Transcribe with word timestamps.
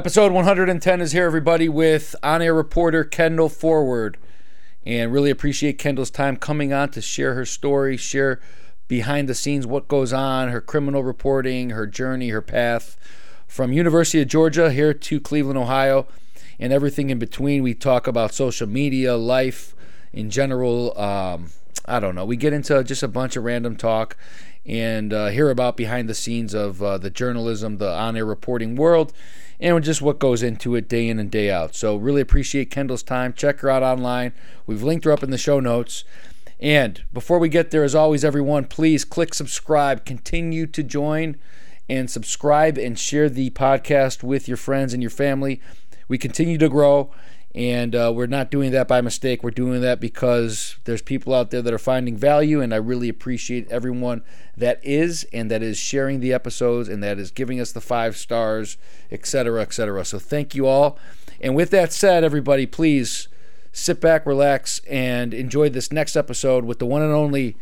Episode 0.00 0.32
110 0.32 1.02
is 1.02 1.12
here, 1.12 1.26
everybody, 1.26 1.68
with 1.68 2.16
on 2.22 2.40
air 2.40 2.54
reporter 2.54 3.04
Kendall 3.04 3.50
Forward. 3.50 4.16
And 4.86 5.12
really 5.12 5.28
appreciate 5.28 5.76
Kendall's 5.76 6.10
time 6.10 6.38
coming 6.38 6.72
on 6.72 6.88
to 6.92 7.02
share 7.02 7.34
her 7.34 7.44
story, 7.44 7.98
share 7.98 8.40
behind 8.88 9.28
the 9.28 9.34
scenes 9.34 9.66
what 9.66 9.88
goes 9.88 10.10
on, 10.10 10.48
her 10.48 10.62
criminal 10.62 11.04
reporting, 11.04 11.68
her 11.68 11.86
journey, 11.86 12.30
her 12.30 12.40
path 12.40 12.96
from 13.46 13.74
University 13.74 14.22
of 14.22 14.28
Georgia 14.28 14.72
here 14.72 14.94
to 14.94 15.20
Cleveland, 15.20 15.58
Ohio, 15.58 16.06
and 16.58 16.72
everything 16.72 17.10
in 17.10 17.18
between. 17.18 17.62
We 17.62 17.74
talk 17.74 18.06
about 18.06 18.32
social 18.32 18.66
media, 18.66 19.18
life 19.18 19.74
in 20.14 20.30
general. 20.30 20.98
Um, 20.98 21.50
I 21.84 22.00
don't 22.00 22.14
know. 22.14 22.24
We 22.24 22.36
get 22.36 22.54
into 22.54 22.82
just 22.84 23.02
a 23.02 23.08
bunch 23.08 23.36
of 23.36 23.44
random 23.44 23.76
talk 23.76 24.16
and 24.64 25.12
uh, 25.12 25.26
hear 25.26 25.50
about 25.50 25.76
behind 25.76 26.08
the 26.08 26.14
scenes 26.14 26.54
of 26.54 26.82
uh, 26.82 26.96
the 26.96 27.10
journalism, 27.10 27.76
the 27.76 27.92
on 27.92 28.16
air 28.16 28.24
reporting 28.24 28.76
world, 28.76 29.12
and 29.60 29.84
just 29.84 30.02
what 30.02 30.18
goes 30.18 30.42
into 30.42 30.74
it 30.74 30.88
day 30.88 31.08
in 31.08 31.18
and 31.18 31.30
day 31.30 31.50
out. 31.50 31.74
So, 31.74 31.96
really 31.96 32.20
appreciate 32.20 32.70
Kendall's 32.70 33.02
time. 33.02 33.32
Check 33.32 33.60
her 33.60 33.70
out 33.70 33.82
online. 33.82 34.32
We've 34.66 34.82
linked 34.82 35.04
her 35.04 35.12
up 35.12 35.22
in 35.22 35.30
the 35.30 35.38
show 35.38 35.60
notes. 35.60 36.04
And 36.58 37.02
before 37.12 37.38
we 37.38 37.48
get 37.48 37.70
there, 37.70 37.84
as 37.84 37.94
always, 37.94 38.24
everyone, 38.24 38.64
please 38.66 39.04
click 39.04 39.34
subscribe. 39.34 40.04
Continue 40.04 40.66
to 40.66 40.82
join 40.82 41.36
and 41.88 42.10
subscribe 42.10 42.78
and 42.78 42.98
share 42.98 43.28
the 43.28 43.50
podcast 43.50 44.22
with 44.22 44.46
your 44.46 44.56
friends 44.56 44.92
and 44.92 45.02
your 45.02 45.10
family. 45.10 45.60
We 46.06 46.18
continue 46.18 46.58
to 46.58 46.68
grow 46.68 47.10
and 47.54 47.96
uh, 47.96 48.12
we're 48.14 48.26
not 48.26 48.50
doing 48.50 48.70
that 48.70 48.86
by 48.86 49.00
mistake. 49.00 49.42
We're 49.42 49.50
doing 49.50 49.80
that 49.80 49.98
because 49.98 50.76
there's 50.84 51.02
people 51.02 51.34
out 51.34 51.50
there 51.50 51.62
that 51.62 51.72
are 51.72 51.78
finding 51.78 52.16
value, 52.16 52.60
and 52.60 52.72
I 52.72 52.76
really 52.76 53.08
appreciate 53.08 53.68
everyone 53.70 54.22
that 54.56 54.78
is 54.84 55.26
and 55.32 55.50
that 55.50 55.62
is 55.62 55.76
sharing 55.76 56.20
the 56.20 56.32
episodes 56.32 56.88
and 56.88 57.02
that 57.02 57.18
is 57.18 57.30
giving 57.30 57.60
us 57.60 57.72
the 57.72 57.80
five 57.80 58.16
stars, 58.16 58.76
etc., 59.10 59.62
etc. 59.62 60.04
So 60.04 60.18
thank 60.18 60.54
you 60.54 60.66
all. 60.66 60.98
And 61.40 61.56
with 61.56 61.70
that 61.70 61.92
said, 61.92 62.22
everybody, 62.22 62.66
please 62.66 63.26
sit 63.72 64.00
back, 64.00 64.26
relax, 64.26 64.80
and 64.88 65.34
enjoy 65.34 65.70
this 65.70 65.90
next 65.90 66.16
episode 66.16 66.64
with 66.64 66.78
the 66.78 66.86
one 66.86 67.02
and 67.02 67.12
only 67.12 67.56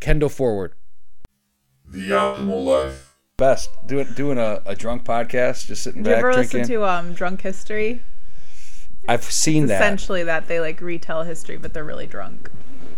Kendall 0.00 0.28
Forward. 0.28 0.74
The 1.86 2.10
optimal 2.10 2.64
life. 2.64 3.06
Best 3.36 3.70
doing 3.86 4.06
doing 4.14 4.38
a, 4.38 4.60
a 4.66 4.74
drunk 4.74 5.04
podcast, 5.04 5.66
just 5.66 5.82
sitting 5.82 6.02
Did 6.02 6.10
you 6.10 6.16
ever 6.16 6.32
drinking. 6.32 6.60
listen 6.60 6.74
to 6.74 6.84
um 6.84 7.14
Drunk 7.14 7.40
History? 7.40 8.02
I've 9.08 9.24
seen 9.24 9.66
that. 9.66 9.80
Essentially, 9.80 10.22
that 10.24 10.48
they 10.48 10.60
like 10.60 10.80
retell 10.80 11.22
history, 11.24 11.56
but 11.56 11.72
they're 11.72 11.84
really 11.84 12.06
drunk. 12.06 12.50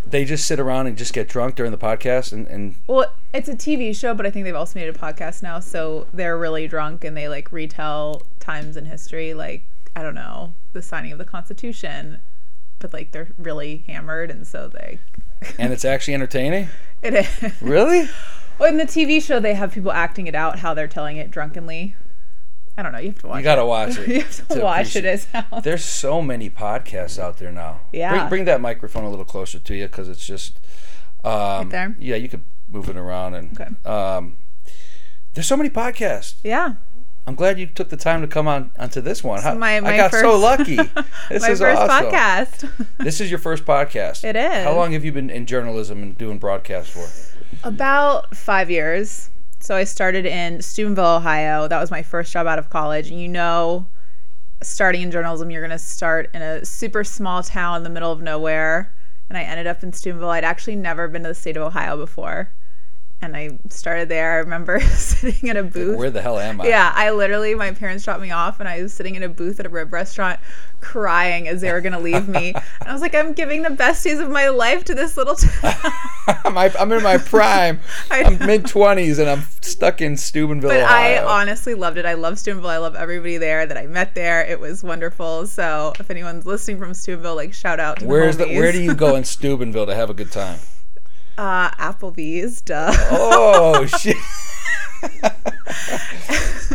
They 0.07 0.25
just 0.25 0.47
sit 0.47 0.61
around 0.61 0.89
and 0.89 0.99
just 0.99 1.15
get 1.15 1.29
drunk 1.29 1.55
during 1.55 1.73
the 1.73 1.79
podcast, 1.79 2.33
and, 2.33 2.47
and 2.49 2.75
Well, 2.87 3.13
it's 3.33 3.49
a 3.49 3.55
TV 3.55 3.97
show, 3.97 4.15
but 4.15 4.27
I 4.27 4.31
think 4.31 4.45
they've 4.45 4.55
also 4.55 4.79
made 4.79 4.89
a 4.89 4.93
podcast 4.93 5.43
now. 5.43 5.59
So 5.61 6.07
they're 6.13 6.37
really 6.37 6.69
drunk 6.69 7.05
and 7.05 7.17
they 7.17 7.29
like 7.29 7.51
retell 7.51 8.23
times 8.41 8.77
in 8.77 8.85
history, 8.85 9.33
like 9.33 9.63
I 9.97 10.03
don't 10.03 10.15
know, 10.15 10.55
the 10.73 10.83
signing 10.83 11.13
of 11.13 11.19
the 11.19 11.25
Constitution, 11.25 12.21
but 12.79 12.93
like 12.93 13.13
they're 13.13 13.29
really 13.39 13.85
hammered, 13.87 14.31
and 14.31 14.47
so 14.47 14.69
they. 14.69 14.99
and 15.59 15.73
it's 15.73 15.85
actually 15.85 16.15
entertaining. 16.15 16.69
It 17.03 17.15
is. 17.15 17.63
Really? 17.63 18.09
Well, 18.59 18.69
in 18.69 18.77
the 18.77 18.85
TV 18.85 19.21
show, 19.23 19.41
they 19.41 19.55
have 19.55 19.73
people 19.73 19.93
acting 19.93 20.27
it 20.27 20.35
out 20.35 20.59
how 20.59 20.75
they're 20.75 20.87
telling 20.87 21.17
it 21.17 21.31
drunkenly. 21.31 21.97
I 22.77 22.83
don't 22.83 22.93
know. 22.93 22.99
You 22.99 23.11
have 23.11 23.19
to 23.21 23.27
watch. 23.29 23.39
You 23.39 23.43
gotta 23.45 23.63
it. 23.63 23.67
watch 23.67 23.99
it 23.99 24.09
you 24.15 24.21
have 24.21 24.49
to, 24.49 24.55
to 24.55 24.61
watch 24.63 24.97
it. 24.97 25.05
It. 25.05 25.27
There's 25.63 25.85
so 25.85 26.23
many 26.23 26.49
podcasts 26.49 27.19
out 27.19 27.39
there 27.39 27.53
now. 27.53 27.81
Yeah. 27.93 28.11
Bring, 28.17 28.29
bring 28.29 28.45
that 28.47 28.61
microphone 28.61 29.05
a 29.05 29.11
little 29.11 29.25
closer 29.25 29.59
to 29.59 29.75
you 29.75 29.87
because 29.87 30.09
it's 30.09 30.25
just. 30.25 30.59
Um, 31.25 31.69
there? 31.69 31.95
Yeah, 31.99 32.17
you 32.17 32.29
could 32.29 32.43
move 32.69 32.89
it 32.89 32.97
around 32.97 33.35
and. 33.35 33.61
Okay. 33.61 33.71
Um, 33.89 34.37
there's 35.35 35.47
so 35.47 35.57
many 35.57 35.71
podcasts. 35.71 36.35
Yeah. 36.43 36.75
I'm 37.27 37.37
glad 37.37 37.59
you 37.59 37.67
took 37.67 37.89
the 37.89 37.97
time 37.97 38.21
to 38.23 38.27
come 38.27 38.49
on 38.49 38.73
onto 38.79 39.01
this 39.01 39.23
one. 39.23 39.41
How- 39.41 39.55
my- 39.55 39.77
I 39.77 39.81
my 39.81 39.97
got 39.97 40.11
so 40.13 40.37
lucky. 40.39 40.77
This 41.31 41.43
My 41.43 41.51
is 41.51 41.61
first 41.61 41.81
awesome. 41.81 42.07
podcast. 42.11 42.87
This 42.99 43.21
is 43.21 43.31
your 43.31 43.39
first 43.39 43.65
podcast. 43.65 44.25
It 44.25 44.35
is. 44.37 44.65
How 44.65 44.75
long 44.75 44.93
have 44.93 45.05
you 45.05 45.13
been 45.13 45.31
in 45.31 45.47
journalism 45.47 46.03
and 46.03 46.19
doing 46.19 46.39
broadcasts 46.39 46.91
for? 46.93 47.07
About 47.67 48.37
five 48.37 48.71
years. 48.71 49.31
So 49.63 49.77
I 49.77 49.85
started 49.85 50.27
in 50.27 50.61
Steubenville, 50.61 51.05
Ohio. 51.05 51.69
That 51.69 51.81
was 51.81 51.89
my 51.89 52.03
first 52.03 52.33
job 52.33 52.49
out 52.49 52.59
of 52.59 52.69
college. 52.69 53.13
And 53.13 53.21
you 53.21 53.29
know, 53.29 53.87
starting 54.61 55.03
in 55.03 55.13
journalism, 55.13 55.53
you're 55.53 55.61
going 55.61 55.71
to 55.71 55.79
start 55.79 56.29
in 56.35 56.43
a 56.43 56.65
super 56.65 57.05
small 57.05 57.45
town 57.45 57.77
in 57.77 57.83
the 57.85 57.91
middle 57.91 58.11
of 58.11 58.21
nowhere. 58.21 58.93
And 59.29 59.39
I 59.39 59.43
ended 59.43 59.69
up 59.69 59.85
in 59.85 59.93
Steubenville. 59.93 60.31
I'd 60.31 60.43
actually 60.43 60.75
never 60.75 61.07
been 61.07 61.23
to 61.23 61.29
the 61.29 61.35
state 61.37 61.57
of 61.57 61.63
Ohio 61.63 61.97
before. 61.97 62.51
And 63.23 63.37
I 63.37 63.59
started 63.71 64.09
there. 64.09 64.33
I 64.33 64.37
remember 64.39 64.81
sitting 64.97 65.49
in 65.49 65.57
a 65.57 65.63
booth. 65.63 65.97
Where 65.97 66.11
the 66.11 66.21
hell 66.21 66.39
am 66.39 66.61
I? 66.61 66.67
Yeah, 66.67 66.93
I 66.95 67.11
literally, 67.13 67.55
my 67.55 67.71
parents 67.71 68.05
dropped 68.05 68.21
me 68.21 68.33
off, 68.33 68.61
and 68.61 68.69
I 68.69 68.83
was 68.83 68.93
sitting 68.93 69.15
in 69.15 69.23
a 69.23 69.29
booth 69.29 69.61
at 69.61 69.67
a 69.67 69.69
rib 69.69 69.93
restaurant 69.93 70.41
crying 70.83 71.49
as 71.49 71.61
they 71.61 71.73
were 71.73 71.81
going 71.81 71.93
to 71.93 71.99
leave 71.99 72.29
me. 72.29 72.53
and 72.81 72.89
I 72.89 72.93
was 72.93 73.01
like, 73.01 73.15
I'm 73.15 73.33
giving 73.33 73.63
the 73.63 73.71
best 73.71 74.05
days 74.05 74.19
of 74.19 74.29
my 74.29 74.49
life 74.49 74.85
to 74.85 74.95
this 74.95 75.17
little 75.17 75.37
town. 75.37 75.75
I'm, 76.45 76.93
in 76.93 77.03
my 77.03 77.17
prime. 77.19 77.81
I'm 78.11 78.39
mid 78.45 78.65
20s 78.65 79.19
and 79.19 79.31
I'm 79.31 79.47
stuck 79.61 80.01
in 80.01 80.17
Steubenville, 80.17 80.71
But 80.71 80.81
I 80.81 81.23
honestly 81.23 81.75
loved 81.75 81.99
it. 81.99 82.05
I 82.05 82.15
love 82.15 82.39
Steubenville. 82.39 82.71
I 82.71 82.79
love 82.79 82.95
everybody 82.95 83.39
there 83.39 83.65
that 83.65 83.79
I 83.79 83.87
met 83.87 84.15
there. 84.15 84.45
It 84.45 84.61
was 84.61 84.83
wonderful. 84.83 85.47
So 85.47 85.93
if 85.99 86.11
anyone's 86.11 86.45
listening 86.45 86.79
from 86.79 86.93
Steubenville, 86.93 87.37
like 87.37 87.55
shout 87.55 87.81
out 87.81 88.01
to 88.01 88.07
Where's 88.07 88.37
the 88.37 88.47
the 88.47 88.57
where 88.57 88.73
do 88.73 88.83
you 88.83 88.95
go 88.95 89.17
in 89.17 89.25
Steubenville 89.25 89.87
to 89.87 89.95
have 89.95 90.11
a 90.11 90.15
good 90.15 90.33
time? 90.33 90.59
Uh, 91.39 91.71
Applebee's, 91.73 92.61
duh. 92.61 92.93
Oh 93.11 93.87
shit! 93.99 94.17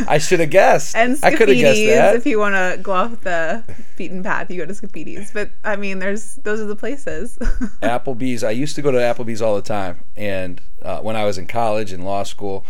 I 0.08 0.18
should 0.18 0.40
have 0.40 0.50
guessed. 0.50 0.96
and 0.96 1.18
I 1.24 1.36
could 1.36 1.48
have 1.50 1.58
guessed 1.58 1.86
that. 1.86 2.16
If 2.16 2.26
you 2.26 2.40
want 2.40 2.56
to 2.56 2.82
go 2.82 2.92
off 2.92 3.22
the 3.22 3.64
beaten 3.96 4.24
path, 4.24 4.50
you 4.52 4.58
go 4.58 4.66
to 4.66 4.74
Scapiti's. 4.74 5.32
But 5.32 5.52
I 5.64 5.76
mean, 5.76 6.00
there's 6.00 6.36
those 6.38 6.60
are 6.60 6.66
the 6.66 6.76
places. 6.76 7.38
Applebee's. 7.82 8.44
I 8.44 8.52
used 8.52 8.76
to 8.76 8.82
go 8.82 8.92
to 8.92 8.98
Applebee's 8.98 9.42
all 9.42 9.56
the 9.56 9.62
time, 9.62 10.00
and 10.16 10.62
uh, 10.82 11.00
when 11.00 11.16
I 11.16 11.26
was 11.26 11.38
in 11.38 11.48
college 11.48 11.92
and 11.92 12.04
law 12.04 12.24
school, 12.24 12.66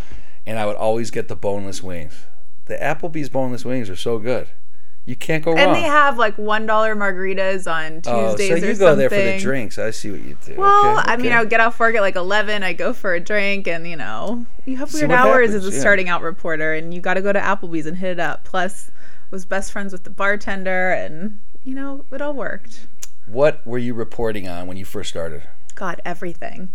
and 0.46 0.60
I 0.60 0.66
would 0.66 0.76
always 0.76 1.12
get 1.12 1.28
the 1.28 1.36
boneless 1.36 1.82
wings. 1.82 2.26
The 2.66 2.76
Applebee's 2.76 3.30
boneless 3.30 3.64
wings 3.66 3.90
are 3.90 3.96
so 3.96 4.20
good. 4.20 4.48
You 5.08 5.16
can't 5.16 5.42
go 5.42 5.52
and 5.52 5.60
wrong. 5.60 5.68
And 5.70 5.76
they 5.78 5.88
have 5.88 6.18
like 6.18 6.38
one 6.38 6.66
dollar 6.66 6.94
margaritas 6.94 7.66
on 7.72 8.02
Tuesdays 8.02 8.08
oh, 8.08 8.36
Tuesdays 8.36 8.48
so 8.50 8.54
or 8.54 8.58
you 8.58 8.62
something. 8.62 8.78
go 8.78 8.96
there 8.98 9.10
for 9.10 9.16
the 9.16 9.40
drinks. 9.40 9.80
I 9.80 9.92
see 9.92 10.12
what 10.12 10.20
you 10.20 10.38
do. 10.46 10.56
Well, 10.56 11.00
Okay, 11.00 11.12
I 11.12 11.16
mean. 11.16 11.32
I 11.32 11.40
would 11.40 11.50
get 11.50 11.62
off 11.62 11.80
work 11.80 11.96
at 11.96 12.02
like 12.02 12.18
eleven. 12.18 12.62
I 12.62 12.74
go 12.74 12.92
for 12.92 13.14
a 13.14 13.20
drink, 13.22 13.70
and 13.70 13.88
you 13.88 13.96
know, 13.96 14.46
you 14.66 14.76
have 14.76 14.94
weird 14.94 15.10
hours 15.10 15.52
happens, 15.52 15.66
as 15.66 15.74
a 15.74 15.74
yeah. 15.74 15.80
starting 15.80 16.10
out 16.10 16.24
reporter, 16.24 16.74
and 16.74 16.94
you 16.94 17.00
got 17.00 17.14
to 17.14 17.22
go 17.22 17.32
to 17.32 17.40
Applebee's 17.40 17.86
and 17.86 17.96
hit 17.96 18.12
it 18.12 18.20
up. 18.20 18.44
Plus, 18.44 18.92
was 19.32 19.46
best 19.46 19.72
friends 19.72 19.94
with 19.94 20.04
the 20.04 20.10
bartender, 20.10 20.92
and 20.92 21.40
you 21.64 21.74
know, 21.74 22.04
it 22.12 22.22
all 22.22 22.34
worked. 22.34 22.86
What 23.28 23.66
were 23.66 23.78
you 23.78 23.94
reporting 23.94 24.50
on 24.50 24.68
when 24.68 24.76
you 24.76 24.84
first 24.84 25.10
started? 25.10 25.44
God, 25.76 26.02
everything. 26.04 26.74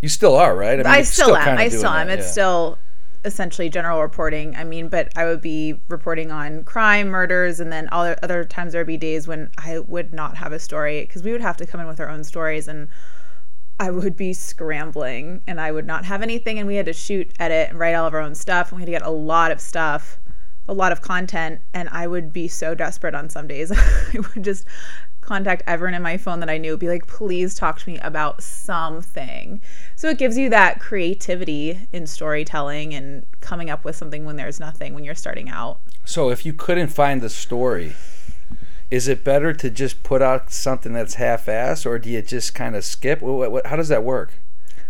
You 0.00 0.08
still 0.08 0.36
are, 0.36 0.54
right? 0.54 0.76
mean, 0.76 0.86
I 0.86 1.02
still, 1.02 1.36
am. 1.36 1.58
I 1.58 1.68
still 1.68 1.86
am. 1.88 2.06
that, 2.06 2.20
It's 2.20 2.28
yeah. 2.28 2.32
still 2.32 2.78
essentially 3.24 3.68
general 3.68 4.00
reporting. 4.00 4.54
I 4.56 4.64
mean, 4.64 4.88
but 4.88 5.16
I 5.16 5.24
would 5.24 5.40
be 5.40 5.80
reporting 5.88 6.30
on 6.30 6.64
crime, 6.64 7.08
murders, 7.08 7.60
and 7.60 7.72
then 7.72 7.88
other 7.92 8.16
other 8.22 8.44
times 8.44 8.72
there 8.72 8.80
would 8.80 8.86
be 8.86 8.96
days 8.96 9.28
when 9.28 9.50
I 9.58 9.78
would 9.80 10.12
not 10.12 10.36
have 10.36 10.52
a 10.52 10.58
story 10.58 11.02
because 11.02 11.22
we 11.22 11.32
would 11.32 11.40
have 11.40 11.56
to 11.58 11.66
come 11.66 11.80
in 11.80 11.86
with 11.86 12.00
our 12.00 12.08
own 12.08 12.24
stories 12.24 12.68
and. 12.68 12.88
I 13.82 13.90
would 13.90 14.14
be 14.14 14.34
scrambling 14.34 15.40
and 15.46 15.58
I 15.58 15.72
would 15.72 15.86
not 15.86 16.04
have 16.04 16.20
anything 16.20 16.58
and 16.58 16.68
we 16.68 16.76
had 16.76 16.84
to 16.84 16.92
shoot, 16.92 17.32
edit, 17.40 17.70
and 17.70 17.78
write 17.78 17.94
all 17.94 18.06
of 18.06 18.12
our 18.12 18.20
own 18.20 18.34
stuff 18.34 18.70
and 18.70 18.76
we 18.76 18.82
had 18.82 18.86
to 18.88 18.92
get 18.92 19.08
a 19.08 19.10
lot 19.10 19.50
of 19.50 19.58
stuff, 19.58 20.18
a 20.68 20.74
lot 20.74 20.92
of 20.92 21.00
content 21.00 21.62
and 21.72 21.88
I 21.88 22.06
would 22.06 22.30
be 22.30 22.46
so 22.46 22.74
desperate 22.74 23.14
on 23.14 23.30
some 23.30 23.46
days. 23.46 23.72
I 24.12 24.18
would 24.18 24.44
just 24.44 24.66
contact 25.30 25.62
everyone 25.68 25.94
in 25.94 26.02
my 26.02 26.16
phone 26.16 26.40
that 26.40 26.50
I 26.50 26.58
knew, 26.58 26.76
be 26.76 26.88
like, 26.88 27.06
please 27.06 27.54
talk 27.54 27.78
to 27.78 27.88
me 27.88 27.98
about 27.98 28.42
something. 28.42 29.60
So 29.94 30.08
it 30.08 30.18
gives 30.18 30.36
you 30.36 30.50
that 30.50 30.80
creativity 30.80 31.86
in 31.92 32.08
storytelling 32.08 32.92
and 32.94 33.24
coming 33.40 33.70
up 33.70 33.84
with 33.84 33.94
something 33.94 34.24
when 34.24 34.34
there's 34.34 34.58
nothing 34.58 34.92
when 34.92 35.04
you're 35.04 35.14
starting 35.14 35.48
out. 35.48 35.78
So 36.04 36.30
if 36.30 36.44
you 36.44 36.52
couldn't 36.52 36.88
find 36.88 37.20
the 37.20 37.30
story, 37.30 37.94
is 38.90 39.06
it 39.06 39.22
better 39.22 39.52
to 39.52 39.70
just 39.70 40.02
put 40.02 40.20
out 40.20 40.50
something 40.50 40.92
that's 40.92 41.14
half-assed, 41.14 41.86
or 41.86 42.00
do 42.00 42.10
you 42.10 42.22
just 42.22 42.52
kind 42.52 42.74
of 42.74 42.84
skip? 42.84 43.22
What, 43.22 43.52
what, 43.52 43.66
how 43.66 43.76
does 43.76 43.88
that 43.88 44.02
work? 44.02 44.32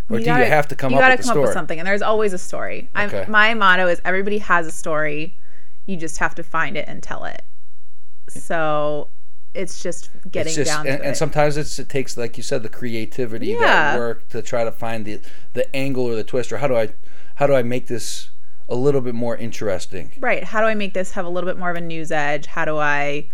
Or 0.08 0.18
do 0.18 0.24
gotta- 0.24 0.44
you 0.44 0.50
have 0.50 0.68
to 0.68 0.74
come 0.74 0.92
you 0.92 0.96
up 0.96 1.02
gotta 1.02 1.16
with 1.18 1.26
come 1.26 1.32
story? 1.34 1.42
up 1.44 1.48
with 1.48 1.52
something, 1.52 1.78
and 1.78 1.86
there's 1.86 2.00
always 2.00 2.32
a 2.32 2.38
story. 2.38 2.88
Okay. 2.96 3.24
I'm, 3.24 3.30
my 3.30 3.52
motto 3.52 3.88
is 3.88 4.00
everybody 4.06 4.38
has 4.38 4.66
a 4.66 4.72
story. 4.72 5.36
You 5.84 5.98
just 5.98 6.16
have 6.16 6.34
to 6.36 6.42
find 6.42 6.78
it 6.78 6.88
and 6.88 7.02
tell 7.02 7.24
it. 7.24 7.42
So 8.28 9.10
it's 9.54 9.82
just 9.82 10.10
getting 10.30 10.48
It's 10.50 10.56
just, 10.56 10.70
down 10.70 10.86
and, 10.86 10.98
to 11.00 11.06
and 11.08 11.16
sometimes 11.16 11.56
it's, 11.56 11.78
it 11.78 11.88
takes, 11.88 12.16
like 12.16 12.36
you 12.36 12.42
said, 12.42 12.62
the 12.62 12.68
creativity, 12.68 13.48
Yeah. 13.48 13.58
that 13.60 13.98
work 13.98 14.28
to 14.30 14.42
try 14.42 14.64
to 14.64 14.72
find 14.72 15.04
the 15.04 15.20
the 15.54 15.74
angle 15.74 16.04
or 16.04 16.14
the 16.14 16.24
twist, 16.24 16.52
or 16.52 16.58
how 16.58 16.68
do 16.68 16.76
I 16.76 16.90
how 17.36 17.46
do 17.46 17.54
I 17.54 17.62
make 17.62 17.86
this 17.88 18.30
a 18.68 18.74
little 18.74 19.00
bit 19.00 19.14
more 19.14 19.36
interesting? 19.36 20.12
right. 20.20 20.44
How 20.44 20.60
do 20.60 20.66
I 20.66 20.74
make 20.74 20.94
this 20.94 21.12
have 21.12 21.24
a 21.24 21.28
little 21.28 21.48
bit 21.50 21.58
more 21.58 21.70
of 21.70 21.76
a 21.76 21.80
news 21.80 22.12
edge? 22.12 22.46
How 22.46 22.64
do 22.64 22.78
I 22.78 23.28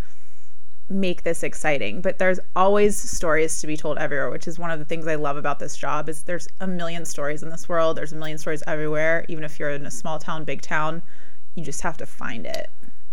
make 0.89 1.23
this 1.25 1.43
exciting? 1.43 2.01
But 2.01 2.19
there's 2.19 2.41
always 2.55 2.97
stories 2.99 3.61
to 3.61 3.67
be 3.67 3.77
told 3.77 3.99
everywhere, 3.99 4.31
which 4.31 4.49
is 4.49 4.59
one 4.59 4.71
of 4.71 4.79
the 4.79 4.85
things 4.85 5.07
I 5.07 5.17
love 5.17 5.37
about 5.37 5.59
this 5.59 5.77
job. 5.77 6.09
Is 6.09 6.23
there's 6.23 6.49
a 6.61 6.67
million 6.67 7.05
stories 7.05 7.43
in 7.43 7.51
this 7.51 7.69
world. 7.69 7.97
There's 7.99 8.12
a 8.12 8.17
million 8.17 8.39
stories 8.39 8.62
everywhere. 8.67 9.27
Even 9.29 9.45
if 9.45 9.59
you're 9.59 9.71
in 9.71 9.85
a 9.85 9.91
small 9.91 10.19
town, 10.19 10.45
big 10.45 10.62
town, 10.62 11.03
you 11.57 11.65
just 11.65 11.83
have 11.83 11.97
to 11.99 12.07
find 12.07 12.47
it. 12.47 12.71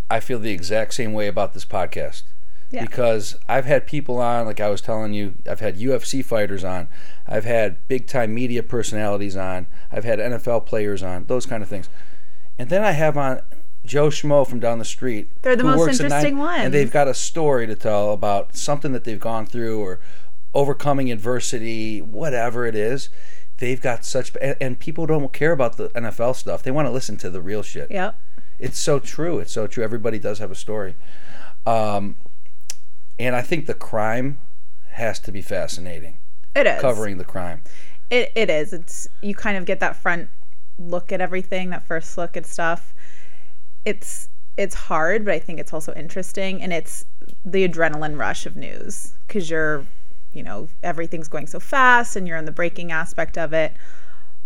I 0.09 0.19
feel 0.19 0.37
the 0.39 0.51
exact 0.51 0.93
same 0.93 1.11
way 1.13 1.27
about 1.27 1.53
this 1.53 1.65
podcast. 1.65 2.23
Yeah. 2.73 2.85
Because 2.85 3.37
I've 3.47 3.65
had 3.65 3.85
people 3.85 4.17
on, 4.17 4.47
like 4.47 4.59
I 4.59 4.67
was 4.67 4.81
telling 4.81 5.13
you, 5.13 5.35
I've 5.47 5.59
had 5.59 5.77
UFC 5.77 6.25
fighters 6.25 6.63
on, 6.63 6.87
I've 7.27 7.45
had 7.45 7.87
big 7.87 8.07
time 8.07 8.33
media 8.33 8.63
personalities 8.63 9.37
on, 9.37 9.67
I've 9.91 10.03
had 10.03 10.17
NFL 10.17 10.65
players 10.65 11.03
on, 11.03 11.25
those 11.25 11.45
kind 11.45 11.61
of 11.61 11.69
things. 11.69 11.87
And 12.57 12.69
then 12.69 12.83
I 12.83 12.91
have 12.91 13.15
on 13.15 13.41
Joe 13.85 14.07
Schmo 14.07 14.47
from 14.47 14.59
down 14.59 14.79
the 14.79 14.85
street. 14.85 15.29
They're 15.43 15.55
the 15.55 15.63
most 15.63 16.01
interesting 16.01 16.39
ones. 16.39 16.65
And 16.65 16.73
they've 16.73 16.91
got 16.91 17.07
a 17.07 17.13
story 17.13 17.67
to 17.67 17.75
tell 17.75 18.11
about 18.11 18.55
something 18.55 18.91
that 18.93 19.03
they've 19.03 19.19
gone 19.19 19.45
through 19.45 19.79
or 19.79 19.99
overcoming 20.55 21.11
adversity, 21.11 22.01
whatever 22.01 22.65
it 22.65 22.75
is. 22.75 23.09
They've 23.57 23.79
got 23.79 24.03
such, 24.03 24.31
and, 24.41 24.55
and 24.59 24.79
people 24.79 25.05
don't 25.05 25.31
care 25.31 25.51
about 25.51 25.77
the 25.77 25.89
NFL 25.89 26.35
stuff. 26.35 26.63
They 26.63 26.71
want 26.71 26.87
to 26.87 26.91
listen 26.91 27.17
to 27.17 27.29
the 27.29 27.39
real 27.39 27.61
shit. 27.61 27.91
Yep. 27.91 28.19
It's 28.57 28.79
so 28.79 28.97
true. 28.97 29.37
It's 29.37 29.51
so 29.51 29.67
true. 29.67 29.83
Everybody 29.83 30.17
does 30.17 30.39
have 30.39 30.49
a 30.49 30.55
story. 30.55 30.95
Um, 31.65 32.15
and 33.19 33.35
I 33.35 33.41
think 33.41 33.65
the 33.65 33.73
crime 33.73 34.39
has 34.91 35.19
to 35.21 35.31
be 35.31 35.41
fascinating. 35.41 36.17
It 36.55 36.67
is. 36.67 36.81
Covering 36.81 37.17
the 37.17 37.25
crime. 37.25 37.63
It, 38.09 38.31
it 38.35 38.49
is. 38.49 38.73
It's 38.73 39.07
you 39.21 39.33
kind 39.33 39.57
of 39.57 39.65
get 39.65 39.79
that 39.79 39.95
front 39.95 40.29
look 40.77 41.11
at 41.11 41.21
everything, 41.21 41.69
that 41.71 41.85
first 41.85 42.17
look 42.17 42.37
at 42.37 42.45
stuff. 42.45 42.93
It's 43.85 44.29
it's 44.55 44.75
hard, 44.75 45.25
but 45.25 45.33
I 45.33 45.39
think 45.39 45.59
it's 45.59 45.73
also 45.73 45.93
interesting 45.93 46.61
and 46.61 46.71
it's 46.71 47.05
the 47.43 47.67
adrenaline 47.67 48.19
rush 48.19 48.45
of 48.45 48.55
news 48.55 49.13
cuz 49.27 49.49
you're, 49.49 49.85
you 50.31 50.43
know, 50.43 50.69
everything's 50.83 51.27
going 51.27 51.47
so 51.47 51.59
fast 51.59 52.15
and 52.15 52.27
you're 52.27 52.37
in 52.37 52.45
the 52.45 52.51
breaking 52.51 52.91
aspect 52.91 53.37
of 53.37 53.51
it. 53.53 53.73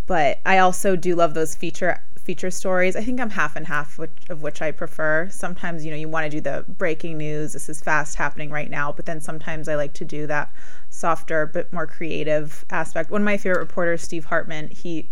But 0.06 0.40
I 0.46 0.60
also 0.60 0.96
do 0.96 1.16
love 1.16 1.34
those 1.34 1.56
feature 1.56 2.02
feature 2.28 2.52
stories. 2.52 2.98
I 2.98 3.02
think 3.04 3.22
I'm 3.22 3.30
half 3.30 3.56
and 3.56 3.66
half 3.66 3.98
which, 3.98 4.12
of 4.30 4.42
which 4.42 4.62
I 4.62 4.72
prefer. 4.72 5.30
Sometimes, 5.32 5.86
you 5.86 5.92
know, 5.92 5.96
you 5.98 6.10
want 6.10 6.26
to 6.26 6.30
do 6.30 6.42
the 6.42 6.66
breaking 6.68 7.18
news, 7.18 7.54
this 7.54 7.70
is 7.70 7.80
fast 7.80 8.16
happening 8.18 8.50
right 8.50 8.70
now, 8.70 8.92
but 8.92 9.06
then 9.06 9.22
sometimes 9.22 9.70
I 9.70 9.76
like 9.76 9.94
to 9.94 10.04
do 10.04 10.28
that 10.28 10.52
softer, 10.90 11.46
but 11.46 11.72
more 11.72 11.88
creative 11.88 12.66
aspect. 12.70 13.10
One 13.12 13.22
of 13.22 13.26
my 13.26 13.38
favorite 13.38 13.62
reporters, 13.62 14.02
Steve 14.02 14.26
Hartman, 14.26 14.68
he 14.68 15.10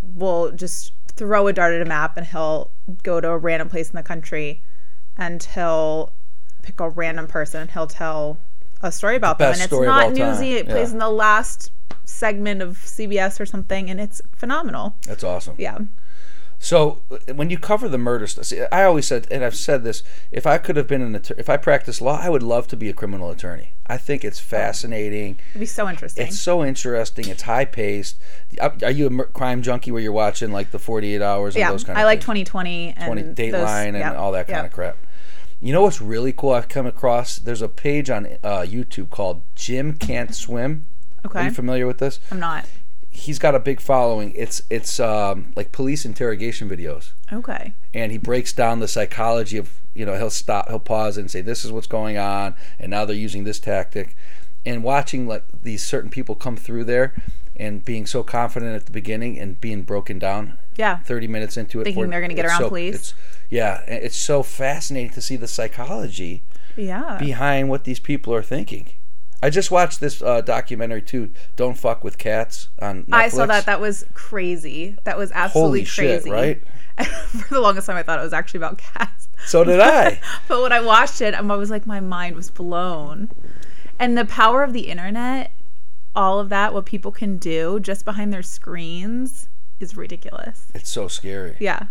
will 0.00 0.52
just 0.52 0.92
throw 1.16 1.48
a 1.48 1.52
dart 1.52 1.74
at 1.74 1.82
a 1.82 1.84
map 1.84 2.16
and 2.16 2.24
he'll 2.24 2.70
go 3.02 3.20
to 3.20 3.30
a 3.30 3.36
random 3.36 3.68
place 3.68 3.90
in 3.90 3.96
the 3.96 4.02
country 4.04 4.62
and 5.16 5.42
he'll 5.54 6.12
pick 6.62 6.78
a 6.78 6.88
random 6.88 7.26
person 7.26 7.62
and 7.62 7.72
he'll 7.72 7.88
tell 7.88 8.38
a 8.80 8.92
story 8.92 9.16
about 9.16 9.40
them. 9.40 9.50
best 9.50 9.60
And 9.60 9.72
it's 9.72 9.86
not 9.86 10.12
newsy. 10.12 10.52
It 10.52 10.66
plays 10.68 10.90
Yeah. 10.90 10.92
in 10.92 10.98
the 11.00 11.10
last 11.10 11.72
segment 12.06 12.62
of 12.62 12.78
CBS 12.78 13.38
or 13.38 13.44
something, 13.44 13.90
and 13.90 14.00
it's 14.00 14.22
phenomenal. 14.34 14.96
That's 15.06 15.24
awesome. 15.24 15.56
Yeah. 15.58 15.78
So 16.58 17.02
when 17.34 17.50
you 17.50 17.58
cover 17.58 17.86
the 17.86 17.98
murder 17.98 18.26
stuff, 18.26 18.46
see, 18.46 18.62
I 18.72 18.84
always 18.84 19.06
said, 19.06 19.26
and 19.30 19.44
I've 19.44 19.54
said 19.54 19.84
this: 19.84 20.02
if 20.30 20.46
I 20.46 20.56
could 20.56 20.76
have 20.76 20.86
been 20.86 21.02
an 21.02 21.14
attorney, 21.14 21.38
if 21.38 21.50
I 21.50 21.58
practiced 21.58 22.00
law, 22.00 22.18
I 22.18 22.30
would 22.30 22.42
love 22.42 22.66
to 22.68 22.76
be 22.76 22.88
a 22.88 22.94
criminal 22.94 23.30
attorney. 23.30 23.74
I 23.86 23.98
think 23.98 24.24
it's 24.24 24.40
fascinating. 24.40 25.38
It'd 25.50 25.60
be 25.60 25.66
so 25.66 25.88
interesting. 25.88 26.26
It's 26.26 26.40
so 26.40 26.64
interesting. 26.64 27.28
It's 27.28 27.42
high 27.42 27.66
paced. 27.66 28.16
Are 28.60 28.90
you 28.90 29.06
a 29.06 29.24
crime 29.26 29.62
junkie 29.62 29.92
where 29.92 30.00
you're 30.00 30.12
watching 30.12 30.50
like 30.50 30.70
the 30.70 30.78
48 30.78 31.20
hours 31.20 31.54
and 31.54 31.60
yeah, 31.60 31.70
those 31.70 31.84
kind 31.84 31.90
of 31.90 31.96
things. 31.96 32.02
I 32.02 32.06
like 32.06 32.18
things? 32.20 32.48
2020 32.48 32.94
and 32.96 33.06
20 33.06 33.22
those- 33.22 33.34
Dateline 33.34 33.88
and 33.88 33.98
yep, 33.98 34.16
all 34.16 34.32
that 34.32 34.46
kind 34.46 34.58
yep. 34.58 34.66
of 34.66 34.72
crap. 34.72 34.96
You 35.60 35.72
know 35.72 35.82
what's 35.82 36.00
really 36.00 36.32
cool? 36.32 36.52
I've 36.52 36.68
come 36.68 36.86
across. 36.86 37.36
There's 37.36 37.62
a 37.62 37.68
page 37.68 38.10
on 38.10 38.26
uh, 38.42 38.60
YouTube 38.60 39.10
called 39.10 39.42
Jim 39.54 39.94
Can't 39.94 40.34
Swim. 40.34 40.86
Are 41.34 41.44
you 41.44 41.50
familiar 41.50 41.86
with 41.86 41.98
this? 41.98 42.20
I'm 42.30 42.40
not. 42.40 42.66
He's 43.10 43.38
got 43.38 43.54
a 43.54 43.58
big 43.58 43.80
following. 43.80 44.32
It's 44.34 44.62
it's 44.68 45.00
um, 45.00 45.52
like 45.56 45.72
police 45.72 46.04
interrogation 46.04 46.68
videos, 46.68 47.12
Okay, 47.32 47.72
and 47.94 48.12
he 48.12 48.18
breaks 48.18 48.52
down 48.52 48.80
the 48.80 48.88
psychology 48.88 49.56
of 49.56 49.80
you 49.94 50.04
know 50.04 50.16
he'll 50.16 50.30
stop, 50.30 50.68
he'll 50.68 50.78
pause 50.78 51.16
and 51.16 51.30
say 51.30 51.40
this 51.40 51.64
is 51.64 51.72
what's 51.72 51.86
going 51.86 52.18
on, 52.18 52.54
and 52.78 52.90
now 52.90 53.04
they're 53.06 53.16
using 53.16 53.44
this 53.44 53.58
tactic, 53.58 54.14
and 54.66 54.84
watching 54.84 55.26
like 55.26 55.44
these 55.62 55.82
certain 55.82 56.10
people 56.10 56.34
come 56.34 56.58
through 56.58 56.84
there, 56.84 57.14
and 57.58 57.84
being 57.84 58.06
so 58.06 58.22
confident 58.22 58.76
at 58.76 58.86
the 58.86 58.92
beginning 58.92 59.38
and 59.38 59.60
being 59.60 59.82
broken 59.82 60.18
down 60.18 60.58
yeah, 60.76 60.98
30 60.98 61.28
minutes 61.28 61.56
into 61.56 61.80
it. 61.80 61.84
Thinking 61.84 62.10
they're 62.10 62.20
gonna 62.20 62.34
get 62.34 62.44
around 62.44 62.60
so- 62.60 62.68
police. 62.68 62.94
It's, 62.94 63.14
yeah, 63.48 63.80
it's 63.86 64.16
so 64.16 64.42
fascinating 64.42 65.10
to 65.10 65.22
see 65.22 65.36
the 65.36 65.48
psychology 65.48 66.42
yeah. 66.76 67.16
behind 67.18 67.68
what 67.68 67.84
these 67.84 68.00
people 68.00 68.34
are 68.34 68.42
thinking. 68.42 68.90
I 69.42 69.50
just 69.50 69.70
watched 69.70 70.00
this 70.00 70.22
uh, 70.22 70.40
documentary 70.40 71.02
too, 71.02 71.32
"Don't 71.56 71.76
Fuck 71.76 72.02
with 72.02 72.18
Cats" 72.18 72.68
on 72.80 73.04
Netflix. 73.04 73.14
I 73.14 73.28
saw 73.28 73.46
that. 73.46 73.66
That 73.66 73.80
was 73.80 74.04
crazy. 74.14 74.96
That 75.04 75.18
was 75.18 75.30
absolutely 75.32 75.80
Holy 75.80 75.84
shit, 75.84 76.22
crazy. 76.22 76.30
right? 76.30 76.62
For 77.28 77.54
the 77.54 77.60
longest 77.60 77.86
time, 77.86 77.96
I 77.96 78.02
thought 78.02 78.18
it 78.18 78.22
was 78.22 78.32
actually 78.32 78.58
about 78.58 78.78
cats. 78.78 79.28
So 79.46 79.62
did 79.64 79.80
I. 79.80 80.18
But 80.48 80.62
when 80.62 80.72
I 80.72 80.80
watched 80.80 81.20
it, 81.20 81.34
I 81.34 81.40
was 81.42 81.70
like, 81.70 81.86
my 81.86 82.00
mind 82.00 82.34
was 82.36 82.50
blown. 82.50 83.28
And 83.98 84.16
the 84.16 84.24
power 84.24 84.62
of 84.62 84.72
the 84.72 84.88
internet, 84.88 85.52
all 86.14 86.38
of 86.40 86.48
that, 86.48 86.72
what 86.72 86.86
people 86.86 87.12
can 87.12 87.36
do 87.36 87.78
just 87.80 88.04
behind 88.06 88.32
their 88.32 88.42
screens 88.42 89.48
is 89.80 89.94
ridiculous. 89.96 90.68
it's 90.74 90.88
so 90.90 91.06
scary. 91.08 91.56
Yeah, 91.60 91.88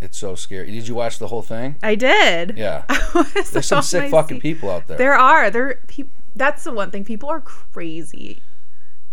It's 0.00 0.18
so 0.18 0.34
scary. 0.34 0.70
Did 0.72 0.88
you 0.88 0.96
watch 0.96 1.20
the 1.20 1.28
whole 1.28 1.42
thing? 1.42 1.76
I 1.82 1.94
did. 1.94 2.58
Yeah. 2.58 2.82
There's 3.52 3.66
some 3.66 3.82
sick 3.82 4.10
fucking 4.10 4.38
seat. 4.38 4.42
people 4.42 4.68
out 4.70 4.88
there. 4.88 4.98
There 4.98 5.14
are. 5.14 5.48
There. 5.50 5.78
Pe- 5.86 6.04
that's 6.34 6.64
the 6.64 6.72
one 6.72 6.90
thing. 6.90 7.04
People 7.04 7.28
are 7.28 7.40
crazy. 7.40 8.42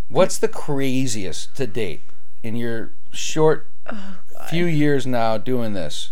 What's 0.09 0.37
the 0.37 0.47
craziest 0.47 1.55
to 1.57 1.67
date 1.67 2.01
in 2.43 2.55
your 2.55 2.91
short 3.11 3.67
Oh, 3.89 4.17
few 4.49 4.65
years 4.65 5.07
now 5.07 5.37
doing 5.37 5.73
this? 5.73 6.11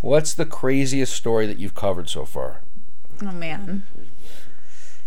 What's 0.00 0.34
the 0.34 0.46
craziest 0.46 1.12
story 1.14 1.46
that 1.46 1.58
you've 1.58 1.74
covered 1.74 2.08
so 2.08 2.24
far? 2.24 2.62
Oh 3.22 3.32
man. 3.32 3.84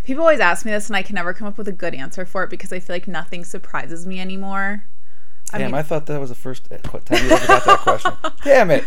People 0.04 0.24
always 0.24 0.40
ask 0.40 0.66
me 0.66 0.72
this, 0.72 0.88
and 0.88 0.96
I 0.96 1.04
can 1.04 1.16
never 1.16 1.34
come 1.34 1.48
up 1.48 1.58
with 1.58 1.68
a 1.68 1.74
good 1.74 1.94
answer 1.94 2.26
for 2.26 2.44
it 2.44 2.50
because 2.50 2.74
I 2.74 2.80
feel 2.80 2.96
like 2.96 3.08
nothing 3.08 3.46
surprises 3.46 4.06
me 4.06 4.20
anymore. 4.20 4.86
I 5.54 5.58
Damn, 5.58 5.72
mean- 5.72 5.80
I 5.80 5.84
thought 5.84 6.06
that 6.06 6.20
was 6.20 6.30
the 6.30 6.36
first 6.36 6.66
time 6.66 6.80
you 7.12 7.30
ever 7.32 7.48
got 7.48 7.66
that 7.66 7.80
question. 7.80 8.12
Damn 8.44 8.72
it. 8.72 8.86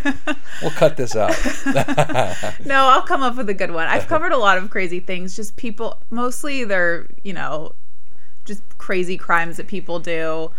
We'll 0.63 0.71
cut 0.71 0.97
this 0.97 1.15
out. 1.17 1.35
No, 2.67 2.85
I'll 2.87 3.03
come 3.03 3.23
up 3.23 3.37
with 3.37 3.49
a 3.51 3.55
good 3.55 3.71
one. 3.71 3.87
I've 3.87 4.07
covered 4.07 4.33
a 4.33 4.39
lot 4.39 4.57
of 4.59 4.71
crazy 4.71 5.01
things. 5.01 5.37
Just 5.37 5.57
people, 5.57 6.01
mostly 6.11 6.65
they're, 6.65 7.07
you 7.23 7.33
know, 7.33 7.75
just 8.45 8.63
crazy 8.79 9.17
crimes 9.19 9.57
that 9.59 9.67
people 9.67 9.99
do. 9.99 10.51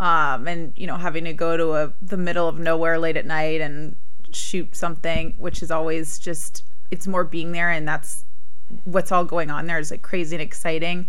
Um, 0.00 0.48
and, 0.48 0.72
you 0.76 0.86
know, 0.86 0.96
having 0.96 1.24
to 1.24 1.32
go 1.32 1.56
to 1.56 1.72
a, 1.74 1.92
the 2.02 2.16
middle 2.16 2.48
of 2.48 2.58
nowhere 2.58 2.98
late 2.98 3.16
at 3.16 3.26
night 3.26 3.60
and 3.60 3.94
shoot 4.32 4.74
something, 4.74 5.34
which 5.38 5.62
is 5.62 5.70
always 5.70 6.18
just, 6.18 6.64
it's 6.90 7.06
more 7.06 7.22
being 7.24 7.52
there. 7.52 7.70
And 7.70 7.86
that's 7.86 8.24
what's 8.84 9.12
all 9.12 9.24
going 9.24 9.50
on 9.50 9.66
there 9.66 9.78
is 9.78 9.90
like 9.90 10.02
crazy 10.02 10.34
and 10.34 10.42
exciting. 10.42 11.06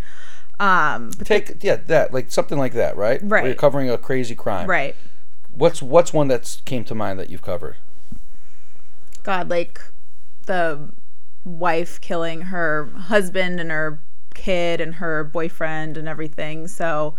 Um, 0.60 1.10
Take 1.10 1.62
yeah, 1.62 1.76
that 1.86 2.12
like 2.12 2.30
something 2.30 2.58
like 2.58 2.74
that, 2.74 2.96
right? 2.96 3.22
Where 3.22 3.44
you're 3.44 3.54
covering 3.54 3.90
a 3.90 3.98
crazy 3.98 4.34
crime. 4.34 4.68
right. 4.68 4.94
What's 5.50 5.82
what's 5.82 6.12
one 6.12 6.28
that's 6.28 6.60
came 6.62 6.84
to 6.84 6.94
mind 6.94 7.18
that 7.18 7.30
you've 7.30 7.42
covered? 7.42 7.76
God, 9.22 9.48
like 9.48 9.80
the 10.46 10.90
wife 11.44 12.00
killing 12.00 12.42
her 12.42 12.86
husband 12.96 13.60
and 13.60 13.70
her 13.70 14.00
kid 14.34 14.80
and 14.80 14.96
her 14.96 15.24
boyfriend 15.24 15.96
and 15.96 16.08
everything. 16.08 16.68
So 16.68 17.14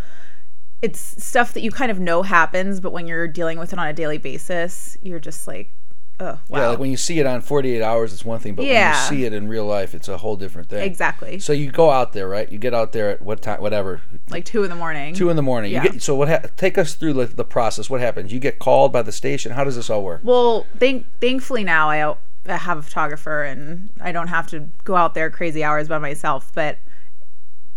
it's 0.82 1.00
stuff 1.24 1.54
that 1.54 1.62
you 1.62 1.72
kind 1.72 1.92
of 1.92 2.00
know 2.00 2.22
happens, 2.24 2.80
but 2.80 2.92
when 2.92 3.08
you're 3.08 3.28
dealing 3.28 3.58
with 3.58 3.74
it 3.74 3.80
on 3.80 3.88
a 3.88 3.94
daily 3.94 4.18
basis, 4.18 4.98
you're 5.02 5.20
just 5.20 5.48
like, 5.48 5.72
oh, 6.20 6.26
wow. 6.26 6.40
Yeah, 6.50 6.68
like 6.70 6.80
when 6.80 6.92
you 6.92 6.98
see 6.98 7.20
it 7.20 7.26
on 7.26 7.42
48 7.42 7.82
hours, 7.82 8.14
it's 8.14 8.24
one 8.26 8.40
thing, 8.40 8.56
but 8.56 8.66
Yeah. 8.66 8.92
when 8.92 9.00
you 9.18 9.20
see 9.22 9.26
it 9.26 9.34
in 9.34 9.48
real 9.48 9.66
life, 9.66 9.94
it's 9.94 10.08
a 10.08 10.18
whole 10.18 10.36
different 10.36 10.70
thing. 10.70 10.84
exactly. 10.84 11.40
So 11.40 11.54
you 11.54 11.72
go 11.72 11.90
out 11.90 12.14
there, 12.14 12.28
right? 12.28 12.50
You 12.52 12.58
get 12.58 12.74
out 12.74 12.92
there 12.92 13.10
at 13.10 13.22
what 13.22 13.42
time? 13.42 13.62
Whatever, 13.62 14.02
like 14.30 14.46
two 14.46 14.64
in 14.64 14.70
the 14.70 14.76
morning. 14.76 15.14
two 15.14 15.30
in 15.30 15.36
the 15.36 15.42
morning. 15.42 15.72
Yeah. 15.72 15.84
You 15.84 15.90
get 15.92 16.02
so 16.02 16.16
what? 16.16 16.30
Ha- 16.30 16.42
take 16.58 16.78
us 16.78 16.96
through 16.96 17.14
like, 17.14 17.36
the 17.36 17.46
process. 17.46 17.90
What 17.90 18.02
happens? 18.02 18.32
You 18.34 18.40
get 18.40 18.60
called 18.60 18.94
by 18.94 19.02
the 19.02 19.12
station. 19.12 19.52
How 19.52 19.64
does 19.64 19.76
this 19.76 19.90
all 19.90 20.04
work? 20.04 20.22
Well, 20.24 20.66
thank 20.80 21.06
thankfully 21.20 21.64
now 21.64 21.90
I, 21.90 22.16
I 22.48 22.58
have 22.58 22.78
a 22.78 22.82
photographer 22.82 23.44
and 23.44 23.90
I 24.02 24.12
don't 24.12 24.28
have 24.28 24.48
to 24.48 24.68
go 24.84 24.96
out 24.96 25.14
there 25.16 25.30
crazy 25.30 25.64
hours 25.64 25.88
by 25.88 25.98
myself. 25.98 26.52
But 26.54 26.80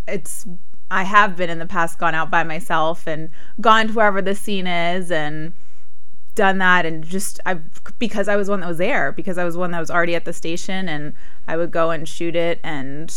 it's 0.07 0.47
I 0.91 1.03
have 1.03 1.37
been 1.37 1.51
in 1.51 1.59
the 1.59 1.67
past 1.67 1.99
gone 1.99 2.15
out 2.15 2.31
by 2.31 2.45
myself 2.45 3.07
and 3.07 3.29
gone 3.61 3.89
to 3.89 3.93
wherever 3.93 4.23
the 4.23 4.35
scene 4.35 4.67
is 4.67 5.11
and 5.11 5.53
done 6.39 6.57
that 6.59 6.87
and 6.87 7.05
just 7.05 7.39
I 7.45 7.55
because 7.99 8.29
I 8.29 8.37
was 8.37 8.49
one 8.49 8.61
that 8.61 8.69
was 8.69 8.79
there 8.79 9.13
because 9.13 9.37
I 9.37 9.45
was 9.45 9.57
one 9.57 9.71
that 9.73 9.81
was 9.81 9.91
already 9.91 10.15
at 10.15 10.25
the 10.25 10.33
station 10.33 10.89
and 10.89 11.13
I 11.47 11.57
would 11.59 11.71
go 11.71 11.91
and 11.91 12.09
shoot 12.09 12.35
it 12.35 12.61
and 12.65 13.15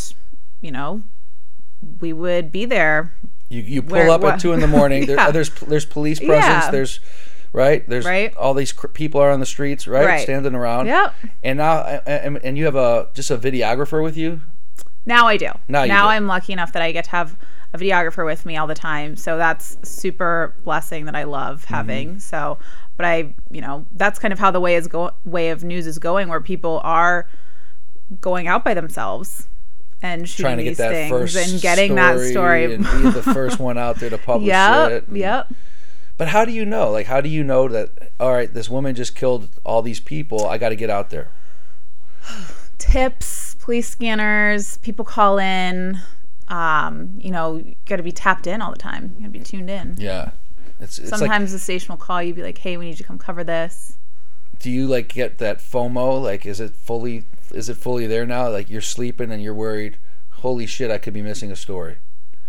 you 0.59 0.71
know 0.71 1.03
we 1.99 2.11
would 2.13 2.51
be 2.51 2.65
there 2.65 3.13
You 3.49 3.61
you 3.61 3.81
pull 3.81 3.93
Where- 3.99 4.09
up 4.09 4.21
what- 4.21 4.33
at 4.35 4.39
two 4.41 4.53
in 4.53 4.59
the 4.59 4.67
morning. 4.67 5.05
There, 5.05 5.15
Yeah. 5.21 5.31
there's 5.31 5.49
there's 5.71 5.85
police 5.85 6.19
presence. 6.19 6.45
Yeah. 6.65 6.71
There's 6.71 6.99
right. 7.53 7.87
There's 7.87 8.05
Right. 8.05 8.35
all 8.37 8.53
these 8.53 8.71
cr- 8.71 8.87
people 8.87 9.19
are 9.21 9.29
on 9.31 9.39
the 9.39 9.45
streets, 9.45 9.87
right, 9.87 10.05
Right. 10.05 10.21
standing 10.23 10.55
around. 10.55 10.87
Yep. 10.87 11.13
And 11.43 11.57
now 11.57 11.79
and, 12.05 12.39
and 12.43 12.57
you 12.57 12.65
have 12.65 12.75
a 12.75 13.09
just 13.13 13.29
a 13.31 13.37
videographer 13.37 14.01
with 14.03 14.17
you. 14.17 14.41
Now 15.05 15.27
I 15.27 15.37
do. 15.37 15.49
Now 15.67 15.83
you 15.83 15.91
do. 15.91 15.97
I'm 15.97 16.27
lucky 16.27 16.53
enough 16.53 16.71
that 16.73 16.81
I 16.81 16.91
get 16.91 17.05
to 17.05 17.11
have 17.11 17.35
a 17.73 17.77
videographer 17.77 18.25
with 18.25 18.45
me 18.45 18.55
all 18.57 18.67
the 18.67 18.75
time. 18.75 19.15
So 19.15 19.37
that's 19.37 19.77
super 19.83 20.53
blessing 20.63 21.05
that 21.05 21.15
I 21.15 21.23
love 21.23 21.63
Mm-hmm. 21.63 21.73
having. 21.73 22.19
So, 22.19 22.57
but 23.01 23.07
I, 23.07 23.33
you 23.49 23.61
know, 23.61 23.87
that's 23.93 24.19
kind 24.19 24.31
of 24.31 24.37
how 24.37 24.51
the 24.51 24.59
way 24.59 24.75
is 24.75 24.87
go 24.87 25.09
way 25.25 25.49
of 25.49 25.63
news 25.63 25.87
is 25.87 25.97
going, 25.97 26.29
where 26.29 26.39
people 26.39 26.79
are 26.83 27.27
going 28.19 28.47
out 28.47 28.63
by 28.63 28.75
themselves 28.75 29.47
and 30.03 30.29
shooting 30.29 30.43
Trying 30.43 30.57
to 30.57 30.63
get 30.63 30.69
these 30.69 30.77
that 30.77 30.91
things 30.91 31.09
first 31.09 31.35
and 31.35 31.59
getting 31.59 31.95
that 31.95 32.19
story. 32.19 32.71
and 32.75 32.83
be 32.83 33.09
the 33.09 33.23
first 33.23 33.57
one 33.57 33.79
out 33.79 33.95
there 33.95 34.11
to 34.11 34.17
publish 34.19 34.49
yep, 34.49 34.91
it. 34.91 35.05
yep. 35.11 35.51
But 36.19 36.27
how 36.27 36.45
do 36.45 36.51
you 36.51 36.63
know? 36.63 36.91
Like, 36.91 37.07
how 37.07 37.21
do 37.21 37.29
you 37.29 37.43
know 37.43 37.67
that? 37.69 38.11
All 38.19 38.31
right, 38.31 38.53
this 38.53 38.69
woman 38.69 38.93
just 38.93 39.15
killed 39.15 39.49
all 39.63 39.81
these 39.81 39.99
people. 39.99 40.45
I 40.45 40.59
got 40.59 40.69
to 40.69 40.75
get 40.75 40.91
out 40.91 41.09
there. 41.09 41.31
Tips, 42.77 43.55
police 43.55 43.89
scanners, 43.89 44.77
people 44.77 45.05
call 45.05 45.39
in. 45.39 45.99
Um, 46.49 47.15
you 47.17 47.31
know, 47.31 47.63
got 47.87 47.95
to 47.95 48.03
be 48.03 48.11
tapped 48.11 48.45
in 48.45 48.61
all 48.61 48.71
the 48.71 48.77
time. 48.77 49.15
You 49.15 49.21
got 49.21 49.33
to 49.33 49.39
be 49.39 49.39
tuned 49.39 49.71
in. 49.71 49.95
Yeah, 49.97 50.31
it's, 50.81 50.99
it's 50.99 51.11
like. 51.11 51.19
Sometimes 51.19 51.51
the 51.51 51.59
station 51.59 51.89
will 51.89 51.97
call 51.97 52.21
you, 52.21 52.33
be 52.33 52.43
like, 52.43 52.57
"Hey, 52.57 52.77
we 52.77 52.85
need 52.85 52.91
you 52.91 52.97
to 52.97 53.03
come 53.03 53.17
cover 53.17 53.43
this." 53.43 53.93
Do 54.59 54.69
you 54.69 54.87
like 54.87 55.07
get 55.07 55.37
that 55.39 55.59
FOMO? 55.59 56.21
Like, 56.21 56.45
is 56.45 56.59
it 56.59 56.75
fully? 56.75 57.25
Is 57.51 57.69
it 57.69 57.77
fully 57.77 58.07
there 58.07 58.25
now? 58.25 58.49
Like, 58.49 58.69
you're 58.69 58.81
sleeping 58.81 59.31
and 59.31 59.41
you're 59.41 59.53
worried. 59.53 59.97
Holy 60.29 60.65
shit! 60.65 60.91
I 60.91 60.97
could 60.97 61.13
be 61.13 61.21
missing 61.21 61.51
a 61.51 61.55
story. 61.55 61.97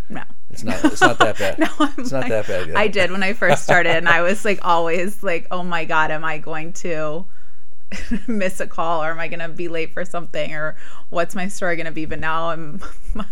No. 0.09 0.23
It's 0.51 0.63
not. 0.63 0.85
It's 0.85 1.01
not 1.01 1.19
that 1.19 1.39
bad. 1.39 1.59
No, 1.59 1.69
I'm 1.79 1.93
it's 1.99 2.13
not 2.13 2.23
like- 2.23 2.31
that 2.31 2.47
bad. 2.47 2.69
Yet. 2.69 2.77
I 2.77 2.89
did 2.89 3.11
when 3.11 3.23
I 3.23 3.33
first 3.33 3.63
started, 3.63 3.97
and 3.97 4.09
I 4.09 4.23
was 4.23 4.45
like 4.45 4.59
always 4.63 5.23
like, 5.23 5.47
"Oh 5.51 5.63
my 5.63 5.85
god, 5.85 6.11
am 6.11 6.25
I 6.25 6.39
going 6.39 6.73
to 6.75 7.25
miss 8.27 8.61
a 8.61 8.67
call, 8.67 9.03
or 9.03 9.11
am 9.11 9.19
I 9.19 9.29
going 9.29 9.41
to 9.41 9.49
be 9.49 9.69
late 9.69 9.93
for 9.93 10.05
something, 10.05 10.55
or 10.55 10.77
what's 11.11 11.35
my 11.35 11.49
story 11.49 11.77
going 11.77 11.87
to 11.87 11.93
be?" 11.93 12.05
But 12.05 12.21
now 12.21 12.51
I'm 12.51 12.81
my 13.15 13.27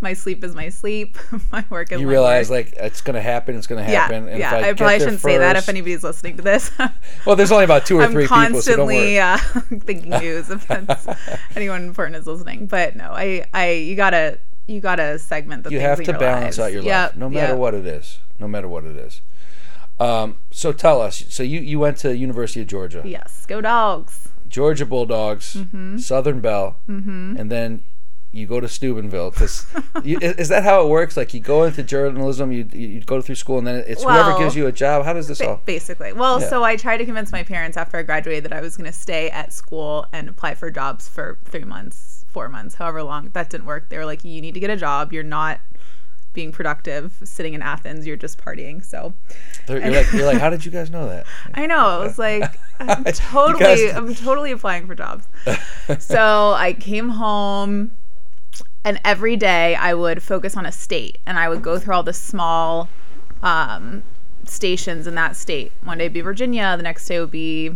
my 0.00 0.12
sleep 0.12 0.44
is 0.44 0.54
my 0.54 0.68
sleep, 0.68 1.18
my 1.52 1.64
work 1.70 1.92
is 1.92 2.00
You 2.00 2.08
realize 2.08 2.50
work. 2.50 2.66
like 2.66 2.74
it's 2.78 3.00
gonna 3.00 3.20
happen. 3.20 3.56
It's 3.56 3.66
gonna 3.66 3.82
yeah, 3.82 4.02
happen. 4.02 4.28
and 4.28 4.38
yeah. 4.38 4.54
I, 4.54 4.70
I, 4.70 4.72
probably 4.72 4.98
shouldn't 4.98 5.20
say 5.20 5.38
that 5.38 5.56
if 5.56 5.68
anybody's 5.68 6.02
listening 6.02 6.36
to 6.36 6.42
this. 6.42 6.70
Well, 7.26 7.36
there's 7.36 7.52
only 7.52 7.64
about 7.64 7.84
two 7.86 7.98
or 7.98 8.02
I'm 8.02 8.12
three 8.12 8.26
people, 8.26 8.62
so 8.62 8.76
don't 8.76 8.86
worry. 8.86 9.16
constantly 9.16 9.18
uh, 9.18 9.36
thinking 9.84 10.10
news 10.10 10.50
if 10.50 10.66
that's 10.66 11.06
anyone 11.56 11.84
important 11.84 12.16
is 12.16 12.26
listening. 12.26 12.66
But 12.66 12.96
no, 12.96 13.10
I 13.12 13.44
I 13.52 13.70
you 13.72 13.96
gotta 13.96 14.38
you 14.66 14.80
gotta 14.80 15.18
segment 15.18 15.64
the 15.64 15.70
you 15.70 15.78
things 15.78 15.98
have 15.98 16.02
to 16.04 16.12
balance 16.18 16.58
lives. 16.58 16.58
out 16.58 16.72
your 16.72 16.82
Yep, 16.82 17.10
life, 17.10 17.16
no 17.16 17.28
matter 17.28 17.52
yep. 17.52 17.58
what 17.58 17.74
it 17.74 17.86
is. 17.86 18.18
No 18.38 18.46
matter 18.46 18.68
what 18.68 18.84
it 18.84 18.96
is. 18.96 19.20
Um, 20.00 20.36
so 20.50 20.72
tell 20.72 21.00
us. 21.00 21.24
So 21.28 21.42
you 21.42 21.60
you 21.60 21.78
went 21.78 21.96
to 21.98 22.16
University 22.16 22.60
of 22.60 22.66
Georgia, 22.68 23.02
Yes, 23.04 23.44
go 23.46 23.60
dogs. 23.60 24.28
Georgia 24.48 24.86
Bulldogs, 24.86 25.54
Mm-hmm. 25.54 25.98
Southern 25.98 26.40
Belle, 26.40 26.76
and 26.86 27.50
then 27.50 27.82
you 28.30 28.46
go 28.46 28.60
to 28.60 28.68
Steubenville. 28.68 29.30
Because 29.30 29.66
is 30.04 30.48
that 30.48 30.62
how 30.62 30.82
it 30.84 30.88
works? 30.88 31.16
Like 31.16 31.34
you 31.34 31.40
go 31.40 31.64
into 31.64 31.82
journalism, 31.82 32.52
you 32.52 32.68
you 32.72 33.00
go 33.02 33.20
through 33.20 33.34
school, 33.34 33.58
and 33.58 33.66
then 33.66 33.84
it's 33.86 34.02
whoever 34.04 34.38
gives 34.38 34.54
you 34.56 34.66
a 34.66 34.72
job. 34.72 35.04
How 35.04 35.12
does 35.12 35.28
this 35.28 35.40
all? 35.40 35.60
Basically. 35.66 36.12
Well, 36.12 36.40
Yeah. 36.40 36.48
so 36.48 36.62
I 36.64 36.76
tried 36.76 36.98
to 36.98 37.04
convince 37.04 37.32
my 37.32 37.42
parents 37.42 37.76
after 37.76 37.98
I 37.98 38.02
graduated 38.04 38.44
that 38.44 38.52
I 38.52 38.60
was 38.60 38.76
going 38.76 38.90
to 38.90 38.96
stay 38.96 39.30
at 39.30 39.52
school 39.52 40.06
and 40.12 40.28
apply 40.28 40.54
for 40.54 40.70
jobs 40.70 41.08
for 41.08 41.38
three 41.44 41.64
months, 41.64 42.24
four 42.28 42.48
months, 42.48 42.76
however 42.76 43.02
long. 43.02 43.30
That 43.34 43.50
didn't 43.50 43.66
work. 43.66 43.88
They 43.88 43.98
were 43.98 44.06
like, 44.06 44.24
you 44.24 44.40
need 44.40 44.54
to 44.54 44.60
get 44.60 44.70
a 44.70 44.76
job. 44.76 45.12
You're 45.12 45.22
not 45.24 45.60
being 46.32 46.52
productive 46.52 47.16
sitting 47.24 47.54
in 47.54 47.62
Athens. 47.62 48.06
You're 48.06 48.16
just 48.16 48.38
partying. 48.38 48.84
So 48.84 49.14
You're 49.68 49.80
like 49.90 50.12
you're 50.12 50.26
like. 50.26 50.38
How 50.38 50.50
did 50.50 50.64
you 50.64 50.70
guys 50.70 50.90
know 50.90 51.08
that? 51.08 51.26
I 51.54 51.66
know. 51.66 52.02
It 52.02 52.06
was 52.06 52.18
like 52.18 52.58
I'm 52.80 53.04
totally 53.04 53.60
guys- 53.64 53.92
I'm 53.96 54.14
totally 54.14 54.52
applying 54.52 54.86
for 54.86 54.94
jobs. 54.94 55.26
so 55.98 56.52
I 56.56 56.72
came 56.74 57.10
home 57.10 57.92
and 58.84 59.00
every 59.04 59.36
day 59.36 59.74
I 59.74 59.94
would 59.94 60.22
focus 60.22 60.56
on 60.56 60.64
a 60.64 60.72
state 60.72 61.18
and 61.26 61.38
I 61.38 61.48
would 61.48 61.62
go 61.62 61.78
through 61.78 61.94
all 61.94 62.02
the 62.02 62.12
small 62.12 62.88
um, 63.42 64.02
stations 64.46 65.06
in 65.06 65.14
that 65.16 65.36
state. 65.36 65.72
One 65.84 65.98
day 65.98 66.04
would 66.04 66.12
be 66.12 66.20
Virginia, 66.20 66.76
the 66.76 66.82
next 66.82 67.06
day 67.06 67.20
would 67.20 67.30
be 67.30 67.72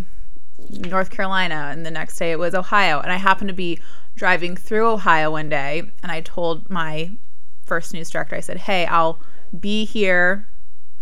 North 0.71 1.11
Carolina, 1.11 1.71
and 1.73 1.85
the 1.85 1.91
next 1.91 2.17
day 2.19 2.31
it 2.31 2.39
was 2.39 2.55
Ohio. 2.55 3.01
And 3.01 3.13
I 3.13 3.17
happened 3.17 3.49
to 3.49 3.55
be 3.55 3.81
driving 4.15 4.57
through 4.57 4.89
Ohio 4.89 5.31
one 5.33 5.49
day 5.49 5.83
and 6.03 6.13
I 6.13 6.21
told 6.21 6.69
my 6.71 7.11
first 7.73 7.95
news 7.95 8.11
director, 8.11 8.37
I 8.37 8.41
said, 8.41 8.59
Hey, 8.59 8.85
I'll 8.85 9.19
be 9.59 9.87
here. 9.87 10.47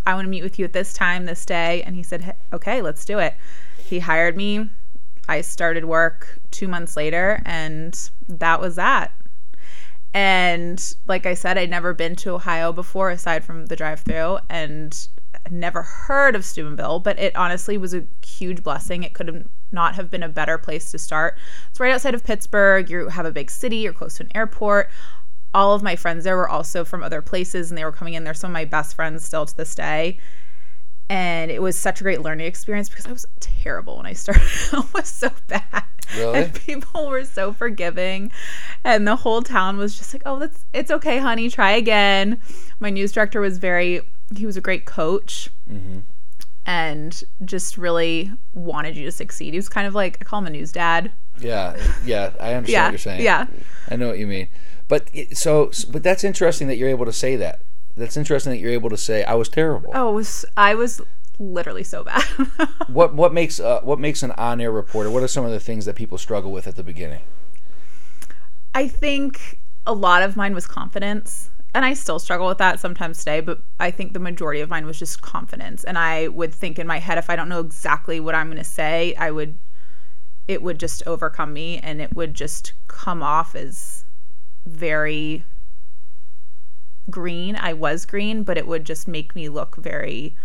I 0.07 0.15
want 0.15 0.27
to 0.27 0.31
meet 0.31 0.45
with 0.45 0.57
you 0.57 0.65
at 0.65 0.73
this 0.73 0.95
time, 0.95 1.25
this 1.25 1.45
day. 1.45 1.83
And 1.83 1.97
he 1.97 2.05
said, 2.05 2.21
"Hey, 2.21 2.33
Okay, 2.53 2.81
let's 2.81 3.05
do 3.05 3.19
it. 3.19 3.35
He 3.77 3.99
hired 3.99 4.37
me. 4.37 4.71
I 5.29 5.41
started 5.41 5.85
work 5.87 6.39
two 6.53 6.69
months 6.69 6.97
later, 6.97 7.43
and 7.45 7.93
that 8.29 8.61
was 8.61 8.77
that. 8.77 9.11
And 10.15 10.95
like 11.09 11.27
I 11.27 11.35
said, 11.35 11.59
I'd 11.59 11.71
never 11.71 11.93
been 11.93 12.15
to 12.17 12.35
Ohio 12.35 12.73
before 12.73 13.11
aside 13.11 13.45
from 13.45 13.67
the 13.67 13.75
drive 13.75 14.01
through 14.01 14.39
and 14.49 15.09
never 15.51 15.83
heard 15.83 16.37
of 16.37 16.45
Steubenville, 16.45 17.01
but 17.01 17.19
it 17.19 17.35
honestly 17.35 17.77
was 17.79 17.95
a 17.95 18.05
huge 18.25 18.63
blessing. 18.63 19.03
It 19.03 19.15
could 19.15 19.27
have 19.27 19.45
not 19.73 19.97
have 19.97 20.09
been 20.09 20.23
a 20.23 20.29
better 20.29 20.57
place 20.57 20.93
to 20.93 20.99
start. 20.99 21.37
It's 21.71 21.81
right 21.81 21.93
outside 21.93 22.15
of 22.15 22.23
Pittsburgh. 22.23 22.89
You 22.89 23.09
have 23.09 23.27
a 23.27 23.33
big 23.33 23.51
city, 23.51 23.79
you're 23.79 23.93
close 23.93 24.17
to 24.19 24.25
an 24.25 24.31
airport. 24.37 24.89
All 25.53 25.75
of 25.75 25.83
my 25.83 25.97
friends 25.97 26.25
there 26.25 26.37
were 26.37 26.49
also 26.49 26.85
from 26.85 27.03
other 27.03 27.23
places 27.23 27.71
and 27.71 27.79
they 27.79 27.85
were 27.85 27.93
coming 27.93 28.15
in. 28.15 28.25
They're 28.25 28.35
some 28.35 28.51
of 28.51 28.55
my 28.55 28.65
best 28.65 28.95
friends 28.95 29.25
still 29.25 29.47
to 29.47 29.57
this 29.57 29.75
day. 29.75 30.19
And 31.09 31.51
it 31.51 31.61
was 31.61 31.77
such 31.77 32.01
a 32.01 32.05
great 32.05 32.23
learning 32.23 32.47
experience 32.47 32.89
because 32.89 33.07
I 33.07 33.13
was 33.13 33.27
terrible 33.41 33.97
when 33.97 34.07
I 34.07 34.13
started. 34.13 34.43
I 34.73 34.85
was 34.95 35.09
so 35.09 35.31
bad. 35.49 35.85
Really? 36.17 36.43
And 36.43 36.55
people 36.55 37.09
were 37.09 37.25
so 37.25 37.53
forgiving. 37.53 38.31
And 38.85 39.07
the 39.07 39.17
whole 39.17 39.43
town 39.43 39.77
was 39.77 39.99
just 39.99 40.15
like, 40.15 40.23
oh, 40.27 40.39
that's 40.39 40.65
it's 40.73 40.91
okay, 40.91 41.19
honey, 41.19 41.49
try 41.49 41.73
again. 41.73 42.41
My 42.79 42.91
news 42.91 43.13
director 43.13 43.41
was 43.41 43.59
very 43.59 44.03
he 44.37 44.47
was 44.47 44.57
a 44.57 44.61
great 44.61 44.85
coach 44.85 45.51
mm-hmm. 45.69 46.01
and 46.65 47.25
just 47.45 47.77
really 47.77 48.31
wanted 48.55 48.97
you 48.97 49.05
to 49.05 49.13
succeed. 49.13 49.53
He 49.53 49.59
was 49.59 49.69
kind 49.69 49.87
of 49.87 49.95
like 49.95 50.19
I 50.21 50.25
call 50.25 50.39
him 50.39 50.47
a 50.47 50.51
news 50.51 50.73
dad. 50.73 51.13
Yeah, 51.39 51.77
yeah. 52.05 52.33
I 52.41 52.55
understand 52.55 52.69
Yeah. 52.69 52.85
what 52.85 52.93
you're 52.93 52.99
saying. 52.99 53.23
Yeah. 53.23 53.47
I 53.89 53.97
know 53.97 54.09
what 54.09 54.19
you 54.19 54.27
mean. 54.27 54.49
But 54.91 55.09
it, 55.15 55.39
so, 55.39 55.71
but 55.89 56.03
that's 56.03 56.25
interesting 56.25 56.67
that 56.67 56.77
you're 56.77 56.89
able 56.89 57.07
to 57.07 57.13
say 57.13 57.37
that. 57.37 57.63
That's 57.97 58.17
interesting 58.17 58.51
that 58.51 58.59
you're 58.59 58.73
able 58.73 58.91
to 58.91 58.97
say 58.97 59.23
I 59.23 59.35
was 59.35 59.49
terrible. 59.49 59.93
Oh, 59.95 60.13
was 60.13 60.45
I 60.57 60.75
was 60.75 61.01
literally 61.39 61.85
so 61.85 62.05
bad. 62.05 62.25
What 62.89 63.15
what 63.15 63.33
makes 63.33 63.61
uh, 63.61 63.81
what 63.83 64.01
makes 64.01 64.25
an 64.25 64.33
on-air 64.33 64.73
reporter? 64.73 65.13
What 65.13 65.23
are 65.23 65.29
some 65.29 65.45
of 65.45 65.53
the 65.53 65.61
things 65.61 65.85
that 65.85 65.95
people 65.95 66.19
struggle 66.19 66.51
with 66.51 66.67
at 66.67 66.75
the 66.75 66.83
beginning? 66.83 67.21
I 68.75 68.89
think 68.89 69.61
a 69.87 69.95
lot 69.95 70.23
of 70.23 70.35
mine 70.37 70.55
was 70.55 70.67
confidence. 70.67 71.51
And 71.73 71.85
I 71.85 71.95
still 71.95 72.19
struggle 72.19 72.49
with 72.49 72.59
that 72.59 72.81
sometimes 72.81 73.19
today, 73.19 73.41
but 73.41 73.63
I 73.79 73.93
think 73.93 74.13
the 74.13 74.19
majority 74.19 74.61
of 74.61 74.69
mine 74.69 74.87
was 74.87 74.99
just 74.99 75.23
confidence. 75.23 75.85
And 75.85 75.97
I 75.97 76.27
would 76.27 76.53
think 76.53 76.81
in 76.81 76.87
my 76.89 76.99
head, 76.99 77.17
if 77.17 77.31
I 77.31 77.37
don't 77.37 77.49
know 77.49 77.61
exactly 77.61 78.19
what 78.19 78.35
I'm 78.35 78.49
going 78.49 78.59
to 78.59 78.65
say, 78.65 79.15
I 79.15 79.31
would, 79.31 79.57
it 80.49 80.63
would 80.63 80.81
just 80.81 81.05
overcome 81.07 81.53
me 81.53 81.79
and 81.79 82.01
it 82.01 82.17
would 82.17 82.35
just 82.35 82.73
come 82.89 83.23
off 83.23 83.55
as 83.55 84.00
very 84.67 85.45
green. 87.11 87.57
I 87.57 87.73
was 87.73 88.07
green, 88.07 88.43
but 88.45 88.57
it 88.59 88.67
would 88.67 88.85
just 88.85 89.09
make 89.09 89.35
me 89.35 89.49
look 89.49 89.77
very 89.77 90.37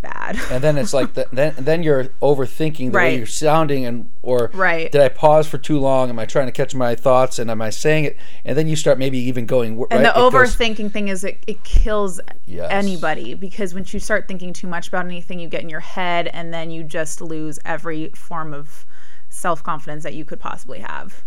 bad. 0.00 0.36
And 0.50 0.64
then 0.64 0.76
it's 0.78 0.92
like 0.92 1.14
the, 1.14 1.28
then 1.32 1.54
then 1.56 1.84
you're 1.84 2.06
overthinking 2.20 2.90
the 2.90 2.96
way 2.98 3.16
you're 3.18 3.24
sounding 3.26 3.84
and 3.84 4.10
or 4.22 4.50
Right. 4.52 4.90
did 4.90 5.00
I 5.00 5.08
pause 5.08 5.46
for 5.46 5.58
too 5.58 5.78
long? 5.78 6.10
Am 6.10 6.18
I 6.18 6.26
trying 6.26 6.46
to 6.46 6.52
catch 6.52 6.74
my 6.74 6.96
thoughts 6.96 7.38
and 7.38 7.48
am 7.48 7.62
I 7.62 7.70
saying 7.70 8.06
it? 8.06 8.16
And 8.44 8.58
then 8.58 8.66
you 8.66 8.74
start 8.74 8.98
maybe 8.98 9.18
even 9.18 9.46
going 9.46 9.78
right? 9.78 9.86
And 9.92 10.04
the 10.04 10.10
It 10.10 10.14
goes- 10.14 10.32
overthinking 10.56 10.90
thing 10.92 11.06
is 11.06 11.22
it, 11.22 11.44
it 11.46 11.62
kills 11.62 12.20
Yes. 12.46 12.66
anybody 12.72 13.34
because 13.34 13.74
once 13.74 13.94
you 13.94 14.00
start 14.00 14.26
thinking 14.26 14.52
too 14.52 14.66
much 14.66 14.88
about 14.88 15.04
anything, 15.04 15.38
you 15.38 15.48
get 15.48 15.62
in 15.62 15.68
your 15.68 15.78
head 15.80 16.26
and 16.28 16.52
then 16.52 16.72
you 16.72 16.82
just 16.82 17.20
lose 17.20 17.60
every 17.64 18.08
form 18.16 18.52
of 18.52 18.84
self 19.28 19.62
confidence 19.62 20.02
that 20.02 20.14
you 20.14 20.24
could 20.24 20.40
possibly 20.40 20.80
have. 20.80 21.22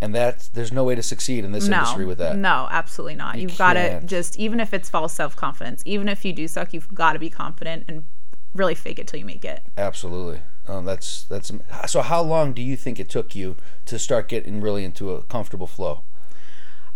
And 0.00 0.14
that's 0.14 0.48
there's 0.48 0.72
no 0.72 0.84
way 0.84 0.94
to 0.94 1.02
succeed 1.02 1.44
in 1.44 1.52
this 1.52 1.68
No, 1.68 1.78
industry 1.78 2.04
with 2.04 2.18
that. 2.18 2.36
no, 2.36 2.68
absolutely 2.70 3.14
not. 3.16 3.38
you've 3.38 3.58
got 3.58 3.74
to 3.74 4.00
just, 4.04 4.38
even 4.38 4.60
if 4.60 4.72
it's 4.72 4.88
false 4.88 5.12
self 5.12 5.36
confidence, 5.36 5.82
even 5.84 6.08
if 6.08 6.24
you 6.24 6.32
do 6.32 6.48
suck, 6.48 6.72
you've 6.72 6.92
got 6.94 7.12
to 7.14 7.18
be 7.18 7.30
confident 7.30 7.84
and 7.88 8.04
really 8.54 8.74
fake 8.74 8.98
it 8.98 9.06
till 9.06 9.20
you 9.20 9.26
make 9.26 9.44
it. 9.44 9.62
Absolutely. 9.76 10.40
Um, 10.66 10.84
that's 10.84 11.24
that's 11.24 11.50
so. 11.86 12.02
How 12.02 12.22
long 12.22 12.52
do 12.52 12.62
you 12.62 12.76
think 12.76 13.00
it 13.00 13.08
took 13.08 13.34
you 13.34 13.56
to 13.86 13.98
start 13.98 14.28
getting 14.28 14.60
really 14.60 14.84
into 14.84 15.10
a 15.12 15.22
comfortable 15.22 15.66
flow? 15.66 16.02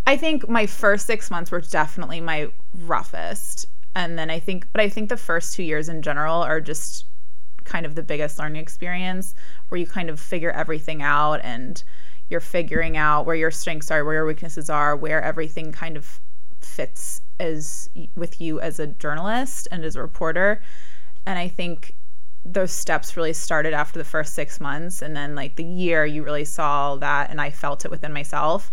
I 0.06 0.16
think 0.16 0.48
my 0.48 0.66
first 0.66 1.06
six 1.06 1.30
months 1.30 1.50
were 1.50 1.60
definitely 1.62 2.20
my 2.20 2.48
roughest. 2.86 3.66
And 3.96 4.18
then 4.18 4.28
I 4.30 4.38
think, 4.40 4.66
but 4.72 4.80
I 4.80 4.88
think 4.88 5.08
the 5.08 5.16
first 5.16 5.54
two 5.54 5.62
years 5.62 5.88
in 5.88 6.02
general 6.02 6.42
are 6.42 6.60
just 6.60 7.06
kind 7.64 7.86
of 7.86 7.94
the 7.94 8.02
biggest 8.02 8.38
learning 8.38 8.60
experience 8.60 9.34
where 9.68 9.78
you 9.80 9.86
kind 9.86 10.10
of 10.10 10.20
figure 10.20 10.50
everything 10.50 11.00
out 11.00 11.40
and 11.42 11.82
you're 12.34 12.40
figuring 12.40 12.96
out 12.96 13.26
where 13.26 13.36
your 13.36 13.52
strengths 13.52 13.92
are, 13.92 14.04
where 14.04 14.14
your 14.14 14.26
weaknesses 14.26 14.68
are, 14.68 14.96
where 14.96 15.22
everything 15.22 15.70
kind 15.70 15.96
of 15.96 16.20
fits 16.60 17.20
as 17.38 17.88
with 18.16 18.40
you 18.40 18.60
as 18.60 18.80
a 18.80 18.88
journalist 18.88 19.68
and 19.70 19.84
as 19.84 19.94
a 19.94 20.02
reporter. 20.02 20.60
And 21.26 21.38
I 21.38 21.46
think 21.46 21.94
those 22.44 22.72
steps 22.72 23.16
really 23.16 23.32
started 23.32 23.72
after 23.72 24.00
the 24.00 24.04
first 24.04 24.34
six 24.34 24.60
months. 24.60 25.00
And 25.00 25.16
then, 25.16 25.36
like, 25.36 25.54
the 25.54 25.62
year, 25.62 26.04
you 26.04 26.24
really 26.24 26.44
saw 26.44 26.96
that, 26.96 27.30
and 27.30 27.40
I 27.40 27.50
felt 27.50 27.84
it 27.84 27.90
within 27.92 28.12
myself. 28.12 28.72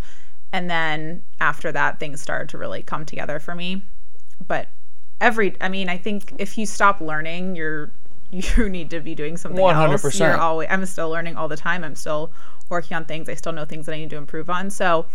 And 0.51 0.68
then 0.68 1.22
after 1.39 1.72
that, 1.72 2.00
things 2.00 2.20
started 2.20 2.50
to 2.50 2.58
really 2.58 2.82
come 2.82 3.06
together 3.06 3.39
for 3.39 3.53
me. 3.53 3.84
But 4.46 4.70
every, 5.22 5.56
I 5.62 5.70
mean, 5.70 5.88
I 5.88 5.98
think 5.98 6.34
if 6.39 6.58
you 6.58 6.65
stop 6.65 7.00
learning, 7.00 7.56
you're 7.56 7.91
you 8.32 8.70
need 8.70 8.89
to 8.89 9.01
be 9.01 9.13
doing 9.13 9.38
something 9.38 9.62
else. 9.62 10.01
100%. 10.01 10.20
You're 10.20 10.38
always 10.38 10.68
I'm 10.72 10.86
still 10.86 11.10
learning 11.10 11.36
all 11.36 11.48
the 11.48 11.58
time. 11.58 11.84
I'm 11.84 11.96
still 11.96 12.32
working 12.72 12.98
on 12.98 13.06
things. 13.06 13.30
I 13.30 13.36
still 13.36 13.51
know 13.51 13.66
things 13.66 13.86
that 13.86 13.94
I 13.94 13.98
need 14.00 14.10
to 14.10 14.18
improve 14.18 14.50
on. 14.50 14.70
So 14.72 15.06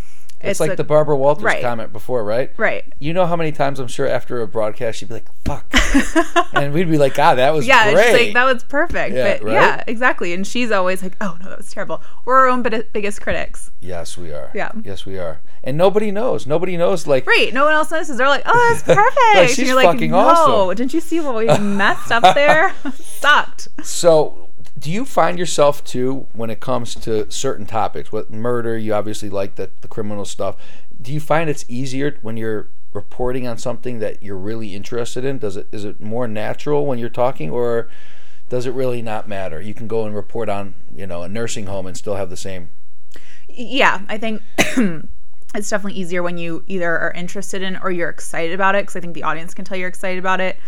It's, 0.43 0.61
like 0.61 0.73
a- 0.73 0.77
the 0.77 0.85
Barbara 0.85 1.17
Walters 1.17 1.43
Right. 1.45 1.63
comment 1.63 1.93
before, 1.93 2.23
right? 2.23 2.53
right. 2.59 2.85
You 3.01 3.13
know 3.15 3.25
how 3.27 3.37
many 3.37 3.51
times 3.53 3.81
I'm 3.81 3.89
sure 3.89 4.07
after 4.07 4.41
a 4.43 4.47
broadcast 4.47 4.99
she'd 4.99 5.09
be 5.09 5.15
like, 5.15 5.27
"Fuck," 5.47 5.65
and 6.53 6.75
we'd 6.75 6.91
be 6.91 6.99
like, 6.99 7.15
"God, 7.15 7.37
that 7.37 7.55
was 7.55 7.67
Yeah, 7.67 7.91
great." 7.93 8.13
like 8.13 8.35
that 8.35 8.45
was 8.53 8.63
perfect. 8.65 9.15
Yeah, 9.17 9.39
but 9.39 9.45
right? 9.45 9.53
yeah, 9.55 9.85
exactly. 9.87 10.35
And 10.35 10.47
she's 10.47 10.71
always 10.71 11.03
like, 11.03 11.17
"Oh 11.23 11.37
no, 11.43 11.49
that 11.49 11.57
was 11.59 11.71
terrible." 11.71 12.03
We're 12.27 12.37
our 12.41 12.49
own 12.49 12.63
biggest 12.93 13.23
critics. 13.23 13.71
yes, 13.81 14.19
we 14.19 14.31
are. 14.33 14.51
Yeah. 14.55 14.73
Yes, 14.85 15.07
we 15.07 15.19
are. 15.19 15.41
And 15.65 15.77
nobody 15.79 16.11
knows. 16.13 16.47
Nobody 16.47 16.77
knows. 16.77 17.07
Like, 17.07 17.27
Right. 17.27 17.53
No 17.55 17.65
one 17.65 17.73
else 17.73 17.91
notices. 17.91 18.19
They're 18.19 18.29
like, 18.29 18.43
"Oh, 18.47 18.69
that's 18.73 18.83
perfect." 18.95 19.35
Like, 19.35 19.49
she's 19.49 19.59
and 19.61 19.67
you're 19.69 19.77
like, 19.77 19.87
fucking 19.87 20.11
"No, 20.11 20.19
awesome." 20.19 20.77
didn't 20.77 20.93
you 20.93 21.01
see 21.01 21.19
what 21.21 21.35
we 21.35 21.47
messed 21.59 22.13
up 22.13 22.35
there? 22.35 22.75
Sucked." 23.03 23.69
So, 23.83 24.46
do 24.79 24.91
you 24.91 25.05
find 25.05 25.39
yourself 25.39 25.83
too 25.85 26.27
when 26.33 26.51
it 26.51 26.61
comes 26.61 26.95
to 26.97 27.31
certain 27.31 27.67
topics? 27.67 28.13
What 28.13 28.31
murder? 28.31 28.77
You 28.77 28.95
obviously 28.95 29.31
like 29.31 29.55
the 29.55 29.71
the 29.81 29.89
criminal 29.89 30.25
stuff. 30.25 30.57
Do 31.01 31.13
you 31.13 31.21
find 31.21 31.49
it's 31.49 31.65
easier 31.69 32.19
when 32.23 32.37
you're 32.37 32.69
reporting 32.93 33.47
on 33.47 33.59
something 33.59 33.99
that 34.01 34.23
you're 34.23 34.37
really 34.37 34.75
interested 34.75 35.25
in? 35.25 35.39
Does 35.39 35.57
it 35.57 35.69
is 35.73 35.85
it 35.85 36.01
more 36.01 36.29
natural 36.29 36.85
when 36.85 36.99
you're 36.99 37.09
talking, 37.09 37.51
or 37.51 37.89
does 38.49 38.67
it 38.67 38.73
really 38.73 39.03
not 39.03 39.29
matter? 39.29 39.61
You 39.61 39.75
can 39.75 39.89
go 39.89 40.05
and 40.05 40.15
report 40.15 40.49
on 40.49 40.75
you 40.95 41.07
know 41.07 41.23
a 41.23 41.29
nursing 41.29 41.67
home 41.67 41.87
and 41.87 41.97
still 41.97 42.17
have 42.17 42.31
the 42.31 42.37
same. 42.37 42.69
yeah, 43.49 44.03
I 44.09 44.19
think 44.19 44.43
it's 45.55 45.71
definitely 45.71 45.99
easier 45.99 46.23
when 46.23 46.37
you 46.37 46.65
either 46.67 46.99
are 46.99 47.13
interested 47.13 47.63
in 47.63 47.77
or 47.79 47.91
you're 47.91 48.11
excited 48.11 48.55
about 48.55 48.75
it 48.75 48.83
because 48.83 48.97
I 48.97 49.01
think 49.01 49.15
the 49.15 49.23
audience 49.23 49.55
can 49.55 49.65
tell 49.65 49.79
you're 49.79 49.89
excited 49.89 50.19
about 50.19 50.41
it. 50.41 50.59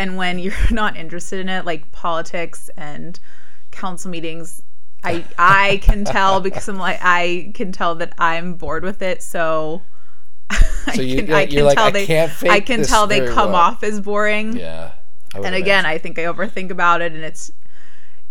And 0.00 0.16
when 0.16 0.38
you're 0.38 0.54
not 0.70 0.96
interested 0.96 1.38
in 1.40 1.48
it, 1.48 1.64
like 1.64 1.92
politics 1.92 2.70
and 2.76 3.18
council 3.70 4.10
meetings, 4.10 4.62
I 5.04 5.24
I 5.38 5.78
can 5.82 6.04
tell 6.04 6.40
because 6.46 6.68
I'm 6.68 6.76
like 6.78 6.98
I 7.02 7.52
can 7.54 7.70
tell 7.72 7.94
that 7.96 8.14
I'm 8.18 8.54
bored 8.54 8.82
with 8.84 9.02
it. 9.02 9.22
So 9.22 9.82
I 10.50 10.94
So 10.94 11.02
you- 11.02 11.16
can, 11.18 11.26
you're- 11.26 11.34
I 11.42 11.46
can 11.46 11.64
like, 11.64 11.76
tell 11.76 11.86
"I 11.86 11.90
they 11.90 12.06
can't 12.06 12.32
fake 12.32 12.50
I 12.50 12.60
can 12.60 12.82
tell 12.82 13.06
they 13.06 13.20
come 13.26 13.52
well." 13.52 13.56
off 13.56 13.82
as 13.82 14.00
boring. 14.00 14.56
Yeah. 14.56 14.92
I 15.32 15.36
and 15.36 15.46
imagine. 15.46 15.62
again, 15.62 15.86
I 15.86 15.98
think 15.98 16.18
I 16.18 16.22
overthink 16.24 16.70
about 16.70 17.02
it, 17.02 17.12
and 17.12 17.22
it's 17.22 17.52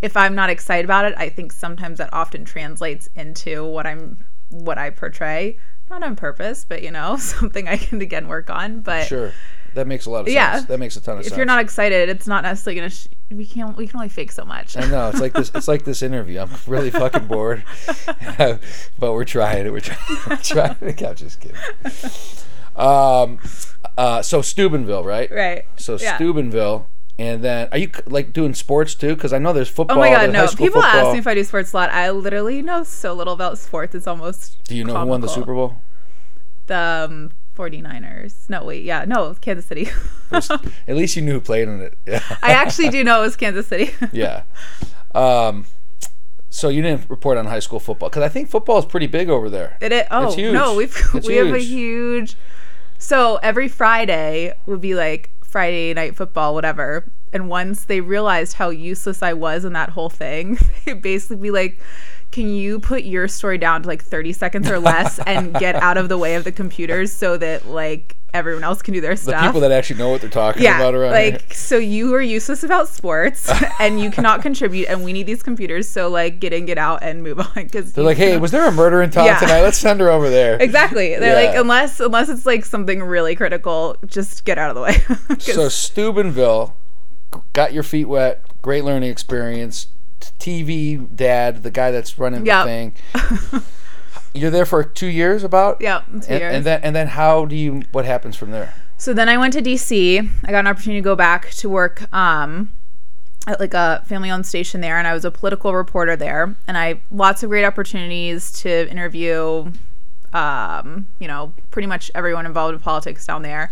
if 0.01 0.17
I'm 0.17 0.35
not 0.35 0.49
excited 0.49 0.85
about 0.85 1.05
it, 1.05 1.13
I 1.17 1.29
think 1.29 1.51
sometimes 1.53 1.97
that 1.99 2.09
often 2.13 2.43
translates 2.45 3.07
into 3.15 3.65
what 3.65 3.85
I'm 3.87 4.25
what 4.49 4.77
I 4.77 4.89
portray, 4.89 5.57
not 5.89 6.03
on 6.03 6.15
purpose, 6.15 6.65
but 6.67 6.83
you 6.83 6.91
know, 6.91 7.15
something 7.17 7.67
I 7.69 7.77
can 7.77 8.01
again 8.01 8.27
work 8.27 8.49
on. 8.49 8.81
But 8.81 9.07
sure, 9.07 9.31
that 9.73 9.87
makes 9.87 10.05
a 10.05 10.09
lot 10.09 10.21
of 10.21 10.27
sense. 10.27 10.35
Yeah. 10.35 10.59
that 10.61 10.79
makes 10.79 10.95
a 10.95 11.01
ton 11.01 11.15
of 11.15 11.19
if 11.19 11.25
sense. 11.25 11.33
If 11.33 11.37
you're 11.37 11.45
not 11.45 11.61
excited, 11.61 12.09
it's 12.09 12.27
not 12.27 12.43
necessarily 12.43 12.79
gonna. 12.79 12.89
Sh- 12.89 13.07
we 13.31 13.45
can't. 13.45 13.75
We 13.77 13.87
can 13.87 13.97
only 13.97 14.09
fake 14.09 14.31
so 14.31 14.43
much. 14.45 14.75
I 14.75 14.87
know 14.89 15.09
it's 15.09 15.19
like 15.19 15.33
this. 15.33 15.51
It's 15.53 15.67
like 15.67 15.83
this 15.83 16.01
interview. 16.01 16.39
I'm 16.39 16.49
really 16.67 16.89
fucking 16.89 17.27
bored, 17.27 17.63
but 18.37 19.13
we're 19.13 19.25
trying 19.25 19.65
it. 19.65 19.69
We're 19.73 19.79
trying. 19.79 20.17
We're 20.27 20.37
trying. 20.37 20.75
I'm 20.81 21.15
just 21.15 21.39
kidding. 21.39 21.57
Um, 22.75 23.39
uh, 23.97 24.21
so 24.21 24.41
Steubenville, 24.41 25.03
right? 25.03 25.29
right. 25.31 25.65
So 25.75 25.97
Yeah. 25.99 26.15
Steubenville, 26.15 26.87
and 27.17 27.43
then 27.43 27.67
are 27.71 27.77
you 27.77 27.91
like 28.05 28.31
doing 28.33 28.53
sports 28.53 28.95
too? 28.95 29.15
Because 29.15 29.33
I 29.33 29.37
know 29.37 29.51
there's 29.53 29.69
football. 29.69 29.97
Oh 29.97 29.99
my 29.99 30.09
god, 30.09 30.31
no! 30.31 30.47
People 30.47 30.81
football. 30.81 30.83
ask 30.83 31.13
me 31.13 31.19
if 31.19 31.27
I 31.27 31.35
do 31.35 31.43
sports 31.43 31.73
a 31.73 31.77
lot. 31.77 31.89
I 31.91 32.09
literally 32.11 32.61
know 32.61 32.83
so 32.83 33.13
little 33.13 33.33
about 33.33 33.57
sports. 33.57 33.93
It's 33.93 34.07
almost. 34.07 34.63
Do 34.63 34.75
you 34.75 34.85
know 34.85 34.97
who 34.97 35.05
won 35.05 35.21
the. 35.21 35.27
Super 35.27 35.53
Bowl? 35.53 35.81
The 36.67 37.07
um, 37.09 37.31
49ers. 37.59 38.49
No, 38.49 38.63
wait, 38.63 38.85
yeah, 38.85 39.03
no, 39.05 39.35
Kansas 39.41 39.65
City. 39.65 39.89
At 40.31 40.95
least 40.95 41.17
you 41.17 41.21
knew 41.21 41.33
who 41.33 41.41
played 41.41 41.67
in 41.67 41.81
it. 41.81 41.97
Yeah. 42.07 42.23
I 42.41 42.51
actually 42.51 42.89
do 42.89 43.03
know 43.03 43.19
it 43.19 43.25
was 43.25 43.35
Kansas 43.35 43.67
City. 43.67 43.91
yeah. 44.13 44.43
Um, 45.13 45.65
so 46.49 46.69
you 46.69 46.81
didn't 46.81 47.09
report 47.09 47.37
on 47.37 47.45
high 47.45 47.59
school 47.59 47.79
football 47.79 48.09
because 48.09 48.23
I 48.23 48.29
think 48.29 48.49
football 48.49 48.79
is 48.79 48.85
pretty 48.85 49.07
big 49.07 49.29
over 49.29 49.49
there. 49.49 49.77
It 49.81 49.91
is. 49.91 50.03
Oh 50.09 50.33
huge. 50.33 50.53
no, 50.53 50.75
we've 50.75 50.95
It's 51.13 51.27
we 51.27 51.35
have 51.35 51.47
a 51.47 51.59
huge. 51.59 52.31
huge. 52.31 52.37
So 52.97 53.37
every 53.43 53.67
Friday 53.67 54.53
would 54.65 54.81
be 54.81 54.95
like 54.95 55.29
Friday 55.43 55.93
night 55.93 56.15
football, 56.15 56.53
whatever. 56.53 57.11
And 57.33 57.49
once 57.49 57.85
they 57.85 58.01
realized 58.01 58.53
how 58.53 58.69
useless 58.69 59.21
I 59.21 59.33
was 59.33 59.65
in 59.65 59.73
that 59.73 59.89
whole 59.89 60.09
thing, 60.09 60.57
they 60.85 60.93
basically 60.93 61.37
be 61.37 61.51
like, 61.51 61.79
"Can 62.31 62.49
you 62.49 62.79
put 62.79 63.03
your 63.03 63.27
story 63.27 63.57
down 63.57 63.81
to 63.83 63.87
like 63.87 64.03
thirty 64.03 64.33
seconds 64.33 64.69
or 64.69 64.79
less 64.79 65.19
and 65.19 65.53
get 65.55 65.75
out 65.75 65.97
of 65.97 66.09
the 66.09 66.17
way 66.17 66.35
of 66.35 66.43
the 66.43 66.51
computers 66.51 67.11
so 67.11 67.37
that 67.37 67.67
like 67.67 68.15
everyone 68.31 68.63
else 68.63 68.83
can 68.83 68.93
do 68.93 69.01
their 69.01 69.15
stuff. 69.15 69.25
The 69.25 69.31
stuff?" 69.31 69.45
people 69.47 69.61
that 69.61 69.71
actually 69.71 69.97
know 69.97 70.09
what 70.09 70.21
they're 70.21 70.29
talking 70.29 70.61
yeah, 70.61 70.77
about 70.77 70.93
around 70.93 71.11
like 71.11 71.41
here. 71.41 71.53
so 71.53 71.77
you 71.77 72.13
are 72.13 72.21
useless 72.21 72.63
about 72.63 72.87
sports 72.87 73.51
and 73.79 73.99
you 73.99 74.11
cannot 74.11 74.41
contribute, 74.41 74.87
and 74.87 75.03
we 75.03 75.13
need 75.13 75.25
these 75.25 75.41
computers. 75.41 75.89
So 75.89 76.09
like 76.09 76.39
get 76.39 76.53
in, 76.53 76.65
get 76.65 76.77
out, 76.77 77.01
and 77.01 77.23
move 77.23 77.39
on. 77.39 77.49
Because 77.55 77.93
They're 77.93 78.03
like, 78.03 78.17
hey, 78.17 78.37
was 78.37 78.51
there 78.51 78.67
a 78.67 78.71
murder 78.71 79.01
in 79.01 79.09
town 79.09 79.25
Yeah. 79.25 79.39
tonight? 79.39 79.61
Let's 79.61 79.77
send 79.79 79.99
her 79.99 80.09
over 80.09 80.29
there. 80.29 80.57
Exactly. 80.69 81.15
They're 81.17 81.35
like, 81.47 81.55
unless 81.57 81.99
unless 81.99 82.29
it's 82.29 82.45
like 82.45 82.63
something 82.65 83.01
really 83.01 83.35
critical, 83.35 83.97
just 84.05 84.45
get 84.45 84.57
out 84.57 84.69
of 84.69 84.75
the 84.75 84.81
way 84.81 85.37
So 85.39 85.67
Steubenville 85.69 86.75
got 87.53 87.73
your 87.73 87.83
feet 87.83 88.05
wet. 88.05 88.43
Great 88.61 88.83
learning 88.83 89.09
experience. 89.09 89.87
TV 90.39 91.07
dad, 91.15 91.63
the 91.63 91.71
guy 91.71 91.91
that's 91.91 92.17
running 92.19 92.45
Yep. 92.45 92.65
the 92.65 92.69
thing. 92.69 93.61
You're 94.33 94.51
there 94.51 94.65
for 94.65 94.83
two 94.83 95.07
years, 95.07 95.43
about. 95.43 95.81
yeah, 95.81 96.01
two 96.07 96.13
And, 96.13 96.27
years. 96.27 96.55
and 96.55 96.65
then 96.65 96.79
and 96.83 96.95
then 96.95 97.07
how 97.07 97.45
do 97.45 97.55
you? 97.55 97.81
What 97.91 98.05
happens 98.05 98.35
from 98.35 98.51
there? 98.51 98.73
so 98.97 99.13
then 99.13 99.27
I 99.29 99.37
went 99.37 99.53
to 99.53 99.61
DC. 99.61 100.29
I 100.45 100.51
got 100.51 100.59
an 100.59 100.67
opportunity 100.67 100.99
to 100.99 101.03
go 101.03 101.15
back 101.15 101.49
to 101.51 101.69
work 101.69 102.11
um, 102.13 102.71
at 103.47 103.59
like 103.59 103.73
a 103.73 104.03
family-owned 104.05 104.45
station 104.45 104.81
there, 104.81 104.97
and 104.97 105.07
I 105.07 105.13
was 105.13 105.25
a 105.25 105.31
political 105.31 105.73
reporter 105.73 106.15
there. 106.15 106.55
And 106.67 106.77
I 106.77 107.01
lots 107.11 107.41
of 107.43 107.49
great 107.49 107.65
opportunities 107.65 108.51
to 108.61 108.89
interview, 108.91 109.71
um, 110.33 111.07
you 111.19 111.27
know, 111.27 111.53
pretty 111.71 111.87
much 111.87 112.11
everyone 112.13 112.45
involved 112.45 112.73
in 112.75 112.79
politics 112.79 113.25
down 113.25 113.41
there. 113.41 113.71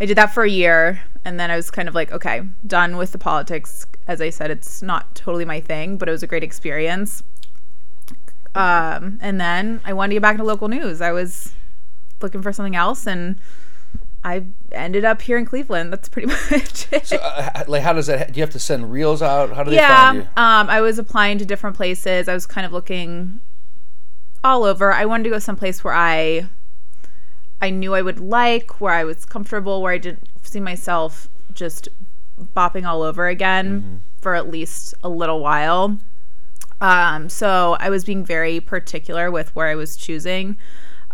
I 0.00 0.04
did 0.06 0.16
that 0.18 0.34
for 0.34 0.42
a 0.44 0.50
year, 0.50 1.00
and 1.26 1.40
then 1.40 1.50
I 1.50 1.56
was 1.56 1.72
kind 1.72 1.88
of 1.88 1.94
like, 1.96 2.12
okay, 2.12 2.42
done 2.64 2.96
with 2.96 3.10
the 3.10 3.18
politics. 3.18 3.84
As 4.06 4.20
I 4.20 4.30
said, 4.30 4.48
it's 4.48 4.80
not 4.80 5.12
totally 5.16 5.44
my 5.44 5.60
thing, 5.60 5.98
but 5.98 6.08
it 6.08 6.12
was 6.12 6.22
a 6.22 6.26
great 6.28 6.44
experience. 6.44 7.24
Um, 8.54 9.18
and 9.20 9.40
then 9.40 9.80
I 9.84 9.92
wanted 9.92 10.10
to 10.10 10.14
get 10.14 10.22
back 10.22 10.34
into 10.34 10.44
local 10.44 10.68
news. 10.68 11.00
I 11.00 11.10
was 11.10 11.52
looking 12.22 12.42
for 12.42 12.52
something 12.52 12.76
else, 12.76 13.08
and 13.08 13.40
I 14.22 14.44
ended 14.70 15.04
up 15.04 15.20
here 15.20 15.36
in 15.36 15.46
Cleveland. 15.46 15.92
That's 15.92 16.08
pretty 16.08 16.28
much 16.52 16.92
it. 16.92 17.12
Uh, 17.12 17.64
like, 17.66 17.82
how 17.82 17.92
does 17.92 18.06
that? 18.06 18.32
Do 18.32 18.38
you 18.38 18.42
have 18.44 18.52
to 18.52 18.60
send 18.60 18.92
reels 18.92 19.20
out? 19.20 19.52
How 19.52 19.64
do 19.64 19.70
they 19.72 19.78
yeah, 19.78 20.12
find 20.12 20.18
you? 20.18 20.28
um, 20.36 20.70
I 20.70 20.80
was 20.80 20.96
applying 20.96 21.38
to 21.38 21.44
different 21.44 21.74
places. 21.74 22.28
I 22.28 22.34
was 22.34 22.46
kind 22.46 22.64
of 22.64 22.72
looking 22.72 23.40
all 24.44 24.62
over. 24.62 24.92
I 24.92 25.06
wanted 25.06 25.24
to 25.24 25.30
go 25.30 25.40
someplace 25.40 25.82
where 25.82 25.94
I 25.94 26.46
I 27.60 27.70
knew 27.70 27.94
I 27.94 28.02
would 28.02 28.20
like, 28.20 28.80
where 28.80 28.94
I 28.94 29.02
was 29.02 29.24
comfortable, 29.24 29.82
where 29.82 29.92
I 29.92 29.98
didn't 29.98 30.28
see 30.46 30.60
myself 30.60 31.28
just 31.52 31.88
bopping 32.54 32.86
all 32.86 33.02
over 33.02 33.28
again 33.28 34.02
for 34.20 34.34
at 34.34 34.50
least 34.50 34.94
a 35.02 35.08
little 35.08 35.40
while. 35.40 35.98
Um, 36.80 37.28
so 37.28 37.76
I 37.80 37.88
was 37.88 38.04
being 38.04 38.24
very 38.24 38.60
particular 38.60 39.30
with 39.30 39.54
where 39.56 39.68
I 39.68 39.74
was 39.74 39.96
choosing. 39.96 40.56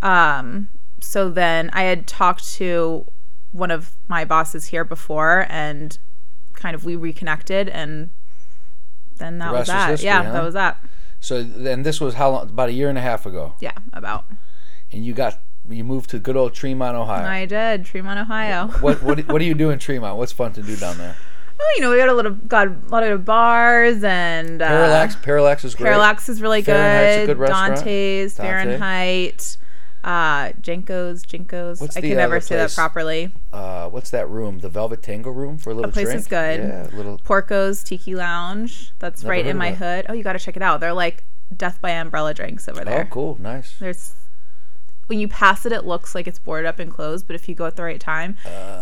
Um, 0.02 0.68
so 1.00 1.30
then 1.30 1.70
I 1.72 1.82
had 1.84 2.06
talked 2.06 2.52
to 2.54 3.06
one 3.52 3.70
of 3.70 3.92
my 4.08 4.24
bosses 4.24 4.66
here 4.66 4.84
before 4.84 5.46
and 5.48 5.98
kind 6.54 6.74
of 6.74 6.84
we 6.84 6.96
reconnected 6.96 7.68
and 7.68 8.10
then 9.16 9.38
that 9.38 9.52
rest 9.52 9.58
was 9.58 9.66
that. 9.68 9.90
history, 9.90 10.06
yeah, 10.06 10.22
huh? 10.24 10.32
that 10.32 10.42
was 10.42 10.54
that. 10.54 10.78
So 11.20 11.42
then 11.42 11.82
this 11.82 12.00
was 12.00 12.14
how 12.14 12.30
long? 12.30 12.48
About 12.50 12.70
a 12.70 12.72
year 12.72 12.88
and 12.88 12.98
a 12.98 13.02
half 13.02 13.26
ago, 13.26 13.54
Yeah, 13.60 13.72
about. 13.92 14.24
and 14.90 15.04
you 15.04 15.12
got 15.12 15.38
you 15.68 15.84
moved 15.84 16.10
to 16.10 16.18
good 16.18 16.36
old 16.36 16.54
Tremont, 16.54 16.96
Ohio. 16.96 17.26
I 17.26 17.46
did. 17.46 17.84
Tremont, 17.84 18.18
Ohio. 18.20 18.68
What 18.80 19.02
what 19.02 19.18
do- 19.18 19.24
what 19.32 19.38
do 19.38 19.44
you 19.44 19.54
do 19.54 19.70
in 19.70 19.78
Tremont? 19.78 20.16
What's 20.18 20.32
fun 20.32 20.52
to 20.54 20.62
do 20.62 20.76
down 20.76 20.98
there? 20.98 21.16
Oh, 21.64 21.72
you 21.76 21.82
know, 21.82 21.90
we 21.92 21.96
got 21.96 22.08
a 22.08 22.12
little 22.14 22.32
got 22.32 22.66
a 22.66 22.74
lot 22.88 23.04
of 23.04 23.24
bars 23.24 24.02
and 24.02 24.60
uh, 24.60 24.66
Parallax, 24.66 25.14
Parallax 25.14 25.64
is 25.64 25.76
great. 25.76 25.86
Parallax 25.90 26.28
is 26.28 26.42
really 26.42 26.60
good. 26.60 27.26
good. 27.28 27.38
Dante's, 27.46 28.34
Dante. 28.34 28.48
Fahrenheit, 28.48 29.56
uh, 30.02 30.50
Jenko's, 30.60 31.24
Jinko's. 31.24 31.80
What's 31.80 31.96
I 31.96 32.00
the 32.00 32.08
can 32.08 32.16
never 32.16 32.36
other 32.36 32.40
say 32.40 32.56
that 32.56 32.72
properly. 32.74 33.30
Uh, 33.52 33.88
what's 33.90 34.10
that 34.10 34.28
room? 34.28 34.58
The 34.58 34.68
Velvet 34.70 35.04
Tango 35.04 35.30
room 35.30 35.56
for 35.56 35.70
a 35.70 35.74
little 35.74 35.90
The 35.90 35.92
place 35.94 36.06
drink. 36.06 36.20
is 36.20 36.26
good. 36.26 36.60
Yeah, 36.60 36.88
little. 36.96 37.18
Porco's 37.18 37.84
Tiki 37.84 38.16
Lounge. 38.16 38.90
That's 38.98 39.22
right 39.22 39.46
in 39.46 39.56
my 39.56 39.72
hood. 39.72 40.06
Oh, 40.08 40.14
you 40.14 40.24
got 40.24 40.32
to 40.32 40.40
check 40.40 40.56
it 40.56 40.62
out. 40.62 40.80
They're 40.80 40.92
like 40.92 41.22
death 41.56 41.80
by 41.80 41.90
umbrella 41.90 42.34
drinks 42.34 42.68
over 42.68 42.84
there. 42.84 43.02
Oh, 43.02 43.08
cool, 43.12 43.36
nice. 43.40 43.78
There's 43.78 44.14
when 45.08 45.18
you 45.18 45.28
pass 45.28 45.66
it, 45.66 45.72
it 45.72 45.84
looks 45.84 46.14
like 46.14 46.26
it's 46.26 46.38
boarded 46.38 46.66
up 46.66 46.78
and 46.78 46.90
closed, 46.90 47.26
but 47.26 47.34
if 47.36 47.48
you 47.48 47.54
go 47.54 47.66
at 47.66 47.76
the 47.76 47.82
right 47.82 48.00
time, 48.00 48.36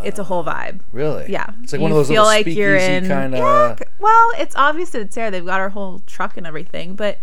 it's 0.04 0.18
a 0.18 0.24
whole 0.24 0.44
vibe. 0.44 0.80
Really? 0.92 1.30
Yeah, 1.30 1.52
It's 1.62 1.72
like 1.72 1.78
you 1.80 1.83
one 1.83 1.90
of 1.92 1.96
those 1.96 2.09
feel 2.09 2.22
little 2.24 2.26
like 2.26 2.46
you're 2.46 2.78
speakeasy 2.78 3.04
in. 3.04 3.09
kind 3.09 3.35
of. 3.35 3.40
Yeah, 3.40 3.76
well, 3.98 4.30
it's 4.38 4.54
obvious 4.56 4.90
that 4.90 5.00
it's 5.00 5.14
there. 5.14 5.30
They've 5.30 5.44
got 5.44 5.61
our 5.61 5.70
whole 5.70 6.00
truck 6.06 6.37
and 6.37 6.46
everything, 6.46 6.94
but 6.94 7.18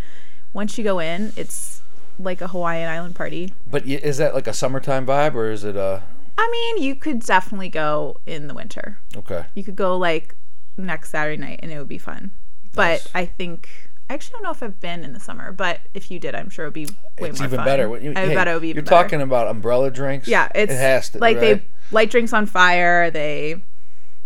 once 0.54 0.78
you 0.78 0.84
go 0.84 1.00
in, 1.00 1.32
it's 1.36 1.82
like 2.20 2.42
a 2.42 2.48
Hawaiian 2.48 2.90
island 2.90 3.16
party. 3.16 3.54
But 3.70 3.86
is 3.86 4.18
that 4.18 4.34
like 4.34 4.48
a 4.48 4.54
summertime 4.54 5.06
vibe 5.06 5.36
or 5.36 5.52
is 5.52 5.64
it 5.64 5.76
a? 5.76 6.04
I 6.38 6.50
mean, 6.52 6.84
you 6.84 6.96
could 6.96 7.20
definitely 7.22 7.70
go 7.70 8.20
in 8.26 8.48
the 8.48 8.54
winter. 8.54 9.00
Okay. 9.16 9.46
You 9.56 9.64
could 9.64 9.76
go 9.76 9.98
like 9.98 10.36
next 10.78 11.12
Saturday 11.12 11.38
night, 11.42 11.60
and 11.64 11.72
it 11.72 11.78
would 11.78 11.88
be 11.88 11.98
fun. 11.98 12.32
But 12.74 13.10
I 13.16 13.26
think 13.26 13.87
I 14.10 14.14
actually 14.14 14.34
don't 14.34 14.44
know 14.44 14.52
if 14.52 14.64
I've 14.64 14.80
been 14.80 15.04
in 15.04 15.14
the 15.14 15.20
summer, 15.20 15.52
but 15.52 15.82
if 15.94 16.10
you 16.10 16.18
did, 16.20 16.34
I'm 16.34 16.50
sure 16.50 16.66
it 16.66 16.68
would 16.70 16.74
be 16.74 16.86
way 17.20 17.30
it's 17.30 17.40
more 17.40 17.48
even 17.48 17.58
fun. 17.58 17.66
better. 17.66 17.98
You- 18.00 18.14
I 18.16 18.28
hey, 18.28 18.36
bet 18.36 18.48
it 18.48 18.54
would 18.54 18.62
be. 18.62 18.68
You're 18.70 18.76
better. 18.76 18.86
talking 19.04 19.22
about 19.22 19.48
umbrella 19.48 19.92
drinks. 19.92 20.28
Yeah, 20.28 20.48
it's 20.56 20.72
it 20.72 20.78
has 20.78 21.10
to, 21.12 21.18
like 21.20 21.38
right? 21.38 21.60
they 21.60 21.66
light 21.92 22.10
drinks 22.10 22.32
on 22.32 22.46
fire. 22.46 23.12
They 23.12 23.62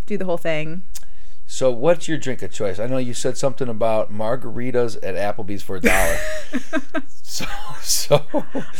do 0.06 0.18
the 0.18 0.26
whole 0.26 0.38
thing. 0.38 0.84
So, 1.52 1.70
what's 1.70 2.08
your 2.08 2.18
drink 2.18 2.42
of 2.44 2.52
choice? 2.54 2.80
I 2.80 2.88
know 2.88 2.98
you 2.98 3.14
said 3.14 3.38
something 3.38 3.68
about 3.68 4.10
margaritas 4.10 4.96
at 5.04 5.16
Applebee's 5.16 5.62
for 5.62 5.76
a 5.76 5.82
dollar. 5.82 6.18
so, 7.22 7.46
so 7.82 8.24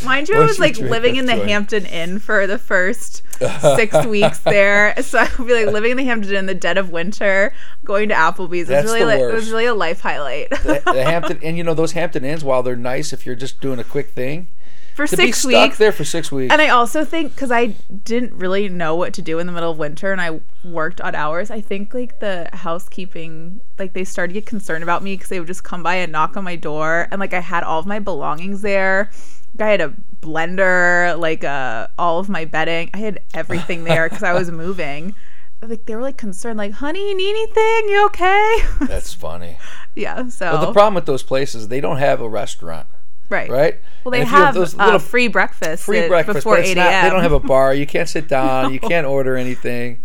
Mind 0.02 0.30
you, 0.30 0.36
I 0.36 0.44
was 0.46 0.58
like 0.58 0.78
living 0.78 1.16
in 1.16 1.26
the 1.26 1.34
choice? 1.34 1.48
Hampton 1.48 1.84
Inn 1.84 2.18
for 2.18 2.46
the 2.46 2.56
first 2.56 3.24
six 3.76 4.06
weeks 4.06 4.38
there. 4.38 4.94
So 5.02 5.18
I 5.18 5.28
would 5.38 5.46
be 5.46 5.52
like 5.52 5.66
living 5.66 5.90
in 5.90 5.96
the 5.98 6.04
Hampton 6.04 6.30
Inn 6.30 6.38
in 6.38 6.46
the 6.46 6.54
dead 6.54 6.78
of 6.78 6.88
winter, 6.88 7.52
going 7.84 8.08
to 8.08 8.14
Applebee's. 8.14 8.62
It 8.62 8.68
That's 8.68 8.84
was 8.84 8.94
really 8.94 9.16
the 9.18 9.22
like, 9.22 9.32
it 9.32 9.34
was 9.34 9.50
really 9.50 9.66
a 9.66 9.74
life 9.74 10.00
highlight. 10.00 10.48
the, 10.48 10.80
the 10.82 11.04
Hampton, 11.04 11.40
and 11.42 11.58
you 11.58 11.64
know 11.64 11.74
those 11.74 11.92
Hampton 11.92 12.24
Inns, 12.24 12.42
while 12.42 12.62
they're 12.62 12.74
nice, 12.74 13.12
if 13.12 13.26
you're 13.26 13.36
just 13.36 13.60
doing 13.60 13.80
a 13.80 13.84
quick 13.84 14.12
thing, 14.12 14.48
for 14.94 15.06
to 15.06 15.16
be 15.16 15.24
six 15.26 15.38
stuck 15.38 15.50
weeks. 15.50 15.78
there 15.78 15.92
for 15.92 16.04
six 16.04 16.30
weeks. 16.30 16.52
And 16.52 16.60
I 16.60 16.68
also 16.68 17.04
think 17.04 17.34
because 17.34 17.50
I 17.50 17.66
didn't 18.04 18.34
really 18.34 18.68
know 18.68 18.94
what 18.94 19.12
to 19.14 19.22
do 19.22 19.38
in 19.38 19.46
the 19.46 19.52
middle 19.52 19.70
of 19.70 19.78
winter 19.78 20.12
and 20.12 20.20
I 20.20 20.40
worked 20.64 21.00
odd 21.00 21.14
hours, 21.14 21.50
I 21.50 21.60
think 21.60 21.94
like 21.94 22.20
the 22.20 22.48
housekeeping, 22.52 23.60
like 23.78 23.92
they 23.92 24.04
started 24.04 24.34
to 24.34 24.40
get 24.40 24.46
concerned 24.46 24.82
about 24.82 25.02
me 25.02 25.14
because 25.14 25.28
they 25.28 25.38
would 25.40 25.46
just 25.48 25.64
come 25.64 25.82
by 25.82 25.96
and 25.96 26.12
knock 26.12 26.36
on 26.36 26.44
my 26.44 26.56
door. 26.56 27.08
And 27.10 27.20
like 27.20 27.34
I 27.34 27.40
had 27.40 27.62
all 27.64 27.78
of 27.78 27.86
my 27.86 27.98
belongings 27.98 28.62
there. 28.62 29.10
I 29.58 29.66
had 29.66 29.80
a 29.82 29.92
blender, 30.20 31.18
like 31.18 31.44
uh, 31.44 31.88
all 31.98 32.18
of 32.18 32.28
my 32.28 32.44
bedding. 32.44 32.90
I 32.94 32.98
had 32.98 33.20
everything 33.34 33.84
there 33.84 34.08
because 34.08 34.22
I 34.22 34.32
was 34.32 34.50
moving. 34.64 35.14
Like 35.60 35.84
they 35.86 35.94
were 35.94 36.02
like 36.02 36.16
concerned, 36.16 36.58
like, 36.58 36.72
honey, 36.72 37.08
you 37.10 37.16
need 37.16 37.30
anything? 37.30 37.88
You 37.88 38.06
okay? 38.06 38.56
That's 38.86 39.12
funny. 39.14 39.58
yeah. 39.94 40.28
So 40.28 40.50
But 40.52 40.66
the 40.66 40.72
problem 40.72 40.94
with 40.94 41.06
those 41.06 41.22
places, 41.22 41.68
they 41.68 41.80
don't 41.80 41.98
have 41.98 42.20
a 42.20 42.28
restaurant, 42.28 42.88
right. 43.32 43.50
right? 43.50 43.80
Well, 44.04 44.12
they 44.12 44.24
have, 44.24 44.54
those 44.54 44.78
uh, 44.78 44.84
little 44.84 44.98
free 45.00 45.28
breakfast 45.28 45.84
free 45.84 46.06
breakfast, 46.08 46.36
before 46.36 46.58
eight 46.58 46.76
not, 46.76 46.86
a.m. 46.86 47.04
they 47.04 47.10
don't 47.10 47.22
have 47.22 47.32
a 47.32 47.40
bar. 47.40 47.74
You 47.74 47.86
can't 47.86 48.08
sit 48.08 48.28
down. 48.38 48.72
You 48.72 48.80
can't 48.80 49.06
order 49.06 49.36
anything. 49.36 50.00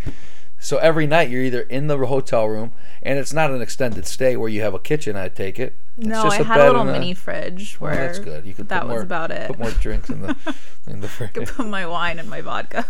So 0.60 0.78
every 0.78 1.06
night 1.06 1.30
you're 1.30 1.44
either 1.44 1.62
in 1.62 1.86
the 1.88 1.98
hotel 1.98 2.46
room, 2.48 2.72
and 3.04 3.20
it's 3.20 3.32
not 3.32 3.52
an 3.52 3.62
extended 3.62 4.08
stay 4.08 4.36
where 4.36 4.50
you 4.50 4.62
have 4.62 4.74
a 4.74 4.80
kitchen. 4.80 5.16
I 5.16 5.30
take 5.30 5.60
it. 5.60 5.78
It's 5.98 6.08
No, 6.08 6.24
just 6.24 6.40
I 6.40 6.44
had 6.44 6.56
bed 6.56 6.68
a 6.70 6.72
little 6.72 6.86
mini 6.86 7.14
fridge 7.14 7.80
Well, 7.80 7.92
where 7.92 8.08
that's 8.08 8.20
good. 8.20 8.46
You 8.46 8.56
could 8.56 8.70
that 8.70 8.82
put 8.84 8.92
was 8.92 9.04
about 9.04 9.30
it. 9.32 9.48
Put 9.48 9.60
more 9.60 9.72
drinks 9.72 10.10
in 10.10 10.22
the 10.22 10.36
in 10.88 11.02
the 11.02 11.08
fridge. 11.08 11.34
Could 11.34 11.48
put 11.48 11.68
my 11.68 11.86
wine 11.86 12.18
and 12.18 12.30
my 12.30 12.42
vodka. 12.42 12.86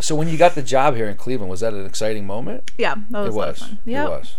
So 0.00 0.14
when 0.14 0.28
you 0.28 0.36
got 0.36 0.54
the 0.54 0.62
job 0.62 0.94
here 0.94 1.08
in 1.08 1.16
Cleveland, 1.16 1.50
was 1.50 1.60
that 1.60 1.72
an 1.72 1.86
exciting 1.86 2.26
moment? 2.26 2.70
yeah, 2.76 2.96
that 3.10 3.20
was, 3.20 3.28
It 3.28 3.32
a 3.32 3.34
was. 3.34 3.74
Yeah, 3.84 4.04
It 4.04 4.10
was. 4.10 4.36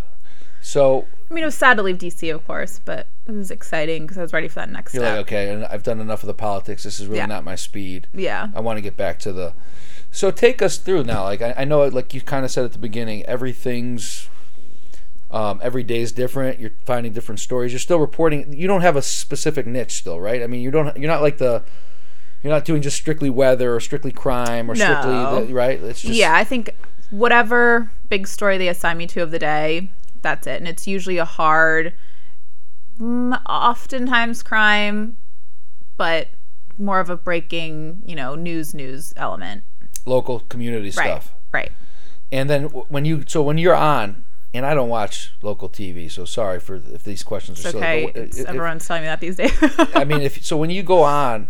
So 0.62 1.06
I 1.30 1.34
mean, 1.34 1.44
it 1.44 1.46
was 1.48 1.56
sad 1.56 1.78
to 1.78 1.84
leave 1.84 1.98
DC, 1.98 2.34
of 2.34 2.46
course, 2.46 2.80
but 2.84 3.08
it 3.26 3.32
was 3.32 3.52
exciting 3.52 4.04
because 4.04 4.18
I 4.18 4.22
was 4.22 4.34
ready 4.34 4.48
for 4.48 4.56
that 4.56 4.70
next 4.70 4.94
you're 4.94 5.04
step. 5.04 5.18
like, 5.18 5.26
okay, 5.28 5.54
and 5.54 5.66
I've 5.66 5.84
done 5.84 6.00
enough 6.00 6.24
of 6.24 6.28
the 6.28 6.34
politics. 6.34 6.84
This 6.84 7.00
is 7.00 7.08
really 7.08 7.18
Yeah. 7.20 7.26
not 7.28 7.44
my 7.44 7.56
speed. 7.56 8.08
Yeah, 8.14 8.48
I 8.56 8.60
want 8.60 8.78
to 8.78 8.82
get 8.82 8.98
back 8.98 9.20
to 9.20 9.32
the. 9.34 9.54
So 10.12 10.32
take 10.32 10.62
us 10.62 10.78
through 10.78 11.04
now. 11.04 11.24
Like 11.24 11.42
I, 11.42 11.54
I 11.58 11.66
know, 11.66 11.86
like 11.88 12.14
you 12.14 12.22
kind 12.22 12.44
of 12.46 12.52
said 12.52 12.66
at 12.66 12.72
the 12.74 12.80
beginning, 12.80 13.24
everything's. 13.26 14.30
Um, 15.30 15.60
every 15.62 15.84
day 15.84 16.00
is 16.00 16.14
different. 16.14 16.58
You're 16.60 16.72
finding 16.86 17.12
different 17.12 17.40
stories. 17.42 17.74
You're 17.74 17.80
still 17.80 18.00
reporting. 18.00 18.54
You 18.54 18.66
don't 18.66 18.80
have 18.80 18.96
a 18.96 19.02
specific 19.02 19.68
niche 19.68 19.92
still, 19.92 20.22
right? 20.22 20.42
I 20.42 20.48
mean, 20.48 20.62
you 20.62 20.72
don't. 20.72 20.96
You're 20.98 21.12
not 21.12 21.22
like 21.22 21.38
the. 21.38 21.64
You're 22.44 22.54
not 22.54 22.64
doing 22.66 22.82
just 22.82 22.96
strictly 22.96 23.30
weather 23.30 23.76
or 23.76 23.80
strictly 23.82 24.12
crime 24.14 24.72
or 24.72 24.76
No. 24.76 24.86
strictly 24.86 25.48
the, 25.48 25.54
right. 25.54 25.82
It's 25.84 26.02
just 26.02 26.14
yeah. 26.14 26.34
I 26.36 26.46
think 26.46 26.70
whatever 27.10 27.92
big 28.10 28.26
story 28.28 28.58
they 28.58 28.70
assign 28.70 28.98
me 28.98 29.08
to 29.08 29.22
of 29.22 29.32
the 29.32 29.40
day, 29.40 29.90
that's 30.22 30.48
it, 30.48 30.58
and 30.58 30.68
it's 30.68 30.88
usually 30.88 31.18
a 31.18 31.26
hard, 31.26 31.94
mm, 33.00 33.40
oftentimes 33.48 34.44
crime, 34.44 35.18
but 35.98 36.30
more 36.78 37.00
of 37.00 37.10
a 37.10 37.18
breaking, 37.18 38.02
you 38.06 38.16
know, 38.16 38.36
news 38.36 38.74
news 38.74 39.14
element. 39.18 39.64
local 40.06 40.40
community 40.42 40.90
stuff. 40.92 41.34
Right. 41.52 41.72
And 42.32 42.50
then 42.50 42.64
when 42.66 43.04
you 43.06 43.24
so 43.28 43.42
when 43.42 43.58
you're 43.58 43.76
on, 43.76 44.24
and 44.54 44.66
I 44.66 44.74
don't 44.74 44.90
watch 44.90 45.34
local 45.42 45.68
TV, 45.70 46.10
so 46.10 46.24
sorry 46.26 46.60
for 46.60 46.76
if 46.76 47.04
these 47.04 47.24
questions 47.24 47.60
are 47.66 47.70
It's 47.70 47.72
silly. 47.72 47.84
okay. 47.84 48.04
It's- 48.06 48.38
if- 48.38 48.44
if- 48.44 48.48
everyone's 48.50 48.88
telling 48.88 49.04
me 49.04 49.08
that 49.08 49.20
these 49.20 49.36
days. 49.36 49.52
I 49.96 50.04
mean, 50.06 50.22
if 50.22 50.44
so, 50.46 50.56
when 50.56 50.70
you 50.70 50.82
go 50.84 51.04
on, 51.04 51.48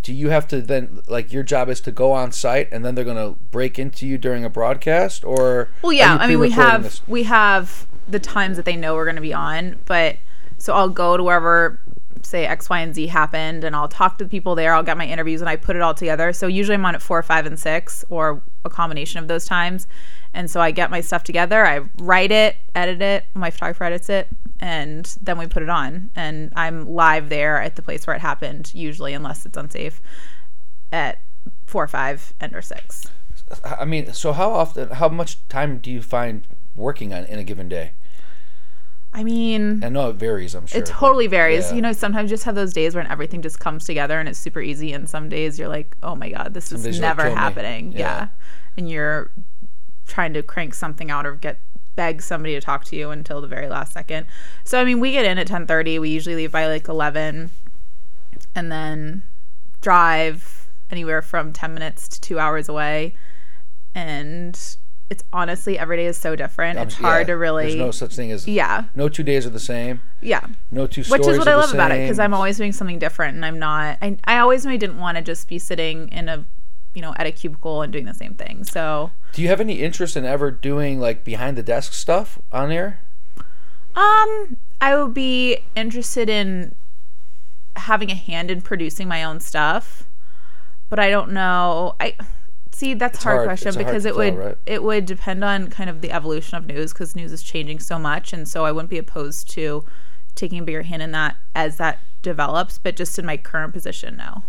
do 0.00 0.12
you 0.14 0.28
have 0.30 0.46
to 0.48 0.60
then 0.60 1.00
like 1.08 1.32
your 1.32 1.42
job 1.42 1.68
is 1.68 1.80
to 1.82 1.90
go 1.90 2.12
on 2.12 2.30
site 2.30 2.68
and 2.70 2.84
then 2.84 2.94
they're 2.94 3.04
gonna 3.04 3.32
break 3.50 3.78
into 3.80 4.06
you 4.06 4.16
during 4.18 4.44
a 4.44 4.50
broadcast 4.50 5.24
or? 5.24 5.70
Well, 5.82 5.90
are 5.90 5.94
yeah. 5.94 6.16
I 6.20 6.28
mean, 6.28 6.38
we 6.38 6.50
have 6.50 6.82
this? 6.84 7.00
we 7.08 7.24
have 7.24 7.86
the 8.08 8.18
times 8.18 8.56
that 8.56 8.64
they 8.64 8.76
know 8.76 8.94
we're 8.94 9.04
going 9.04 9.16
to 9.16 9.22
be 9.22 9.34
on, 9.34 9.78
but 9.84 10.16
so 10.58 10.74
I'll 10.74 10.88
go 10.88 11.16
to 11.16 11.22
wherever 11.22 11.80
say 12.22 12.46
X, 12.46 12.68
Y, 12.68 12.80
and 12.80 12.94
Z 12.94 13.06
happened, 13.08 13.64
and 13.64 13.74
I'll 13.74 13.88
talk 13.88 14.18
to 14.18 14.24
the 14.24 14.30
people 14.30 14.54
there. 14.54 14.74
I'll 14.74 14.82
get 14.82 14.96
my 14.96 15.06
interviews, 15.06 15.40
and 15.40 15.48
I 15.48 15.56
put 15.56 15.76
it 15.76 15.82
all 15.82 15.94
together. 15.94 16.32
So 16.32 16.46
usually 16.46 16.74
I'm 16.74 16.84
on 16.84 16.94
at 16.94 17.02
four, 17.02 17.22
five, 17.22 17.46
and 17.46 17.58
six, 17.58 18.04
or 18.08 18.42
a 18.64 18.70
combination 18.70 19.20
of 19.20 19.28
those 19.28 19.44
times. 19.44 19.86
And 20.34 20.50
so 20.50 20.60
I 20.60 20.70
get 20.70 20.90
my 20.90 21.00
stuff 21.00 21.24
together. 21.24 21.66
I 21.66 21.80
write 21.98 22.30
it, 22.30 22.56
edit 22.74 23.00
it. 23.00 23.24
My 23.34 23.50
photographer 23.50 23.84
edits 23.84 24.08
it, 24.08 24.28
and 24.60 25.16
then 25.22 25.38
we 25.38 25.46
put 25.46 25.62
it 25.62 25.70
on. 25.70 26.10
And 26.14 26.52
I'm 26.54 26.86
live 26.86 27.28
there 27.28 27.60
at 27.60 27.76
the 27.76 27.82
place 27.82 28.06
where 28.06 28.16
it 28.16 28.20
happened, 28.20 28.72
usually, 28.74 29.14
unless 29.14 29.46
it's 29.46 29.56
unsafe, 29.56 30.00
at 30.92 31.20
four, 31.66 31.88
five, 31.88 32.34
and 32.40 32.54
or 32.54 32.62
six. 32.62 33.10
I 33.64 33.84
mean, 33.84 34.12
so 34.12 34.32
how 34.32 34.50
often? 34.50 34.90
How 34.90 35.08
much 35.08 35.46
time 35.48 35.78
do 35.78 35.90
you 35.90 36.02
find 36.02 36.46
working 36.74 37.14
on 37.14 37.24
in 37.24 37.38
a 37.38 37.44
given 37.44 37.68
day? 37.68 37.92
I 39.12 39.24
mean, 39.24 39.82
I 39.82 39.88
know 39.88 40.10
it 40.10 40.16
varies. 40.16 40.54
I'm 40.54 40.66
sure. 40.66 40.78
It 40.80 40.84
but- 40.84 40.90
totally 40.92 41.26
varies. 41.26 41.70
yeah. 41.70 41.76
You 41.76 41.82
know, 41.82 41.92
sometimes 41.92 42.30
you 42.30 42.34
just 42.34 42.44
have 42.44 42.54
those 42.54 42.72
days 42.72 42.94
when 42.94 43.06
everything 43.06 43.42
just 43.42 43.58
comes 43.58 43.84
together 43.84 44.20
and 44.20 44.28
it's 44.28 44.38
super 44.38 44.60
easy, 44.60 44.92
and 44.92 45.08
some 45.08 45.28
days 45.28 45.58
you're 45.58 45.68
like, 45.68 45.96
oh 46.02 46.14
my 46.14 46.30
god, 46.30 46.54
this 46.54 46.68
days 46.68 46.84
is 46.86 47.00
never 47.00 47.30
happening. 47.30 47.92
Yeah. 47.92 47.98
Yeah. 47.98 48.28
and 48.76 48.88
you're 48.90 49.30
trying 50.06 50.32
to 50.34 50.42
crank 50.42 50.74
something 50.74 51.10
out 51.10 51.26
or 51.26 51.34
get 51.34 51.58
beg 51.96 52.22
somebody 52.22 52.54
to 52.54 52.60
talk 52.60 52.84
to 52.84 52.94
you 52.96 53.10
until 53.10 53.40
the 53.40 53.48
very 53.48 53.68
last 53.68 53.92
second. 53.92 54.26
So 54.64 54.80
I 54.80 54.84
mean, 54.84 55.00
we 55.00 55.12
get 55.12 55.24
in 55.24 55.38
at 55.38 55.46
ten 55.46 55.66
thirty. 55.66 55.98
We 55.98 56.10
usually 56.10 56.36
leave 56.36 56.52
by 56.52 56.66
like 56.66 56.86
eleven, 56.86 57.50
and 58.54 58.70
then 58.70 59.22
drive 59.80 60.68
anywhere 60.90 61.22
from 61.22 61.52
ten 61.52 61.72
minutes 61.74 62.06
to 62.08 62.20
two 62.20 62.38
hours 62.38 62.68
away, 62.68 63.14
and 63.94 64.76
it's 65.10 65.24
honestly 65.32 65.78
every 65.78 65.96
day 65.96 66.06
is 66.06 66.18
so 66.18 66.36
different. 66.36 66.78
It's 66.78 66.94
hard 66.94 67.22
yeah, 67.22 67.32
to 67.32 67.38
really. 67.38 67.64
There's 67.64 67.76
no 67.76 67.90
such 67.90 68.14
thing 68.14 68.30
as 68.30 68.46
yeah, 68.46 68.84
no 68.94 69.08
two 69.08 69.22
days 69.22 69.46
are 69.46 69.50
the 69.50 69.60
same. 69.60 70.00
yeah. 70.20 70.46
No 70.70 70.86
two 70.86 71.02
which 71.02 71.26
is 71.26 71.38
what 71.38 71.48
I 71.48 71.56
love 71.56 71.72
about 71.72 71.92
it 71.92 72.02
because. 72.02 72.18
I'm 72.18 72.34
always 72.34 72.56
doing 72.58 72.72
something 72.72 72.98
different 72.98 73.36
and 73.36 73.44
I'm 73.44 73.58
not 73.58 73.98
I, 74.02 74.18
I 74.24 74.38
always 74.38 74.66
knew 74.66 74.72
I 74.72 74.76
didn't 74.76 74.98
want 74.98 75.16
to 75.16 75.22
just 75.22 75.48
be 75.48 75.58
sitting 75.58 76.08
in 76.08 76.28
a 76.28 76.44
you 76.94 77.02
know 77.02 77.14
at 77.16 77.26
a 77.26 77.32
cubicle 77.32 77.82
and 77.82 77.92
doing 77.92 78.06
the 78.06 78.14
same 78.14 78.34
thing 78.34 78.64
so 78.64 79.10
Do 79.32 79.42
you 79.42 79.48
have 79.48 79.60
any 79.60 79.80
interest 79.80 80.16
in 80.16 80.24
ever 80.24 80.50
doing 80.50 81.00
like 81.00 81.24
behind 81.24 81.56
the 81.56 81.62
desk 81.62 81.92
stuff 81.92 82.38
on 82.52 82.70
air? 82.72 83.00
um 83.94 84.56
I 84.80 84.94
would 84.96 85.14
be 85.14 85.58
interested 85.74 86.28
in 86.28 86.74
having 87.76 88.10
a 88.10 88.14
hand 88.14 88.50
in 88.50 88.60
producing 88.60 89.08
my 89.08 89.22
own 89.22 89.40
stuff 89.40 90.04
but 90.88 90.98
I 90.98 91.08
don't 91.10 91.30
know 91.30 91.94
I 92.00 92.14
see 92.78 92.94
that's 92.94 93.18
a 93.18 93.22
hard, 93.22 93.36
hard. 93.38 93.46
question 93.48 93.68
It's 93.68 93.76
hard 93.76 93.86
because 93.86 94.02
to 94.04 94.08
it 94.10 94.12
tell, 94.12 94.18
would 94.18 94.36
right? 94.36 94.58
it 94.66 94.82
would 94.82 95.04
depend 95.06 95.44
on 95.44 95.68
kind 95.68 95.90
of 95.90 96.00
the 96.00 96.10
evolution 96.12 96.56
of 96.56 96.66
news 96.66 96.92
because 96.92 97.14
news 97.16 97.32
is 97.32 97.42
changing 97.42 97.80
so 97.80 97.98
much 97.98 98.32
and 98.32 98.46
so 98.48 98.64
I 98.64 98.72
wouldn't 98.72 98.90
be 98.90 98.98
opposed 98.98 99.50
to 99.52 99.84
taking 100.34 100.60
a 100.60 100.62
bigger 100.62 100.82
hand 100.82 101.02
in 101.02 101.12
that 101.12 101.36
as 101.54 101.76
that 101.76 101.98
develops 102.22 102.78
but 102.78 102.96
just 102.96 103.18
in 103.18 103.26
my 103.26 103.36
current 103.36 103.72
position 103.72 104.16
now 104.16 104.44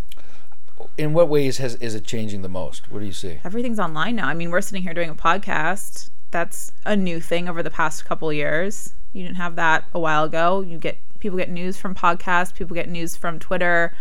In 0.97 1.13
what 1.13 1.27
ways 1.29 1.57
has 1.57 1.75
is 1.75 1.93
it 1.95 2.05
changing 2.05 2.41
the 2.41 2.49
most? 2.49 2.89
What 2.91 2.99
do 2.99 3.05
you 3.05 3.11
see? 3.13 3.39
everything's 3.43 3.79
online 3.79 4.15
now. 4.15 4.27
I 4.27 4.33
mean, 4.33 4.49
we're 4.51 4.61
sitting 4.61 4.83
here 4.83 4.93
doing 4.93 5.09
a 5.09 5.15
podcast. 5.15 6.09
That's 6.31 6.71
a 6.85 6.95
new 6.95 7.19
thing 7.19 7.49
over 7.49 7.61
the 7.63 7.69
past 7.71 8.05
couple 8.05 8.31
years. 8.31 8.93
You 9.13 9.23
didn't 9.23 9.37
have 9.37 9.55
that 9.55 9.85
a 9.93 9.99
while 9.99 10.23
ago. 10.25 10.61
You 10.61 10.77
get 10.77 10.97
people 11.19 11.37
get 11.37 11.49
news 11.49 11.77
from 11.77 11.95
podcasts, 11.95 12.53
people 12.53 12.75
get 12.75 12.87
news 12.87 13.15
from 13.17 13.39
Twitter, 13.39 13.93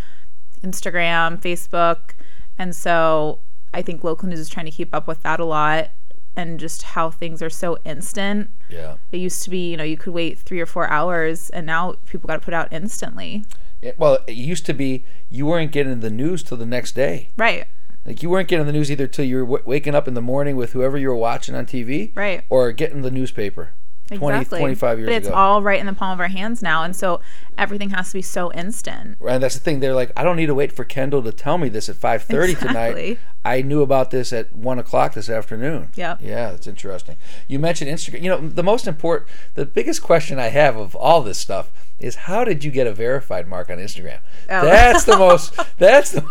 Instagram, 0.62 1.40
Facebook. 1.40 2.12
And 2.58 2.76
so 2.76 3.40
I 3.74 3.82
think 3.82 4.02
local 4.04 4.28
news 4.28 4.38
is 4.40 4.48
trying 4.48 4.66
to 4.66 4.72
keep 4.72 4.94
up 4.94 5.06
with 5.06 5.22
that 5.22 5.40
a 5.40 5.44
lot 5.44 5.90
and 6.36 6.58
just 6.60 6.82
how 6.82 7.10
things 7.10 7.42
are 7.42 7.50
so 7.50 7.78
instant. 7.84 8.50
Yeah. 8.70 8.96
It 9.12 9.18
used 9.18 9.42
to 9.42 9.50
be, 9.50 9.70
you 9.70 9.76
know, 9.76 9.84
you 9.84 9.96
could 9.96 10.12
wait 10.12 10.38
three 10.38 10.60
or 10.60 10.66
four 10.66 10.88
hours 10.88 11.50
and 11.50 11.66
now 11.66 11.94
people 12.06 12.28
got 12.28 12.34
to 12.34 12.40
put 12.44 12.54
out 12.54 12.68
instantly. 12.72 13.44
It- 13.82 13.98
well, 13.98 14.18
it 14.26 14.34
used 14.34 14.64
to 14.66 14.72
be 14.74 15.04
you 15.30 15.46
weren't 15.46 15.72
getting 15.72 16.00
the 16.00 16.10
news 16.10 16.42
till 16.42 16.56
the 16.56 16.66
next 16.66 16.92
day. 16.94 17.30
Right. 17.36 17.66
Like 18.06 18.22
you 18.22 18.30
weren't 18.30 18.48
getting 18.48 18.66
the 18.66 18.72
news 18.72 18.90
either 18.90 19.06
till 19.06 19.24
you 19.24 19.36
were 19.38 19.42
w- 19.58 19.62
waking 19.66 19.94
up 19.94 20.08
in 20.08 20.14
the 20.14 20.22
morning 20.22 20.56
with 20.56 20.72
whoever 20.72 20.96
you 20.96 21.08
were 21.08 21.16
watching 21.16 21.54
on 21.54 21.66
TV, 21.66 22.12
Right. 22.16 22.42
or 22.48 22.72
getting 22.72 23.02
the 23.02 23.10
newspaper. 23.10 23.72
20, 24.14 24.46
25 24.46 24.98
years 24.98 25.06
but 25.06 25.14
it's 25.14 25.26
ago. 25.28 25.36
all 25.36 25.62
right 25.62 25.78
in 25.78 25.84
the 25.84 25.92
palm 25.92 26.12
of 26.14 26.18
our 26.20 26.28
hands 26.28 26.62
now 26.62 26.82
and 26.82 26.96
so 26.96 27.20
everything 27.58 27.90
has 27.90 28.08
to 28.08 28.14
be 28.14 28.22
so 28.22 28.52
instant 28.52 29.16
and 29.38 29.42
that's 29.42 29.54
the 29.54 29.60
thing. 29.60 29.80
They're 29.80 29.94
like, 29.94 30.12
I 30.16 30.24
don't 30.24 30.36
need 30.36 30.46
to 30.46 30.54
wait 30.54 30.72
for 30.72 30.84
Kendall 30.84 31.22
to 31.22 31.32
tell 31.32 31.58
me 31.58 31.68
this 31.68 31.88
at 31.88 31.96
five 31.96 32.22
thirty 32.22 32.54
tonight. 32.54 33.18
I 33.44 33.62
knew 33.62 33.82
about 33.82 34.10
this 34.10 34.32
at 34.32 34.54
one 34.54 34.78
o'clock 34.78 35.14
this 35.14 35.30
afternoon. 35.30 35.90
Yep. 35.94 36.20
Yeah, 36.22 36.50
that's 36.50 36.66
interesting. 36.66 37.16
You 37.46 37.58
mentioned 37.58 37.90
Instagram. 37.90 38.22
You 38.22 38.30
know, 38.30 38.48
the 38.48 38.62
most 38.62 38.86
important, 38.86 39.30
the 39.54 39.64
biggest 39.64 40.02
question 40.02 40.38
I 40.38 40.48
have 40.48 40.76
of 40.76 40.94
all 40.96 41.22
this 41.22 41.38
stuff 41.38 41.70
is 41.98 42.14
how 42.16 42.44
did 42.44 42.64
you 42.64 42.70
get 42.70 42.86
a 42.86 42.92
verified 42.92 43.48
mark 43.48 43.70
on 43.70 43.78
Instagram? 43.78 44.20
Oh. 44.50 44.64
That's 44.64 45.04
the 45.04 45.16
most. 45.16 45.58
That's 45.78 46.12
the. 46.12 46.26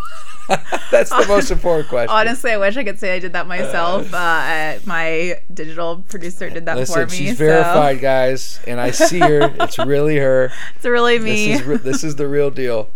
that's 0.92 1.10
the 1.10 1.26
most 1.28 1.52
important 1.52 1.90
question. 1.90 2.10
Honestly, 2.10 2.52
I 2.52 2.58
wish 2.58 2.78
I 2.78 2.84
could 2.86 3.00
say 3.00 3.13
I 3.16 3.20
did 3.20 3.34
that 3.34 3.48
myself. 3.48 4.13
Uh, 4.13 4.80
my 4.86 5.40
digital 5.54 6.06
producer 6.08 6.50
did 6.50 6.66
that 6.68 6.78
Listen, 6.78 7.06
for 7.08 7.12
me. 7.12 7.18
she's 7.18 7.38
so 7.38 7.46
verified, 7.46 8.00
guys, 8.00 8.60
and 8.66 8.80
I 8.80 8.92
see 8.92 9.20
her. 9.20 9.54
It's 9.60 9.78
really 9.78 10.18
her. 10.18 10.52
It's 10.76 10.86
really 10.86 11.16
me. 11.19 11.51
This 11.51 11.62
is 11.62 11.67
re- 11.67 11.77
this 11.77 12.03
is 12.03 12.15
the 12.15 12.27
real 12.27 12.49
deal. 12.51 12.89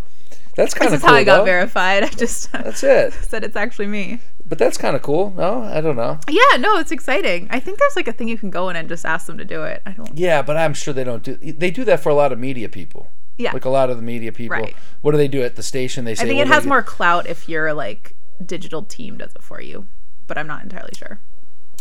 That's 0.56 0.74
kind 0.74 0.88
This 0.92 0.96
of 0.96 1.00
is 1.00 1.04
cool. 1.04 1.10
how 1.12 1.16
I 1.16 1.24
got 1.24 1.38
though. 1.40 1.46
verified. 1.46 2.04
I 2.04 2.10
just 2.10 2.52
That's 2.52 2.84
it. 2.84 3.14
said 3.22 3.44
it's 3.44 3.56
actually 3.56 3.88
me. 3.88 4.20
But 4.46 4.58
that's 4.58 4.78
kind 4.78 4.98
of 4.98 5.02
cool. 5.02 5.34
No, 5.38 5.62
I 5.64 5.80
don't 5.80 5.96
know. 5.96 6.20
Yeah, 6.28 6.58
no, 6.60 6.78
it's 6.78 6.92
exciting. 6.92 7.48
I 7.50 7.60
think 7.62 7.80
there's 7.80 7.96
like 7.96 8.10
a 8.10 8.12
thing 8.12 8.28
you 8.28 8.38
can 8.38 8.50
go 8.50 8.68
in 8.68 8.76
and 8.76 8.90
just 8.90 9.06
ask 9.06 9.26
them 9.28 9.38
to 9.38 9.46
do 9.46 9.64
it. 9.64 9.82
I 9.86 9.92
don't. 9.94 10.18
Yeah, 10.18 10.42
but 10.42 10.58
I'm 10.58 10.74
sure 10.74 10.94
they 10.94 11.06
don't 11.06 11.24
do. 11.24 11.36
They 11.38 11.72
do 11.72 11.86
that 11.86 12.02
for 12.02 12.10
a 12.10 12.14
lot 12.14 12.34
of 12.34 12.40
media 12.40 12.68
people. 12.68 13.10
Yeah. 13.38 13.54
Like 13.54 13.64
a 13.64 13.70
lot 13.70 13.90
of 13.90 13.96
the 13.96 14.04
media 14.04 14.32
people. 14.34 14.58
Right. 14.58 14.76
What 15.02 15.12
do 15.12 15.18
they 15.18 15.30
do 15.30 15.42
at 15.42 15.56
the 15.56 15.64
station? 15.64 16.04
They 16.04 16.16
say. 16.16 16.26
I 16.26 16.28
think 16.28 16.40
it 16.42 16.48
has 16.48 16.66
more 16.66 16.84
clout 16.84 17.28
if 17.28 17.48
your 17.48 17.74
like 17.74 18.14
digital 18.46 18.84
team 18.84 19.18
does 19.18 19.32
it 19.34 19.42
for 19.42 19.62
you, 19.62 19.88
but 20.28 20.38
I'm 20.38 20.48
not 20.48 20.64
entirely 20.64 20.92
sure. 20.98 21.22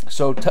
So, 0.07 0.33
t- 0.33 0.49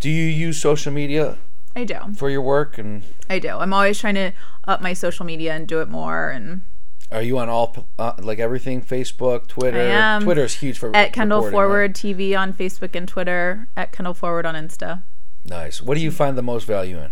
do 0.00 0.08
you 0.08 0.24
use 0.24 0.58
social 0.58 0.92
media 0.92 1.36
I 1.76 1.84
do. 1.84 1.98
for 2.16 2.30
your 2.30 2.42
work? 2.42 2.78
And 2.78 3.02
I 3.30 3.38
do. 3.38 3.50
I'm 3.50 3.72
always 3.72 3.98
trying 3.98 4.16
to 4.16 4.32
up 4.66 4.80
my 4.80 4.92
social 4.92 5.24
media 5.24 5.54
and 5.54 5.66
do 5.66 5.80
it 5.80 5.88
more. 5.88 6.30
And 6.30 6.62
are 7.10 7.22
you 7.22 7.38
on 7.38 7.48
all 7.48 7.86
uh, 7.98 8.12
like 8.18 8.38
everything? 8.38 8.82
Facebook, 8.82 9.46
Twitter. 9.46 9.78
I 9.78 9.84
am. 9.84 10.22
Twitter 10.22 10.44
is 10.44 10.54
huge 10.54 10.78
for 10.78 10.94
at 10.94 11.12
Kendall 11.12 11.38
reporting, 11.38 11.58
right? 11.58 11.64
Forward 11.64 11.94
TV 11.94 12.38
on 12.38 12.52
Facebook 12.52 12.94
and 12.94 13.08
Twitter. 13.08 13.68
At 13.76 13.92
Kendall 13.92 14.14
Forward 14.14 14.46
on 14.46 14.54
Insta. 14.54 15.02
Nice. 15.44 15.80
What 15.80 15.96
do 15.96 16.02
you 16.02 16.10
find 16.10 16.36
the 16.36 16.42
most 16.42 16.64
value 16.64 16.98
in? 16.98 17.10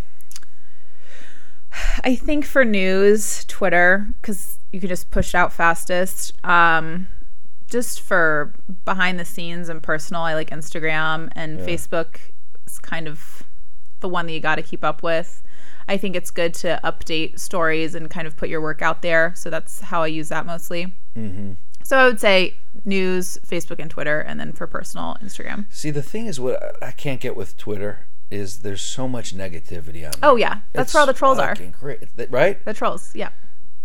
I 2.04 2.14
think 2.14 2.44
for 2.44 2.64
news, 2.64 3.44
Twitter, 3.46 4.08
because 4.20 4.58
you 4.72 4.80
can 4.80 4.88
just 4.88 5.10
push 5.10 5.34
it 5.34 5.34
out 5.34 5.52
fastest. 5.52 6.32
Um, 6.44 7.08
just 7.70 8.00
for 8.00 8.54
behind 8.84 9.18
the 9.18 9.24
scenes 9.24 9.68
and 9.68 9.82
personal, 9.82 10.22
I 10.22 10.34
like 10.34 10.50
Instagram 10.50 11.30
and 11.34 11.58
Facebook 11.58 12.18
is 12.66 12.78
kind 12.78 13.08
of 13.08 13.42
the 14.00 14.08
one 14.08 14.26
that 14.26 14.32
you 14.32 14.40
got 14.40 14.56
to 14.56 14.62
keep 14.62 14.84
up 14.84 15.02
with. 15.02 15.42
I 15.88 15.96
think 15.96 16.16
it's 16.16 16.30
good 16.30 16.52
to 16.54 16.80
update 16.82 17.38
stories 17.38 17.94
and 17.94 18.10
kind 18.10 18.26
of 18.26 18.36
put 18.36 18.48
your 18.48 18.60
work 18.60 18.82
out 18.82 19.02
there. 19.02 19.32
So 19.36 19.50
that's 19.50 19.80
how 19.80 20.02
I 20.02 20.08
use 20.08 20.28
that 20.30 20.44
mostly. 20.44 20.94
Mm-hmm. 21.16 21.52
So 21.84 21.96
I 21.96 22.04
would 22.06 22.18
say 22.18 22.56
news, 22.84 23.38
Facebook, 23.46 23.78
and 23.78 23.88
Twitter, 23.88 24.18
and 24.18 24.40
then 24.40 24.52
for 24.52 24.66
personal, 24.66 25.16
Instagram. 25.22 25.72
See, 25.72 25.90
the 25.90 26.02
thing 26.02 26.26
is, 26.26 26.40
what 26.40 26.82
I 26.82 26.90
can't 26.90 27.20
get 27.20 27.36
with 27.36 27.56
Twitter 27.56 28.08
is 28.28 28.62
there's 28.62 28.82
so 28.82 29.06
much 29.06 29.36
negativity 29.36 30.04
on. 30.04 30.10
there. 30.10 30.12
Oh 30.24 30.34
yeah, 30.34 30.62
that's 30.72 30.92
where 30.92 31.02
all 31.02 31.06
the 31.06 31.12
trolls 31.12 31.38
are. 31.38 31.54
Th- 31.54 32.28
right? 32.28 32.64
The 32.64 32.74
trolls, 32.74 33.14
yeah. 33.14 33.30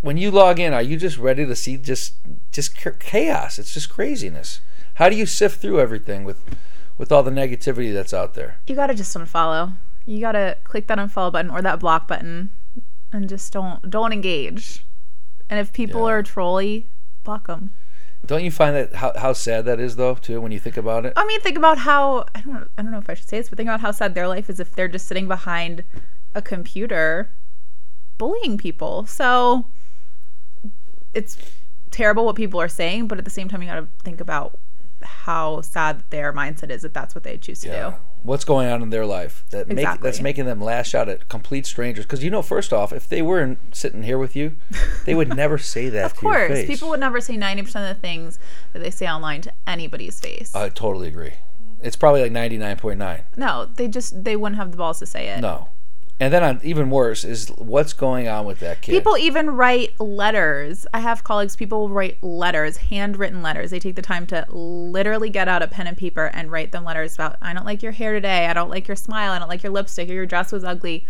When 0.02 0.18
you 0.18 0.32
log 0.32 0.60
in, 0.60 0.74
are 0.74 0.82
you 0.82 0.98
just 0.98 1.20
ready 1.20 1.46
to 1.46 1.56
see 1.56 1.78
just 1.78 2.16
just 2.52 2.76
chaos? 3.00 3.60
It's 3.60 3.72
just 3.72 3.90
craziness. 3.90 4.62
How 4.96 5.08
do 5.10 5.16
you 5.16 5.28
sift 5.28 5.62
through 5.62 5.80
everything 5.80 6.24
with 6.24 6.44
with 6.98 7.12
all 7.12 7.22
the 7.22 7.30
negativity 7.32 7.94
that's 7.94 8.14
out 8.16 8.34
there? 8.34 8.58
you 8.66 8.76
gotta 8.76 8.96
just 8.96 9.16
unfollow. 9.16 9.74
You 10.06 10.20
gotta 10.20 10.58
click 10.64 10.88
that 10.88 10.98
unfollow 10.98 11.32
button 11.32 11.52
or 11.52 11.62
that 11.62 11.80
block 11.80 12.08
button, 12.08 12.52
and 13.12 13.30
just 13.30 13.52
don't 13.54 13.90
don't 13.90 14.12
engage. 14.14 14.86
And 15.50 15.60
if 15.60 15.72
people 15.74 16.02
Yeah. 16.02 16.14
are 16.16 16.24
trolly, 16.24 16.88
block 17.24 17.48
them. 17.48 17.72
Don't 18.26 18.44
you 18.44 18.52
find 18.52 18.76
that 18.76 18.94
how, 18.96 19.12
how 19.18 19.34
sad 19.34 19.66
that 19.66 19.80
is 19.80 19.96
though 19.96 20.16
too 20.16 20.40
when 20.42 20.52
you 20.52 20.60
think 20.60 20.78
about 20.78 21.06
it? 21.06 21.14
I 21.16 21.26
mean, 21.26 21.42
think 21.42 21.58
about 21.58 21.80
how 21.80 22.26
I 22.36 22.42
don't 22.42 22.70
I 22.78 22.82
don't 22.82 22.92
know 22.92 23.00
if 23.00 23.10
I 23.10 23.14
should 23.16 23.28
say 23.30 23.38
this, 23.38 23.50
but 23.50 23.58
think 23.58 23.68
about 23.68 23.82
how 23.82 23.92
sad 23.92 24.14
their 24.16 24.28
life 24.28 24.50
is 24.50 24.60
if 24.60 24.72
they're 24.76 24.88
just 24.88 25.08
sitting 25.08 25.28
behind 25.28 25.84
a 26.36 26.42
computer 26.42 27.30
bullying 28.18 28.58
people. 28.58 29.06
So 29.06 29.66
it's 31.14 31.38
terrible 31.90 32.26
what 32.26 32.36
people 32.36 32.62
are 32.62 32.70
saying, 32.70 33.08
but 33.08 33.18
at 33.18 33.26
the 33.26 33.32
same 33.32 33.50
time, 33.50 33.62
you 33.62 33.68
gotta 33.68 33.88
think 34.04 34.22
about 34.22 34.58
how 35.04 35.62
sad 35.62 36.04
their 36.10 36.32
mindset 36.34 36.70
is 36.70 36.84
if 36.84 36.94
that's 36.94 37.14
what 37.16 37.24
they 37.24 37.38
choose 37.38 37.60
to 37.62 37.68
do. 37.70 37.94
What's 38.24 38.46
going 38.46 38.70
on 38.70 38.82
in 38.84 38.92
their 38.92 39.06
life 39.06 39.44
that 39.50 39.68
make 39.68 39.80
Exactly. 39.80 40.08
that's 40.08 40.22
making 40.22 40.46
them 40.46 40.62
lash 40.62 40.94
out 40.94 41.10
at 41.10 41.28
complete 41.28 41.66
strangers? 41.66 42.06
Because 42.06 42.24
you 42.24 42.30
know, 42.30 42.42
first 42.44 42.72
off, 42.72 42.94
if 42.94 43.08
they 43.08 43.22
weren't 43.22 43.58
sitting 43.76 44.04
here 44.04 44.18
with 44.20 44.36
you, 44.36 44.58
they 45.06 45.16
would 45.16 45.36
never 45.36 45.58
say 45.74 45.90
that 45.90 46.06
Of 46.06 46.14
to 46.18 46.22
your 46.28 46.48
course, 46.48 46.66
people 46.66 46.90
would 46.90 47.00
never 47.00 47.20
say 47.20 47.36
90% 47.36 47.60
of 47.90 47.96
the 47.96 48.00
things 48.00 48.38
that 48.74 48.80
they 48.80 48.92
say 48.92 49.08
online 49.08 49.42
to 49.42 49.54
anybody's 49.66 50.20
face. 50.20 50.54
I 50.56 50.70
totally 50.70 51.08
agree. 51.08 51.34
It's 51.82 51.96
probably 51.96 52.22
like 52.22 52.32
ninety 52.32 52.60
nine 52.60 52.78
point 52.78 53.00
nine. 53.00 53.24
no, 53.36 53.66
they 53.66 53.88
just 53.88 54.24
they 54.24 54.36
wouldn't 54.36 54.58
have 54.58 54.70
the 54.70 54.78
balls 54.78 55.00
to 55.00 55.08
say 55.08 55.30
it. 55.30 55.40
No. 55.42 55.70
And 56.22 56.32
then 56.32 56.44
on 56.44 56.60
even 56.64 56.92
worse 56.92 57.26
is 57.26 57.50
what's 57.58 57.94
going 57.94 58.28
on 58.28 58.46
with 58.46 58.60
that 58.60 58.84
kid. 58.84 58.92
People 58.92 59.18
even 59.18 59.50
write 59.50 60.00
letters. 60.00 60.86
I 60.94 61.00
have 61.00 61.24
colleagues, 61.24 61.56
people 61.56 61.90
write 61.90 62.22
letters, 62.22 62.78
handwritten 62.78 63.42
letters. 63.42 63.72
They 63.72 63.80
take 63.80 63.96
the 63.96 64.04
time 64.04 64.28
to 64.28 64.46
literally 64.52 65.32
get 65.32 65.48
out 65.48 65.64
a 65.64 65.68
pen 65.68 65.88
and 65.88 65.98
paper 65.98 66.26
and 66.28 66.52
write 66.52 66.74
them 66.74 66.84
letters 66.84 67.16
about, 67.16 67.38
I 67.42 67.54
don't 67.54 67.66
like 67.66 67.82
your 67.82 67.92
hair 67.92 68.14
today. 68.14 68.46
I 68.46 68.54
don't 68.54 68.70
like 68.70 68.88
your 68.88 68.96
smile. 68.96 69.32
I 69.32 69.40
don't 69.40 69.48
like 69.48 69.64
your 69.64 69.72
lipstick 69.72 70.12
or 70.12 70.14
your 70.14 70.28
dress 70.28 70.52
was 70.52 70.64
ugly. 70.64 71.08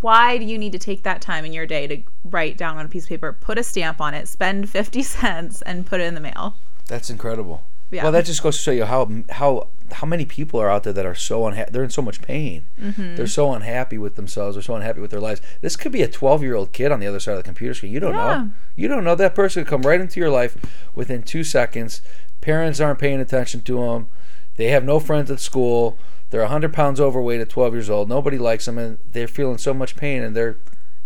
Why 0.00 0.38
do 0.38 0.46
you 0.46 0.56
need 0.56 0.72
to 0.72 0.78
take 0.78 1.02
that 1.02 1.20
time 1.20 1.44
in 1.44 1.52
your 1.52 1.66
day 1.66 1.86
to 1.86 2.02
write 2.24 2.56
down 2.56 2.78
on 2.78 2.86
a 2.86 2.88
piece 2.88 3.02
of 3.04 3.10
paper, 3.10 3.30
put 3.38 3.58
a 3.58 3.62
stamp 3.62 4.00
on 4.00 4.14
it, 4.14 4.26
spend 4.26 4.70
50 4.70 5.02
cents, 5.02 5.60
and 5.60 5.84
put 5.84 6.00
it 6.00 6.04
in 6.04 6.14
the 6.14 6.20
mail? 6.22 6.56
That's 6.86 7.10
incredible. 7.10 7.62
Yeah. 7.94 8.02
Well, 8.02 8.12
that 8.12 8.24
just 8.26 8.42
goes 8.42 8.56
to 8.56 8.62
show 8.62 8.70
you 8.72 8.84
how 8.84 9.08
how 9.30 9.68
how 9.92 10.06
many 10.06 10.24
people 10.24 10.60
are 10.60 10.68
out 10.70 10.82
there 10.82 10.92
that 10.92 11.06
are 11.06 11.14
so 11.14 11.46
unhappy. 11.46 11.70
They're 11.70 11.84
in 11.84 11.90
so 11.90 12.02
much 12.02 12.20
pain. 12.20 12.66
Mm-hmm. 12.80 13.16
They're 13.16 13.26
so 13.26 13.52
unhappy 13.52 13.98
with 13.98 14.16
themselves. 14.16 14.56
They're 14.56 14.62
so 14.62 14.74
unhappy 14.74 15.00
with 15.00 15.10
their 15.10 15.20
lives. 15.20 15.40
This 15.60 15.76
could 15.76 15.92
be 15.92 16.02
a 16.02 16.08
12 16.08 16.42
year 16.42 16.54
old 16.56 16.72
kid 16.72 16.90
on 16.90 17.00
the 17.00 17.06
other 17.06 17.20
side 17.20 17.32
of 17.32 17.38
the 17.38 17.42
computer 17.44 17.74
screen. 17.74 17.92
You 17.92 18.00
don't 18.00 18.14
Yeah. 18.14 18.34
know. 18.38 18.50
You 18.76 18.88
don't 18.88 19.04
know 19.04 19.14
that 19.14 19.34
person 19.34 19.62
could 19.64 19.70
come 19.70 19.82
right 19.82 20.00
into 20.00 20.18
your 20.20 20.30
life 20.30 20.56
within 20.94 21.22
two 21.22 21.44
seconds. 21.44 22.02
Parents 22.40 22.80
aren't 22.80 22.98
paying 22.98 23.20
attention 23.20 23.60
to 23.62 23.76
them. 23.78 24.08
They 24.56 24.68
have 24.68 24.84
no 24.84 24.98
friends 24.98 25.30
at 25.30 25.40
school. 25.40 25.96
They're 26.30 26.40
100 26.42 26.72
pounds 26.72 27.00
overweight 27.00 27.40
at 27.40 27.48
12 27.48 27.74
years 27.74 27.88
old. 27.90 28.08
Nobody 28.08 28.38
likes 28.38 28.64
them, 28.64 28.78
and 28.78 28.98
they're 29.12 29.28
feeling 29.28 29.58
so 29.58 29.72
much 29.72 29.94
pain. 29.96 30.22
And 30.22 30.34
they're 30.34 30.56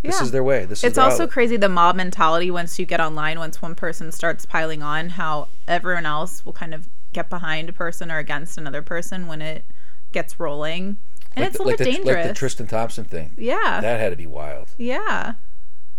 this 0.03 0.17
Yeah. 0.17 0.23
is 0.23 0.31
their 0.31 0.45
way. 0.45 0.65
This 0.65 0.79
is 0.79 0.85
It's 0.85 0.99
also 0.99 1.15
outlet. 1.25 1.31
crazy 1.31 1.57
the 1.57 1.69
mob 1.69 1.97
mentality 1.97 2.51
once 2.51 2.79
you 2.79 2.87
get 2.87 3.01
online, 3.01 3.39
once 3.39 3.61
one 3.63 3.75
person 3.75 4.13
starts 4.13 4.47
piling 4.47 4.83
on, 4.83 5.11
how 5.11 5.49
everyone 5.67 6.07
else 6.07 6.45
will 6.47 6.53
kind 6.53 6.73
of 6.75 6.89
get 7.13 7.29
behind 7.31 7.69
a 7.69 7.73
person 7.73 8.11
or 8.11 8.19
against 8.19 8.59
another 8.59 8.83
person 8.83 9.27
when 9.27 9.41
it 9.43 9.65
gets 10.13 10.39
rolling. 10.39 10.99
And 11.35 11.43
like 11.45 11.49
it's 11.49 11.59
the, 11.59 11.63
a 11.63 11.67
like 11.67 11.79
little 11.81 11.93
the, 11.93 11.97
dangerous. 11.99 12.17
like 12.25 12.29
the 12.29 12.39
Tristan 12.39 12.67
Thompson 12.67 13.05
thing. 13.05 13.33
yeah. 13.37 13.81
That 13.81 14.01
had 14.01 14.11
to 14.11 14.17
be 14.17 14.27
wild. 14.27 14.69
yeah. 14.79 15.35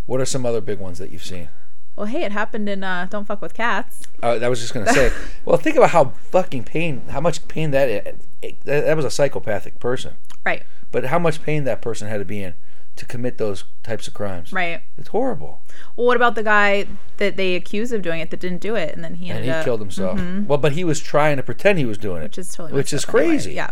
What 0.06 0.20
are 0.20 0.26
some 0.26 0.44
other 0.46 0.60
big 0.62 0.80
ones 0.80 0.98
that 0.98 1.12
you've 1.12 1.24
seen? 1.26 1.50
Well, 1.96 2.08
hey, 2.08 2.24
it 2.24 2.32
happened 2.32 2.68
in 2.70 2.84
uh, 2.84 3.08
Don't 3.10 3.26
Fuck 3.26 3.42
with 3.42 3.54
Cats. 3.54 4.04
Uh, 4.24 4.40
I 4.42 4.48
was 4.50 4.60
just 4.60 4.74
gonna 4.74 4.92
say. 4.92 5.12
well, 5.46 5.58
think 5.58 5.76
about 5.76 5.90
how 5.92 6.06
fucking 6.32 6.64
pain, 6.64 7.02
how 7.10 7.20
much 7.22 7.48
pain 7.48 7.72
that, 7.72 7.90
it, 7.90 8.20
that 8.42 8.86
that 8.86 8.96
was 8.96 9.06
a 9.06 9.12
psychopathic 9.12 9.80
person, 9.80 10.14
Right. 10.46 10.64
but 10.92 11.06
how 11.06 11.20
much 11.20 11.44
pain 11.44 11.64
that 11.66 11.82
person 11.82 12.08
had 12.08 12.18
to 12.20 12.26
be 12.26 12.42
in 12.42 12.54
to 13.00 13.06
commit 13.06 13.38
those 13.38 13.64
types 13.82 14.08
of 14.08 14.14
crimes. 14.14 14.52
Right. 14.54 14.82
It's 14.98 15.10
horrible. 15.10 15.62
Well, 15.96 16.06
what 16.06 16.16
about 16.16 16.36
the 16.36 16.44
guy 16.44 16.86
that 17.18 17.38
they 17.38 17.56
accused 17.56 17.94
of 17.94 18.02
doing 18.02 18.20
it 18.20 18.30
that 18.30 18.40
didn't 18.40 18.62
do 18.62 18.76
it, 18.76 18.94
and 18.94 19.04
then 19.04 19.16
he 19.16 19.30
And 19.30 19.44
he 19.44 19.50
up, 19.50 19.64
killed 19.64 19.80
himself. 19.80 20.20
Mm-hmm. 20.20 20.48
Well, 20.48 20.58
but 20.58 20.74
he 20.74 20.84
was 20.84 21.00
trying 21.00 21.38
to 21.38 21.44
pretend 21.44 21.80
he 21.80 21.86
was 21.86 21.98
doing 21.98 22.22
it, 22.22 22.26
which 22.26 22.38
is 22.38 22.54
totally 22.54 22.78
which 22.78 22.94
is 22.94 23.06
up 23.06 23.16
anyway. 23.16 23.28
crazy. 23.34 23.54
Yeah. 23.54 23.72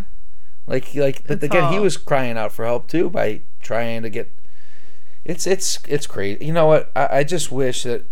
like 0.66 0.96
like. 0.96 1.28
But 1.28 1.36
It's 1.36 1.44
again, 1.44 1.72
he 1.74 1.80
was 1.80 1.98
crying 1.98 2.38
out 2.38 2.52
for 2.52 2.66
help 2.66 2.88
too 2.88 3.10
by 3.10 3.42
trying 3.62 4.02
to 4.04 4.10
get. 4.10 4.32
It's 5.26 5.46
it's 5.46 5.80
it's 5.88 6.08
crazy. 6.08 6.46
You 6.46 6.54
know 6.54 6.68
what? 6.68 6.92
I, 6.96 7.20
I 7.20 7.24
just 7.24 7.52
wish 7.52 7.84
that. 7.84 8.06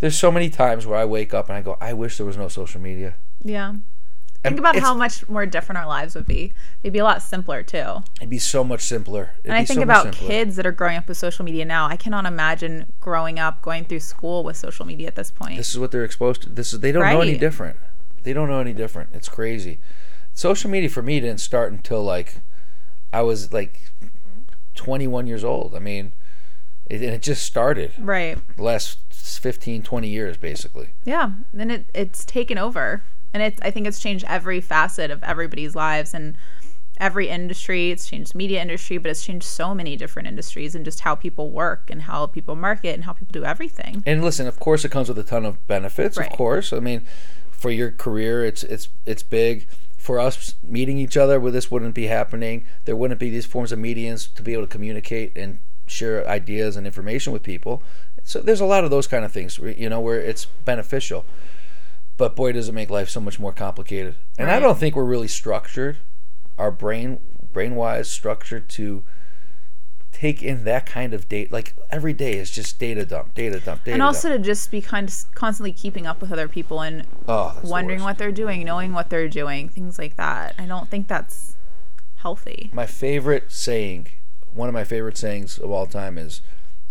There's 0.00 0.16
so 0.18 0.30
many 0.30 0.48
times 0.48 0.86
where 0.86 0.98
I 0.98 1.04
wake 1.04 1.34
up 1.34 1.48
and 1.50 1.58
I 1.58 1.60
go, 1.60 1.76
I 1.78 1.92
wish 1.92 2.16
there 2.16 2.24
was 2.24 2.38
no 2.38 2.48
social 2.48 2.80
media. 2.80 3.16
Yeah. 3.42 3.74
Think 4.42 4.58
about 4.58 4.76
how 4.76 4.94
much 4.94 5.28
more 5.28 5.44
different 5.44 5.78
our 5.78 5.86
lives 5.86 6.14
would 6.14 6.26
be. 6.26 6.54
They'd 6.82 6.92
be 6.92 6.98
a 6.98 7.04
lot 7.04 7.20
simpler 7.20 7.62
too. 7.62 8.02
It'd 8.16 8.30
be 8.30 8.38
so 8.38 8.64
much 8.64 8.80
simpler. 8.80 9.32
It'd 9.40 9.50
And 9.50 9.54
I 9.54 9.64
think 9.64 9.78
so 9.78 9.82
about 9.82 10.12
kids 10.12 10.56
that 10.56 10.66
are 10.66 10.72
growing 10.72 10.96
up 10.96 11.08
with 11.08 11.18
social 11.18 11.44
media 11.44 11.66
now. 11.66 11.86
I 11.86 11.96
cannot 11.96 12.24
imagine 12.24 12.90
growing 13.00 13.38
up, 13.38 13.60
going 13.60 13.84
through 13.84 14.00
school 14.00 14.42
with 14.42 14.56
social 14.56 14.86
media 14.86 15.08
at 15.08 15.14
this 15.14 15.30
point. 15.30 15.58
This 15.58 15.70
is 15.70 15.78
what 15.78 15.90
they're 15.90 16.04
exposed 16.04 16.42
to. 16.42 16.48
This 16.48 16.72
is 16.72 16.80
they 16.80 16.90
don't 16.90 17.04
know 17.04 17.20
any 17.20 17.36
different. 17.36 17.76
They 18.22 18.32
don't 18.32 18.48
know 18.48 18.60
any 18.60 18.72
different. 18.72 19.10
It's 19.12 19.28
crazy. 19.28 19.78
Social 20.32 20.70
media 20.70 20.88
for 20.88 21.02
me 21.02 21.20
didn't 21.20 21.40
start 21.40 21.70
until 21.70 22.02
like 22.02 22.36
I 23.12 23.20
was 23.20 23.52
like 23.52 23.90
21 24.74 25.26
years 25.26 25.44
old. 25.44 25.74
I 25.74 25.80
mean, 25.80 26.14
it, 26.86 27.02
and 27.02 27.12
it 27.12 27.20
just 27.20 27.44
started 27.44 27.92
right. 27.98 28.38
the 28.56 28.62
last 28.62 28.98
15, 29.10 29.82
20 29.82 30.08
years 30.08 30.38
basically. 30.38 30.90
Yeah. 31.04 31.32
And 31.52 31.70
it, 31.70 31.86
it's 31.94 32.24
taken 32.24 32.56
over. 32.56 33.04
And 33.32 33.42
it's 33.42 33.60
I 33.62 33.70
think 33.70 33.86
it's 33.86 34.00
changed 34.00 34.24
every 34.28 34.60
facet 34.60 35.10
of 35.10 35.22
everybody's 35.22 35.74
lives 35.74 36.14
and 36.14 36.36
every 36.98 37.28
industry. 37.28 37.90
It's 37.90 38.08
changed 38.08 38.34
media 38.34 38.60
industry, 38.60 38.98
but 38.98 39.10
it's 39.10 39.24
changed 39.24 39.46
so 39.46 39.74
many 39.74 39.96
different 39.96 40.28
industries 40.28 40.74
and 40.74 40.84
just 40.84 41.00
how 41.00 41.14
people 41.14 41.50
work 41.50 41.90
and 41.90 42.02
how 42.02 42.26
people 42.26 42.54
market 42.54 42.94
and 42.94 43.04
how 43.04 43.14
people 43.14 43.32
do 43.32 43.44
everything. 43.44 44.02
And 44.06 44.22
listen, 44.22 44.46
of 44.46 44.60
course, 44.60 44.84
it 44.84 44.90
comes 44.90 45.08
with 45.08 45.18
a 45.18 45.22
ton 45.24 45.44
of 45.44 45.66
benefits. 45.66 46.18
Right. 46.18 46.30
Of 46.30 46.36
course, 46.36 46.72
I 46.72 46.80
mean, 46.80 47.06
for 47.50 47.70
your 47.70 47.90
career, 47.90 48.44
it's 48.44 48.62
it's 48.62 48.88
it's 49.06 49.22
big. 49.22 49.66
For 49.96 50.18
us, 50.18 50.54
meeting 50.62 50.96
each 50.96 51.18
other, 51.18 51.38
where 51.38 51.52
this 51.52 51.70
wouldn't 51.70 51.94
be 51.94 52.06
happening, 52.06 52.64
there 52.86 52.96
wouldn't 52.96 53.20
be 53.20 53.28
these 53.28 53.44
forms 53.44 53.70
of 53.70 53.78
mediums 53.78 54.28
to 54.28 54.42
be 54.42 54.54
able 54.54 54.62
to 54.62 54.68
communicate 54.68 55.36
and 55.36 55.58
share 55.86 56.26
ideas 56.26 56.76
and 56.76 56.86
information 56.86 57.34
with 57.34 57.42
people. 57.42 57.82
So 58.24 58.40
there's 58.40 58.60
a 58.60 58.64
lot 58.64 58.84
of 58.84 58.90
those 58.90 59.06
kind 59.06 59.26
of 59.26 59.32
things, 59.32 59.58
you 59.58 59.90
know, 59.90 60.00
where 60.00 60.18
it's 60.18 60.46
beneficial. 60.64 61.26
But 62.20 62.36
boy, 62.36 62.52
does 62.52 62.68
it 62.68 62.72
make 62.72 62.90
life 62.90 63.08
so 63.08 63.18
much 63.18 63.40
more 63.40 63.54
complicated. 63.54 64.14
And 64.36 64.50
I 64.50 64.60
don't 64.60 64.78
think 64.78 64.94
we're 64.94 65.06
really 65.06 65.26
structured, 65.26 65.96
our 66.58 66.70
brain 66.70 67.18
brain 67.50 67.76
wise 67.76 68.10
structured 68.10 68.68
to 68.68 69.04
take 70.12 70.42
in 70.42 70.64
that 70.64 70.84
kind 70.84 71.14
of 71.14 71.30
data. 71.30 71.50
Like 71.50 71.74
every 71.90 72.12
day 72.12 72.34
is 72.34 72.50
just 72.50 72.78
data 72.78 73.06
dump, 73.06 73.32
data 73.32 73.58
dump, 73.58 73.84
data 73.84 73.94
and 73.94 74.02
also 74.02 74.28
dump. 74.28 74.42
to 74.42 74.46
just 74.46 74.70
be 74.70 74.82
kind 74.82 75.08
of 75.08 75.34
constantly 75.34 75.72
keeping 75.72 76.06
up 76.06 76.20
with 76.20 76.30
other 76.30 76.46
people 76.46 76.82
and 76.82 77.06
Oh, 77.26 77.52
that's 77.54 77.62
the 77.62 77.72
wondering 77.72 78.02
what 78.02 78.18
they're 78.18 78.32
doing, 78.32 78.64
knowing 78.66 78.92
what 78.92 79.08
they're 79.08 79.30
doing, 79.30 79.70
things 79.70 79.98
like 79.98 80.16
that. 80.16 80.54
I 80.58 80.66
don't 80.66 80.90
think 80.90 81.08
that's 81.08 81.56
healthy. 82.16 82.68
My 82.74 82.84
favorite 82.84 83.50
saying, 83.50 84.08
one 84.52 84.68
of 84.68 84.74
my 84.74 84.84
favorite 84.84 85.16
sayings 85.16 85.56
of 85.56 85.70
all 85.70 85.86
time 85.86 86.18
is 86.18 86.42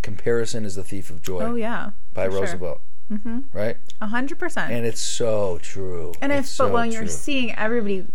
comparison 0.02 0.66
is 0.66 0.74
the 0.74 0.84
thief 0.84 1.12
of 1.12 1.22
joy 1.22 1.42
Oh 1.42 1.54
yeah, 1.54 1.92
by 2.16 2.30
for 2.30 2.48
sure. 2.48 2.80
Mm-hmm. 3.12 3.40
Right? 3.54 3.78
a 4.02 4.08
hundred 4.08 4.38
percent. 4.40 4.72
And 4.72 4.86
it's 4.86 5.02
so 5.02 5.58
true. 5.62 6.14
And 6.22 6.32
if 6.32 6.40
It's 6.42 6.58
but 6.58 6.68
so 6.68 6.72
when 6.74 6.92
you're 6.92 7.08
seeing 7.08 7.54
everybody 7.56 8.08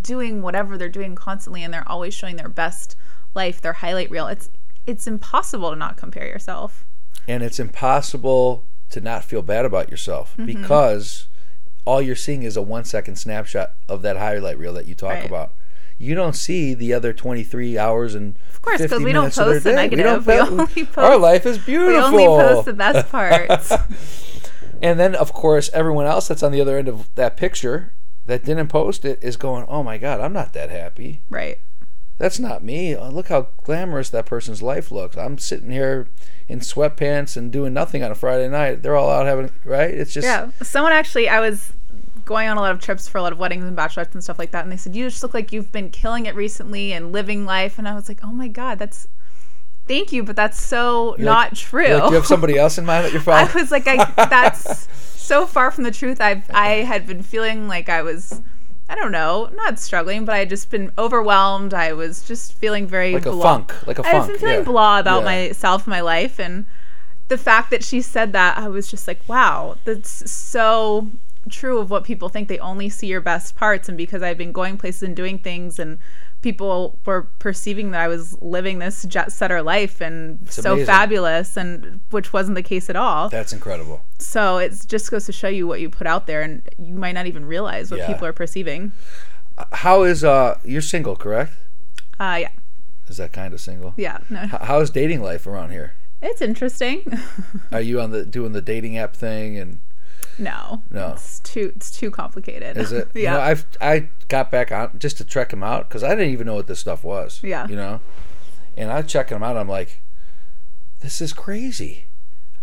doing 0.00 0.40
whatever 0.42 0.78
they're 0.78 0.88
doing 0.88 1.14
constantly 1.14 1.62
and 1.62 1.72
they're 1.72 1.86
always 1.88 2.14
showing 2.14 2.36
their 2.36 2.48
best 2.48 2.96
life, 3.34 3.60
their 3.60 3.74
highlight 3.74 4.10
reel, 4.10 4.26
it's 4.28 4.50
it's 4.86 5.06
impossible 5.06 5.70
to 5.70 5.76
not 5.76 5.96
compare 5.96 6.26
yourself. 6.26 6.84
and 7.28 7.42
it's 7.42 7.60
impossible 7.60 8.64
to 8.90 9.00
not 9.00 9.22
feel 9.24 9.42
bad 9.42 9.64
about 9.64 9.90
yourself 9.90 10.32
Mm-hmm. 10.36 10.46
because 10.46 11.28
all 11.84 12.00
you're 12.02 12.16
seeing 12.16 12.42
is 12.42 12.56
a 12.56 12.62
one 12.62 12.84
second 12.84 13.16
snapshot 13.16 13.72
of 13.88 14.02
that 14.02 14.16
highlight 14.16 14.58
reel 14.58 14.72
that 14.74 14.86
you 14.86 14.94
talk 14.94 15.10
Right. 15.10 15.24
about. 15.26 15.54
You 15.98 16.14
don't 16.14 16.34
see 16.34 16.74
the 16.74 16.92
other 16.92 17.12
23 17.12 17.78
hours 17.78 18.14
and 18.14 18.36
of 18.50 18.62
course, 18.62 18.84
'cause 18.86 19.00
we 19.02 19.12
don't 19.12 19.32
post 19.34 19.64
the 19.64 19.72
negative. 19.72 20.26
We 20.26 20.38
only 20.38 20.66
post, 20.86 20.98
Our 20.98 21.18
life 21.18 21.46
is 21.46 21.58
beautiful. 21.58 21.92
We 22.16 22.26
only 22.26 22.26
post 22.26 22.66
the 22.66 22.72
best 22.72 23.08
parts. 23.10 23.72
and 24.82 24.98
then, 24.98 25.14
of 25.14 25.32
course, 25.32 25.70
everyone 25.72 26.06
else 26.06 26.28
that's 26.28 26.42
on 26.42 26.52
the 26.52 26.60
other 26.60 26.76
end 26.78 26.88
of 26.88 27.12
that 27.14 27.36
picture 27.36 27.92
that 28.26 28.44
didn't 28.44 28.68
post 28.68 29.04
it 29.04 29.18
is 29.22 29.36
going, 29.36 29.64
"Oh 29.68 29.82
my 29.82 29.98
God, 29.98 30.20
I'm 30.20 30.32
not 30.32 30.52
that 30.54 30.70
happy. 30.70 31.22
right. 31.30 31.58
That's 32.18 32.38
not 32.38 32.62
me. 32.62 32.94
Oh, 32.94 33.08
look 33.08 33.28
how 33.28 33.48
glamorous 33.64 34.08
that 34.10 34.26
person's 34.26 34.62
life 34.62 34.92
looks. 34.92 35.16
I'm 35.16 35.38
sitting 35.38 35.70
here 35.72 36.06
in 36.46 36.60
sweatpants 36.60 37.36
and 37.36 37.50
doing 37.50 37.72
nothing 37.72 38.04
on 38.04 38.12
a 38.12 38.14
Friday 38.14 38.48
night. 38.48 38.82
They're 38.82 38.94
all 38.94 39.10
out 39.10 39.26
having 39.26 39.50
right. 39.64 39.90
It's 39.92 40.12
just 40.12 40.24
Yeah. 40.26 40.50
Someone 40.62 40.92
actually, 40.92 41.28
I 41.28 41.40
was 41.40 41.72
going 42.24 42.48
on 42.48 42.56
a 42.56 42.60
lot 42.60 42.72
of 42.72 42.80
trips 42.80 43.08
for 43.08 43.18
a 43.18 43.22
lot 43.22 43.32
of 43.32 43.38
weddings 43.38 43.64
and 43.64 43.76
bachelorettes 43.76 44.14
and 44.14 44.22
stuff 44.22 44.38
like 44.38 44.50
that, 44.52 44.64
and 44.64 44.72
they 44.72 44.76
said 44.76 44.94
you 44.96 45.08
just 45.08 45.22
look 45.22 45.34
like 45.34 45.52
you've 45.52 45.72
been 45.72 45.90
killing 45.90 46.26
it 46.26 46.34
recently 46.34 46.92
and 46.92 47.12
living 47.12 47.44
life, 47.44 47.78
and 47.78 47.88
I 47.88 47.94
was 47.94 48.08
like, 48.08 48.20
oh 48.22 48.32
my 48.32 48.48
god, 48.48 48.78
that's 48.78 49.06
thank 49.86 50.12
you, 50.12 50.22
but 50.22 50.36
that's 50.36 50.60
so 50.60 51.16
not 51.18 51.50
like- 51.50 51.54
true. 51.58 51.82
You're 51.86 51.94
like, 51.98 52.04
do 52.04 52.10
you 52.10 52.16
have 52.16 52.26
somebody 52.26 52.58
else 52.58 52.78
in 52.78 52.84
mind 52.86 53.04
that 53.04 53.12
you're 53.12 53.20
I 53.32 53.46
following? 53.46 53.54
was 53.54 53.70
like, 53.70 53.86
I 53.86 53.96
that's 54.26 54.88
so 55.20 55.46
far 55.46 55.70
from 55.70 55.84
the 55.84 55.90
truth. 55.90 56.20
I've 56.20 56.48
I 56.50 56.82
had 56.82 57.06
been 57.06 57.22
feeling 57.22 57.68
like 57.68 57.88
I 57.88 58.02
was. 58.02 58.40
I 58.88 58.94
don't 58.94 59.12
know, 59.12 59.48
not 59.54 59.78
struggling, 59.78 60.26
but 60.26 60.34
I 60.34 60.38
had 60.40 60.50
just 60.50 60.68
been 60.68 60.92
overwhelmed. 60.98 61.72
I 61.72 61.94
was 61.94 62.24
just 62.24 62.52
feeling 62.54 62.86
very 62.86 63.14
like 63.14 63.24
a 63.24 63.30
blah. 63.30 63.42
funk, 63.42 63.86
like 63.86 63.98
a 63.98 64.06
I 64.06 64.18
was 64.18 64.26
funk. 64.26 64.38
feeling 64.40 64.56
yeah. 64.56 64.62
blah 64.64 64.98
about 64.98 65.20
Yeah. 65.20 65.46
myself, 65.48 65.86
my 65.86 66.00
life, 66.02 66.38
and 66.38 66.66
the 67.28 67.38
fact 67.38 67.70
that 67.70 67.82
she 67.82 68.02
said 68.02 68.34
that, 68.34 68.58
I 68.58 68.68
was 68.68 68.90
just 68.90 69.08
like, 69.08 69.20
wow, 69.26 69.76
that's 69.86 70.30
so 70.30 71.08
true 71.50 71.78
of 71.78 71.90
what 71.90 72.04
people 72.04 72.28
think. 72.28 72.48
They 72.48 72.58
only 72.58 72.88
see 72.88 73.06
your 73.06 73.20
best 73.20 73.54
parts, 73.56 73.88
and 73.88 73.96
because 73.98 74.22
I've 74.22 74.38
been 74.38 74.52
going 74.52 74.76
places 74.78 75.02
and 75.02 75.14
doing 75.16 75.38
things, 75.38 75.78
and 75.78 75.98
people 76.40 76.98
were 77.06 77.22
perceiving 77.38 77.90
that 77.92 78.00
I 78.00 78.08
was 78.08 78.40
living 78.42 78.78
this 78.78 79.04
jet 79.04 79.30
setter 79.32 79.62
life 79.62 80.00
and 80.00 80.38
so 80.50 80.72
amazing. 80.72 80.86
fabulous, 80.86 81.56
and 81.56 82.00
which 82.10 82.32
wasn't 82.32 82.54
the 82.56 82.62
case 82.62 82.88
at 82.90 82.96
all. 82.96 83.28
That's 83.28 83.52
incredible. 83.52 84.04
so 84.18 84.58
it 84.58 84.72
just 84.86 85.10
goes 85.10 85.26
to 85.26 85.32
show 85.32 85.48
you 85.48 85.66
what 85.66 85.80
you 85.80 85.88
put 85.90 86.06
out 86.06 86.26
there, 86.26 86.42
and 86.42 86.62
you 86.78 86.94
might 86.94 87.12
not 87.12 87.26
even 87.26 87.44
realize 87.44 87.90
what 87.90 87.98
Yeah. 87.98 88.06
people 88.12 88.26
are 88.26 88.32
perceiving. 88.32 88.92
How 89.72 90.02
is 90.04 90.24
uh? 90.24 90.58
You're 90.64 90.80
single, 90.82 91.14
correct? 91.16 91.52
Uh, 92.20 92.38
yeah, 92.42 92.48
Is 93.08 93.16
that 93.18 93.32
kind 93.32 93.52
of 93.52 93.60
single? 93.60 93.94
yeah, 93.96 94.18
no, 94.30 94.46
How 94.46 94.80
is 94.80 94.90
dating 94.90 95.22
life 95.22 95.46
around 95.46 95.70
here? 95.70 95.94
it's 96.22 96.40
interesting. 96.40 97.02
Are 97.72 97.80
you 97.80 98.00
on 98.00 98.12
the 98.12 98.24
doing 98.24 98.52
the 98.52 98.62
dating 98.62 98.96
app 98.96 99.16
thing 99.16 99.58
and 99.58 99.80
no, 100.38 100.82
No. 100.90 101.12
it's 101.12 101.40
too 101.40 101.72
it's 101.76 101.90
too 101.90 102.10
complicated. 102.10 102.76
is 102.76 102.92
it? 102.92 103.08
yeah. 103.14 103.20
You 103.20 103.28
know, 103.38 103.40
I've 103.40 103.66
I 103.80 104.08
got 104.28 104.50
back 104.50 104.72
on 104.72 104.98
just 104.98 105.16
to 105.18 105.24
check 105.24 105.52
him 105.52 105.62
out 105.62 105.88
because 105.88 106.02
I 106.02 106.10
didn't 106.10 106.30
even 106.32 106.46
know 106.46 106.54
what 106.54 106.66
this 106.66 106.80
stuff 106.80 107.04
was. 107.04 107.40
Yeah. 107.42 107.66
You 107.68 107.76
know, 107.76 108.00
and 108.76 108.90
I 108.90 109.02
checking 109.02 109.36
him 109.36 109.42
out. 109.42 109.56
I'm 109.56 109.68
like, 109.68 110.00
this 111.00 111.20
is 111.20 111.32
crazy. 111.32 112.06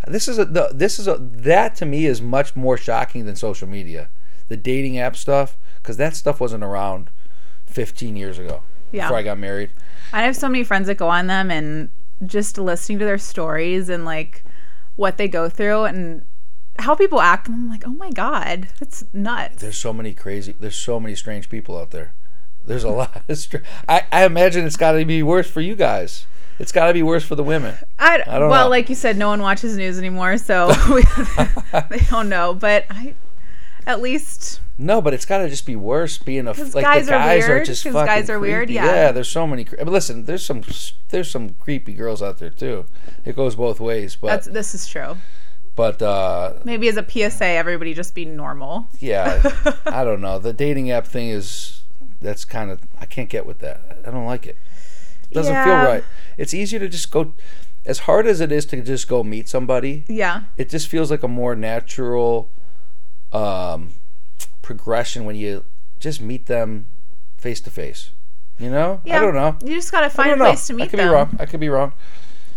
This 0.07 0.27
is 0.27 0.39
a 0.39 0.45
the, 0.45 0.69
this 0.73 0.97
is 0.97 1.07
a 1.07 1.17
that 1.19 1.75
to 1.75 1.85
me 1.85 2.05
is 2.05 2.21
much 2.21 2.55
more 2.55 2.77
shocking 2.77 3.25
than 3.25 3.35
social 3.35 3.67
media, 3.67 4.09
the 4.47 4.57
dating 4.57 4.97
app 4.97 5.15
stuff 5.15 5.57
because 5.77 5.97
that 5.97 6.15
stuff 6.15 6.39
wasn't 6.39 6.63
around 6.63 7.09
15 7.67 8.15
years 8.15 8.39
ago 8.39 8.63
Yeah. 8.91 9.05
before 9.05 9.17
I 9.17 9.23
got 9.23 9.37
married. 9.37 9.69
I 10.13 10.23
have 10.23 10.35
so 10.35 10.47
many 10.49 10.63
friends 10.63 10.87
that 10.87 10.95
go 10.95 11.07
on 11.09 11.27
them 11.27 11.51
and 11.51 11.89
just 12.25 12.57
listening 12.57 12.99
to 12.99 13.05
their 13.05 13.17
stories 13.17 13.89
and 13.89 14.03
like 14.05 14.43
what 14.95 15.17
they 15.17 15.27
go 15.27 15.47
through 15.49 15.83
and 15.83 16.23
how 16.79 16.95
people 16.95 17.21
act. 17.21 17.47
And 17.47 17.55
I'm 17.55 17.69
like, 17.69 17.83
oh 17.85 17.91
my 17.93 18.11
God, 18.11 18.67
that's 18.79 19.03
nuts. 19.13 19.61
There's 19.61 19.77
so 19.77 19.93
many 19.93 20.13
crazy. 20.13 20.53
There's 20.59 20.75
so 20.75 20.99
many 20.99 21.15
strange 21.15 21.49
people 21.49 21.77
out 21.77 21.91
there. 21.91 22.13
There's 22.65 22.83
a 22.83 22.89
lot 23.01 23.23
of. 23.27 23.37
Str- 23.37 23.57
I 23.87 24.03
I 24.11 24.25
imagine 24.25 24.65
it's 24.65 24.77
got 24.77 24.93
to 24.93 25.05
be 25.05 25.23
worse 25.23 25.49
for 25.49 25.61
you 25.61 25.75
guys. 25.75 26.25
It's 26.59 26.73
got 26.73 26.87
to 26.87 26.93
be 26.93 27.03
worse 27.03 27.23
for 27.23 27.35
the 27.35 27.43
women. 27.43 27.77
I, 27.97 28.17
don't 28.17 28.49
well, 28.49 28.65
know. 28.65 28.69
like 28.69 28.89
you 28.89 28.95
said, 28.95 29.17
no 29.17 29.29
one 29.29 29.41
watches 29.41 29.77
news 29.77 29.97
anymore, 29.97 30.37
so 30.37 30.67
we, 30.93 31.03
they 31.89 31.99
don't 32.09 32.27
know. 32.27 32.53
But 32.53 32.85
I, 32.89 33.15
at 33.87 34.01
least, 34.01 34.59
No, 34.77 35.01
but 35.01 35.13
it's 35.13 35.23
got 35.25 35.37
to 35.37 35.47
just 35.47 35.65
be 35.65 35.77
worse 35.77 36.17
being 36.17 36.47
a 36.47 36.51
like 36.51 36.83
guys 36.83 37.07
the 37.07 37.13
are 37.13 37.19
guys 37.19 37.45
are 37.45 37.53
weird, 37.55 37.65
just 37.65 37.83
'cause 37.85 37.93
fucking 37.93 38.05
guys 38.07 38.29
are 38.29 38.39
weird, 38.41 38.69
yeah. 38.69 38.85
Yeah, 38.85 39.11
there's 39.13 39.29
so 39.29 39.47
many. 39.47 39.63
cre- 39.63 39.77
But 39.77 39.87
listen, 39.87 40.25
there's 40.25 40.43
some 40.45 40.61
there's 41.11 41.31
some 41.31 41.51
creepy 41.51 41.93
girls 41.93 42.21
out 42.21 42.39
there 42.39 42.49
too. 42.49 42.85
It 43.23 43.37
goes 43.37 43.55
both 43.55 43.79
ways, 43.79 44.17
but 44.19 44.27
that's 44.27 44.47
this 44.47 44.75
is 44.75 44.85
true. 44.85 45.15
But 45.79 46.01
uh, 46.01 46.55
Maybe 46.65 46.89
as 46.89 46.97
a 46.97 47.05
PSA, 47.09 47.45
everybody 47.45 47.93
just 47.93 48.13
be 48.13 48.25
normal. 48.25 48.89
yeah, 48.99 49.41
I 49.85 50.03
don't 50.03 50.19
know. 50.19 50.37
The 50.37 50.51
dating 50.51 50.91
app 50.91 51.07
thing 51.07 51.29
is 51.29 51.83
that's 52.19 52.43
kind 52.43 52.69
of 52.69 52.81
I 52.99 53.05
can't 53.05 53.29
get 53.29 53.45
with 53.45 53.59
that. 53.59 53.99
I 54.05 54.11
don't 54.11 54.25
like 54.25 54.45
it. 54.45 54.57
It 55.31 55.35
doesn't 55.35 55.53
feel 55.63 55.75
right. 55.75 56.03
It's 56.37 56.53
easier 56.53 56.81
to 56.81 56.89
just 56.89 57.09
go. 57.11 57.33
As 57.85 57.99
hard 57.99 58.27
as 58.27 58.41
it 58.41 58.51
is 58.51 58.65
to 58.65 58.81
just 58.81 59.07
go 59.07 59.23
meet 59.23 59.47
somebody, 59.47 60.03
Yeah, 60.09 60.41
it 60.57 60.67
just 60.67 60.89
feels 60.89 61.09
like 61.09 61.23
a 61.23 61.29
more 61.29 61.55
natural 61.55 62.51
um, 63.31 63.93
progression 64.61 65.23
when 65.23 65.37
you 65.37 65.63
just 65.97 66.19
meet 66.19 66.47
them 66.47 66.87
face 67.37 67.61
to 67.61 67.69
face. 67.69 68.09
You 68.57 68.69
know? 68.69 68.99
yeah. 69.05 69.15
I 69.15 69.19
don't 69.21 69.33
know. 69.33 69.55
You 69.63 69.75
just 69.75 69.93
gotta 69.93 70.09
find 70.09 70.27
a 70.27 70.31
don't 70.31 70.39
know. 70.39 70.45
place 70.47 70.67
to 70.67 70.73
meet 70.73 70.91
them. 70.91 70.99
I 70.99 70.99
could 70.99 70.99
them. 70.99 71.07
be 71.07 71.13
wrong. 71.13 71.37
I 71.39 71.45
could 71.45 71.59
be 71.61 71.69
wrong. 71.69 71.93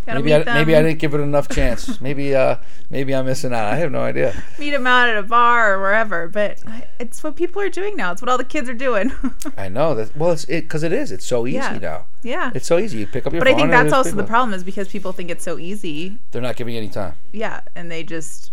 Gotta 0.04 0.18
Maybe 0.20 0.34
I, 0.34 0.54
maybe 0.54 0.74
I 0.74 0.82
didn't 0.82 0.98
give 0.98 1.14
it 1.14 1.20
enough 1.20 1.48
chance. 1.50 2.00
maybe 2.00 2.34
uh 2.34 2.56
maybe 2.90 3.14
I'm 3.14 3.24
missing 3.26 3.52
out. 3.54 3.72
I 3.72 3.76
have 3.76 3.92
no 3.92 4.00
idea. 4.00 4.42
meet 4.58 4.70
them 4.70 4.86
out 4.86 5.08
at 5.08 5.16
a 5.16 5.22
bar 5.22 5.74
or 5.74 5.80
wherever. 5.80 6.26
But 6.28 6.58
I- 6.66 6.86
it's 6.98 7.22
what 7.22 7.36
people 7.36 7.62
are 7.62 7.68
doing 7.68 7.96
now. 7.96 8.10
It's 8.12 8.20
what 8.20 8.28
all 8.28 8.38
the 8.38 8.44
kids 8.44 8.68
are 8.68 8.74
doing. 8.74 9.12
I 9.56 9.68
know 9.68 9.94
that. 9.94 10.16
Well, 10.16 10.32
it's 10.32 10.44
it 10.44 10.62
because 10.62 10.82
it 10.82 10.92
is. 10.92 11.12
It's 11.12 11.24
so 11.24 11.46
easy 11.46 11.56
Yeah. 11.56 11.78
now. 11.78 12.06
yeah. 12.22 12.50
It's 12.54 12.66
so 12.66 12.78
easy. 12.78 12.98
You 12.98 13.06
pick 13.06 13.26
up 13.26 13.32
your 13.32 13.40
phone. 13.42 13.52
But 13.52 13.56
I 13.56 13.60
think 13.60 13.70
that's 13.70 13.92
also 13.92 14.16
the 14.16 14.24
problem 14.24 14.54
is 14.54 14.64
because 14.64 14.88
people 14.88 15.12
think 15.12 15.30
it's 15.30 15.44
so 15.44 15.58
easy. 15.58 16.18
They're 16.32 16.42
not 16.42 16.56
giving 16.56 16.76
any 16.76 16.88
time. 16.88 17.14
Yeah, 17.32 17.60
and 17.76 17.90
they 17.90 18.02
just 18.02 18.50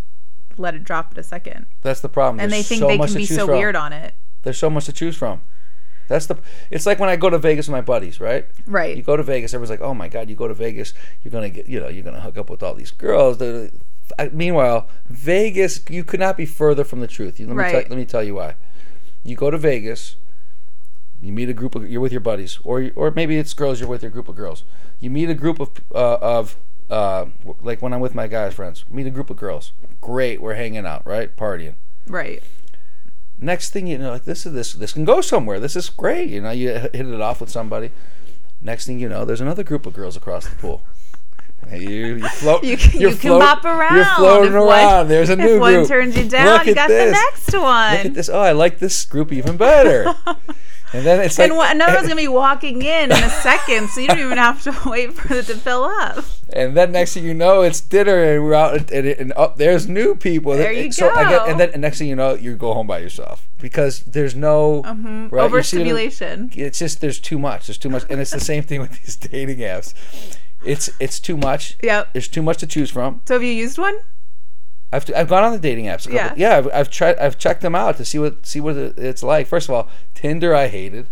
let 0.58 0.76
it 0.76 0.84
drop 0.84 1.12
at 1.14 1.18
a 1.18 1.24
second. 1.24 1.66
That's 1.82 2.02
the 2.02 2.10
problem. 2.10 2.40
And 2.42 2.52
There's 2.52 2.68
they 2.68 2.76
think 2.76 2.80
so 2.82 2.88
they 2.90 2.98
can 2.98 3.14
be 3.16 3.26
so 3.26 3.46
from. 3.48 3.56
weird 3.58 3.76
on 3.76 3.94
it. 3.94 4.14
There's 4.44 4.58
so 4.58 4.70
much 4.70 4.86
to 4.86 4.94
choose 4.94 5.16
from. 5.18 5.42
That's 6.10 6.26
the. 6.26 6.38
It's 6.70 6.86
like 6.86 7.00
when 7.00 7.08
I 7.08 7.16
go 7.16 7.30
to 7.30 7.38
Vegas 7.38 7.68
with 7.68 7.72
my 7.72 7.82
buddies, 7.82 8.20
right? 8.20 8.46
Right. 8.68 8.98
You 8.98 9.04
go 9.04 9.16
to 9.16 9.24
Vegas, 9.24 9.54
everyone's 9.54 9.70
like, 9.70 9.82
"Oh 9.82 9.94
my 9.94 10.10
God, 10.10 10.30
you 10.30 10.36
go 10.36 10.48
to 10.50 10.54
Vegas, 10.54 10.94
you're 11.24 11.32
gonna 11.32 11.50
get, 11.50 11.70
you 11.70 11.80
know, 11.80 11.88
you're 11.88 12.04
gonna 12.04 12.20
hook 12.20 12.38
up 12.38 12.50
with 12.50 12.62
all 12.62 12.74
these 12.74 12.92
girls." 12.92 13.42
I, 14.18 14.30
meanwhile, 14.34 14.90
Vegas, 15.08 15.80
you 15.90 16.04
could 16.04 16.20
not 16.20 16.36
be 16.36 16.46
further 16.46 16.84
from 16.84 17.00
the 17.00 17.08
truth. 17.08 17.40
You- 17.40 17.46
Let 17.48 17.56
me 17.56 17.62
Right. 17.64 17.72
tell, 17.72 17.80
let 17.90 17.98
me 18.00 18.06
tell 18.06 18.24
you 18.24 18.36
why. 18.36 18.56
You 19.24 19.36
go 19.36 19.52
to 19.52 19.58
Vegas, 19.58 20.16
you 21.22 21.32
meet 21.32 21.48
a 21.50 21.54
group 21.54 21.76
of, 21.76 21.88
you're 21.90 22.02
with 22.02 22.12
your 22.12 22.22
buddies, 22.22 22.60
or 22.64 22.90
or 22.96 23.12
maybe 23.12 23.38
it's 23.38 23.54
girls, 23.54 23.80
you're 23.80 23.90
with 23.90 24.02
your 24.02 24.12
group 24.12 24.28
of 24.28 24.36
girls. 24.36 24.64
You 25.00 25.10
meet 25.10 25.30
a 25.30 25.34
group 25.36 25.60
of 25.60 25.70
uh, 25.94 26.18
of 26.22 26.58
uh, 26.90 27.26
like 27.62 27.82
when 27.84 27.94
I'm 27.94 28.00
with 28.00 28.16
my 28.16 28.26
guys 28.28 28.56
friends, 28.56 28.84
meet 28.90 29.06
a 29.06 29.12
group 29.12 29.30
of 29.30 29.38
girls. 29.38 29.74
Great, 30.02 30.42
we're 30.42 30.56
hanging 30.56 30.88
out, 30.88 31.06
right, 31.06 31.36
partying 31.38 31.76
Right. 32.08 32.42
Next 33.42 33.70
thing 33.72 33.88
you 33.88 33.98
know 33.98 34.12
like 34.12 34.26
this 34.26 34.46
is 34.46 34.54
this 34.54 34.74
this 34.74 34.92
can 34.94 35.06
go 35.06 35.22
somewhere 35.22 35.60
this 35.60 35.76
is 35.76 35.90
great 35.90 36.30
you 36.30 36.42
know 36.42 36.52
you 36.52 36.70
hit 36.70 36.94
it 36.96 37.22
off 37.22 37.40
with 37.42 37.50
somebody 37.50 37.90
next 38.62 38.86
thing 38.86 39.00
you 39.00 39.08
know 39.08 39.24
there's 39.26 39.42
another 39.42 39.64
group 39.64 39.86
of 39.86 39.94
girls 39.94 40.18
across 40.18 40.48
the 40.48 40.56
pool 40.58 40.82
You, 41.72 41.78
you 42.16 42.28
float. 42.42 42.64
You 42.64 42.78
can, 42.78 43.00
you 43.00 43.10
can 43.10 43.18
float- 43.18 43.42
bop 43.42 43.66
around. 43.66 43.96
You're 43.96 44.06
floating 44.16 44.48
If 44.50 44.54
around. 44.56 44.66
One, 44.98 45.08
There's 45.08 45.30
a 45.30 45.36
new 45.36 45.56
if 45.56 45.60
one 45.60 45.74
group. 45.74 45.88
turns 45.88 46.18
you 46.18 46.28
down, 46.28 46.58
Look 46.58 46.68
you 46.68 46.74
got 46.74 46.88
this. 46.88 47.06
the 47.06 47.12
next 47.12 47.54
one. 47.54 47.94
Look 47.98 48.06
at 48.06 48.14
this. 48.14 48.30
Oh, 48.30 48.40
I 48.40 48.54
like 48.54 48.80
this 48.80 49.06
group 49.06 49.32
even 49.34 49.56
better. 49.58 50.16
and 50.94 51.06
then 51.06 51.20
it's 51.20 51.38
like, 51.38 51.52
and 51.52 51.60
another 51.60 51.96
one's 51.96 52.08
gonna 52.08 52.16
be 52.16 52.28
walking 52.44 52.82
in 52.82 53.12
in 53.12 53.24
a 53.24 53.30
second, 53.30 53.90
so 53.90 54.02
you 54.02 54.08
don't 54.08 54.20
even 54.20 54.38
have 54.38 54.62
to 54.64 54.76
wait 54.90 55.14
for 55.14 55.34
it 55.34 55.46
to 55.46 55.56
fill 55.56 55.84
up. 55.84 56.24
and 56.52 56.76
then 56.76 56.92
next 56.92 57.14
thing 57.14 57.26
you 57.26 57.34
know, 57.34 57.62
it's 57.62 57.82
dinner, 57.82 58.24
and 58.24 58.44
we're 58.44 58.54
out, 58.54 58.92
and, 58.92 59.08
and 59.08 59.34
up 59.34 59.58
there's 59.58 59.88
new 59.88 60.16
people. 60.16 60.54
There 60.54 60.72
you 60.72 60.92
so 60.92 61.10
I 61.10 61.30
get, 61.30 61.40
go. 61.40 61.46
and 61.46 61.60
then 61.60 61.70
and 61.72 61.82
next 61.82 62.00
thing 62.00 62.08
you 62.08 62.16
know, 62.16 62.34
you 62.34 62.56
go 62.56 62.74
home 62.74 62.88
by 62.88 63.00
yourself 63.00 63.48
because 63.60 64.02
there's 64.02 64.36
no 64.36 64.84
mm-hmm. 64.84 65.28
right, 65.28 65.32
see 65.32 65.38
it- 65.38 65.46
Overstimulation. 65.46 66.52
it's 66.54 66.80
just 66.80 67.02
there's 67.02 67.20
too 67.20 67.38
much. 67.38 67.68
There's 67.68 67.78
too 67.78 67.90
much, 67.90 68.06
and 68.10 68.20
it's 68.20 68.32
the 68.32 68.40
same 68.40 68.64
thing 68.64 68.82
with 68.82 68.92
these 69.00 69.16
dating 69.32 69.60
apps. 69.60 69.94
It's 70.66 70.90
it's 71.00 71.20
too 71.20 71.38
much. 71.38 71.78
Yep. 71.84 72.14
There's 72.14 72.28
too 72.28 72.42
much 72.42 72.58
to 72.58 72.68
choose 72.68 72.90
from. 72.90 73.22
So 73.26 73.36
have 73.36 73.44
you 73.44 73.52
used 73.52 73.78
one? 73.78 73.98
I've, 74.92 75.10
I've 75.16 75.28
gone 75.28 75.44
on 75.44 75.52
the 75.52 75.60
dating 75.60 75.86
apps. 75.86 76.04
couple- 76.04 76.16
Yeah. 76.16 76.34
yeah. 76.36 76.58
I've, 76.58 76.68
I've 76.74 76.90
tried. 76.90 77.18
I've 77.20 77.38
checked 77.38 77.62
them 77.62 77.76
out 77.76 77.98
to 77.98 78.06
see 78.06 78.18
what 78.20 78.46
see 78.46 78.60
what 78.60 78.76
it's 78.76 79.22
like. 79.24 79.48
First 79.48 79.70
of 79.70 79.76
all, 79.76 79.88
Tinder 80.16 80.56
I 80.56 80.68
hated. 80.68 81.08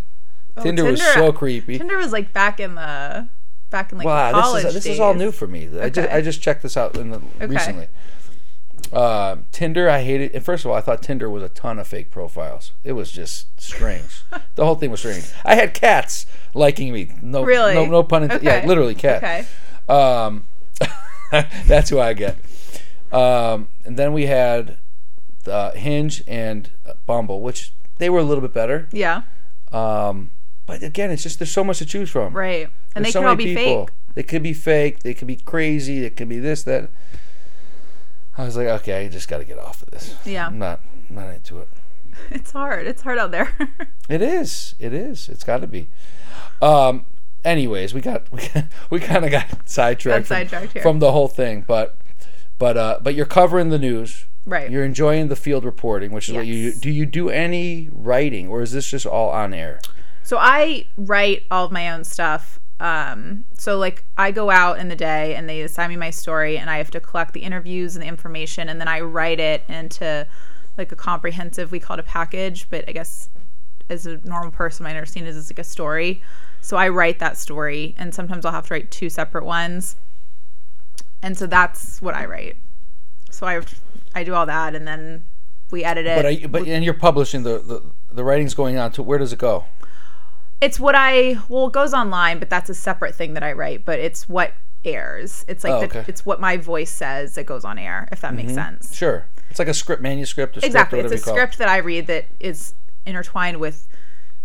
Tinder, 0.62 0.84
was 0.86 1.00
Oh, 1.02 1.14
so 1.14 1.32
creepy. 1.32 1.78
Tinder 1.78 1.98
was 1.98 2.12
like 2.12 2.34
back 2.34 2.60
in 2.60 2.74
the 2.76 3.28
back 3.70 3.92
in 3.92 4.00
like 4.00 4.08
wow, 4.08 4.32
the 4.32 4.42
college 4.42 4.64
this 4.64 4.70
is 4.70 4.74
this 4.76 4.84
days. 4.86 4.94
is 4.96 5.00
all 5.00 5.14
new 5.14 5.32
for 5.32 5.46
me. 5.46 5.70
I 5.80 5.90
just 5.90 6.10
I 6.10 6.22
just 6.22 6.42
checked 6.42 6.64
this 6.64 6.76
out 6.76 6.98
in 6.98 7.12
the, 7.12 7.22
recently. 7.48 7.88
Um, 8.94 9.46
Tinder 9.52 9.90
I 9.90 10.02
hated. 10.02 10.34
And 10.34 10.44
first 10.44 10.64
of 10.66 10.72
all, 10.72 10.78
I 10.78 10.82
thought 10.82 11.02
Tinder 11.04 11.30
was 11.30 11.44
a 11.44 11.50
ton 11.50 11.78
of 11.78 11.88
fake 11.88 12.10
profiles. 12.10 12.72
It 12.84 12.94
was 12.94 13.12
just 13.12 13.60
strange. 13.62 14.24
the 14.56 14.66
whole 14.66 14.76
thing 14.76 14.90
was 14.92 15.00
strange. 15.02 15.26
I 15.46 15.56
had 15.56 15.74
cats 15.74 16.26
liking 16.54 16.94
me. 16.94 17.12
No, 17.22 17.44
Really? 17.44 17.74
no, 17.76 17.86
no 17.86 18.04
pun 18.04 18.24
intended. 18.24 18.48
Okay. 18.48 18.62
Yeah, 18.62 18.66
literally 18.68 18.96
cats. 18.96 19.24
Okay. 19.24 19.46
Um, 19.94 20.46
that's 21.68 21.90
who 21.90 22.00
I 22.00 22.14
get. 22.14 22.38
Um, 23.12 23.68
and 23.86 23.98
then 23.98 24.14
we 24.14 24.26
had 24.26 24.78
uh, 25.48 25.72
Hinge 25.72 26.24
and 26.28 26.70
Bumble, 27.06 27.42
which 27.42 27.74
they 27.98 28.10
were 28.10 28.20
a 28.20 28.24
little 28.24 28.42
bit 28.42 28.54
better. 28.54 28.88
Yeah. 28.92 29.24
Um, 29.72 30.32
but 30.66 30.84
again, 30.84 31.12
it's 31.12 31.24
just 31.24 31.40
there's 31.40 31.52
so 31.52 31.64
much 31.64 31.80
to 31.80 31.86
choose 31.86 32.10
from. 32.10 32.34
Right. 32.34 32.70
And 32.96 33.06
There's 33.06 33.14
they 33.14 33.20
so 33.20 33.22
could 33.22 33.30
all 33.30 33.36
be 33.36 33.56
people. 33.56 33.86
fake. 33.86 33.96
They 34.16 34.24
could 34.24 34.44
be 34.44 34.54
fake. 34.54 35.00
They 35.00 35.14
could 35.14 35.28
be 35.28 35.36
crazy. 35.36 36.04
It 36.06 36.16
could 36.16 36.30
be 36.30 36.40
this 36.40 36.64
that. 36.64 36.90
I 38.38 38.44
was 38.44 38.56
like, 38.58 38.68
okay, 38.68 39.06
I 39.06 39.10
just 39.10 39.28
got 39.28 39.38
to 39.40 39.46
get 39.46 39.58
off 39.58 39.82
of 39.82 39.92
this. 39.92 40.16
Yeah. 40.26 40.48
I'm 40.48 40.60
not 40.60 40.82
I'm 41.10 41.16
not 41.16 41.30
into 41.34 41.60
it. 41.60 41.70
It's 42.32 42.52
hard. 42.52 42.88
It's 42.88 43.04
hard 43.04 43.20
out 43.20 43.32
there. 43.32 43.56
It 44.10 44.22
is. 44.22 44.74
It 44.80 44.94
is. 44.94 45.28
It's 45.30 45.44
got 45.44 45.62
to 45.62 45.68
be. 45.68 45.90
Um. 46.62 47.06
Anyways, 47.46 47.94
we 47.94 48.02
got 48.02 48.24
we, 48.32 48.42
we 48.90 49.00
kind 49.00 49.24
of 49.24 49.32
got 49.32 49.46
sidetracked, 49.70 50.28
from, 50.28 50.36
sidetracked 50.36 50.74
here. 50.74 50.82
from 50.82 51.00
the 51.00 51.12
whole 51.12 51.28
thing, 51.28 51.64
but 51.68 51.98
but 52.58 52.78
uh 52.78 53.00
but 53.02 53.16
you're 53.16 53.26
covering 53.26 53.70
the 53.70 53.80
news. 53.80 54.26
Right. 54.46 54.72
You're 54.72 54.86
enjoying 54.86 55.28
the 55.28 55.36
field 55.36 55.66
reporting, 55.66 56.12
which 56.12 56.30
is 56.30 56.36
what 56.36 56.48
you 56.48 56.74
do. 56.74 56.90
You 56.90 57.06
do 57.06 57.30
any 57.30 57.90
writing, 57.92 58.48
or 58.48 58.62
is 58.62 58.72
this 58.72 58.90
just 58.90 59.06
all 59.06 59.30
on 59.30 59.54
air? 59.54 59.82
So 60.24 60.38
I 60.38 60.86
write 60.98 61.44
all 61.52 61.66
of 61.66 61.72
my 61.72 61.90
own 61.90 62.04
stuff. 62.04 62.60
Um, 62.80 63.46
so 63.58 63.78
like 63.78 64.06
I 64.18 64.32
go 64.32 64.50
out 64.50 64.78
in 64.78 64.88
the 64.88 64.96
day 64.96 65.36
and 65.36 65.50
they 65.50 65.62
assign 65.62 65.90
me 65.90 65.98
my 65.98 66.12
story 66.12 66.58
and 66.58 66.70
I 66.70 66.78
have 66.78 66.92
to 66.92 67.00
collect 67.00 67.34
the 67.34 67.40
interviews 67.40 67.96
and 67.96 68.04
the 68.04 68.08
information 68.08 68.70
and 68.70 68.80
then 68.80 68.88
I 68.88 69.02
write 69.02 69.40
it 69.40 69.64
into 69.68 70.28
like 70.78 70.92
a 70.92 70.96
comprehensive 70.96 71.72
we 71.72 71.80
call 71.80 71.96
it 71.96 72.02
a 72.02 72.04
package, 72.04 72.70
but 72.70 72.86
I 72.88 72.92
guess 72.92 73.30
as 73.90 74.06
a 74.06 74.18
normal 74.28 74.52
person 74.52 74.84
my 74.84 74.92
understanding 74.92 75.30
is 75.30 75.38
it's 75.38 75.50
like 75.50 75.60
a 75.60 75.64
story. 75.64 76.22
So 76.62 76.78
I 76.78 76.90
write 76.90 77.20
that 77.20 77.38
story 77.38 77.96
and 77.98 78.14
sometimes 78.14 78.46
I'll 78.46 78.52
have 78.52 78.68
to 78.68 78.76
write 78.76 78.92
two 78.92 79.10
separate 79.10 79.46
ones. 79.46 79.96
And 81.22 81.38
so 81.38 81.48
that's 81.48 82.02
what 82.02 82.14
I 82.14 82.26
write. 82.26 82.58
So 83.32 83.46
I 83.48 83.62
I 84.16 84.24
do 84.24 84.34
all 84.34 84.46
that 84.46 84.76
and 84.76 84.88
then 84.88 85.26
we 85.72 85.84
edit 85.84 86.06
it. 86.06 86.16
But 86.16 86.26
I, 86.26 86.48
but 86.48 86.68
and 86.68 86.84
you're 86.84 86.94
publishing 86.94 87.44
the, 87.44 87.60
the 87.60 87.84
the 88.12 88.24
writing's 88.24 88.54
going 88.54 88.78
on 88.78 88.92
to 88.94 89.04
where 89.04 89.18
does 89.18 89.34
it 89.34 89.40
go? 89.40 89.66
It's 90.62 90.80
what 90.80 90.96
I 90.96 91.38
well, 91.50 91.68
it 91.68 91.74
goes 91.74 91.94
online, 91.94 92.40
but 92.40 92.50
that's 92.50 92.70
a 92.70 92.74
separate 92.74 93.16
thing 93.16 93.34
that 93.34 93.44
I 93.44 93.54
write. 93.54 93.86
But 93.86 94.00
it's 94.00 94.28
what 94.30 94.54
airs. 94.86 95.44
It's 95.48 95.64
like 95.64 95.74
Oh, 95.74 95.82
okay. 95.84 96.00
Mm-hmm. 96.00 96.10
it's 96.10 96.26
what 96.26 96.40
my 96.40 96.58
voice 96.58 96.92
says 96.92 97.36
that 97.36 97.46
goes 97.46 97.66
on 97.66 97.78
air. 97.78 98.08
If 98.12 98.22
that 98.22 98.34
makes 98.34 98.54
sense. 98.54 98.96
Sure, 98.96 99.26
it's 99.50 99.60
like 99.60 99.68
a 99.68 99.74
script 99.74 100.02
manuscript, 100.02 100.58
Exactly, 100.58 101.00
script, 101.00 101.14
it's 101.14 101.14
a 101.14 101.18
you 101.18 101.24
call 101.26 101.34
it. 101.34 101.38
script 101.38 101.58
that 101.60 101.70
I 101.70 101.78
read 101.78 102.08
that 102.08 102.26
is 102.40 102.74
intertwined 103.06 103.58
with 103.58 103.88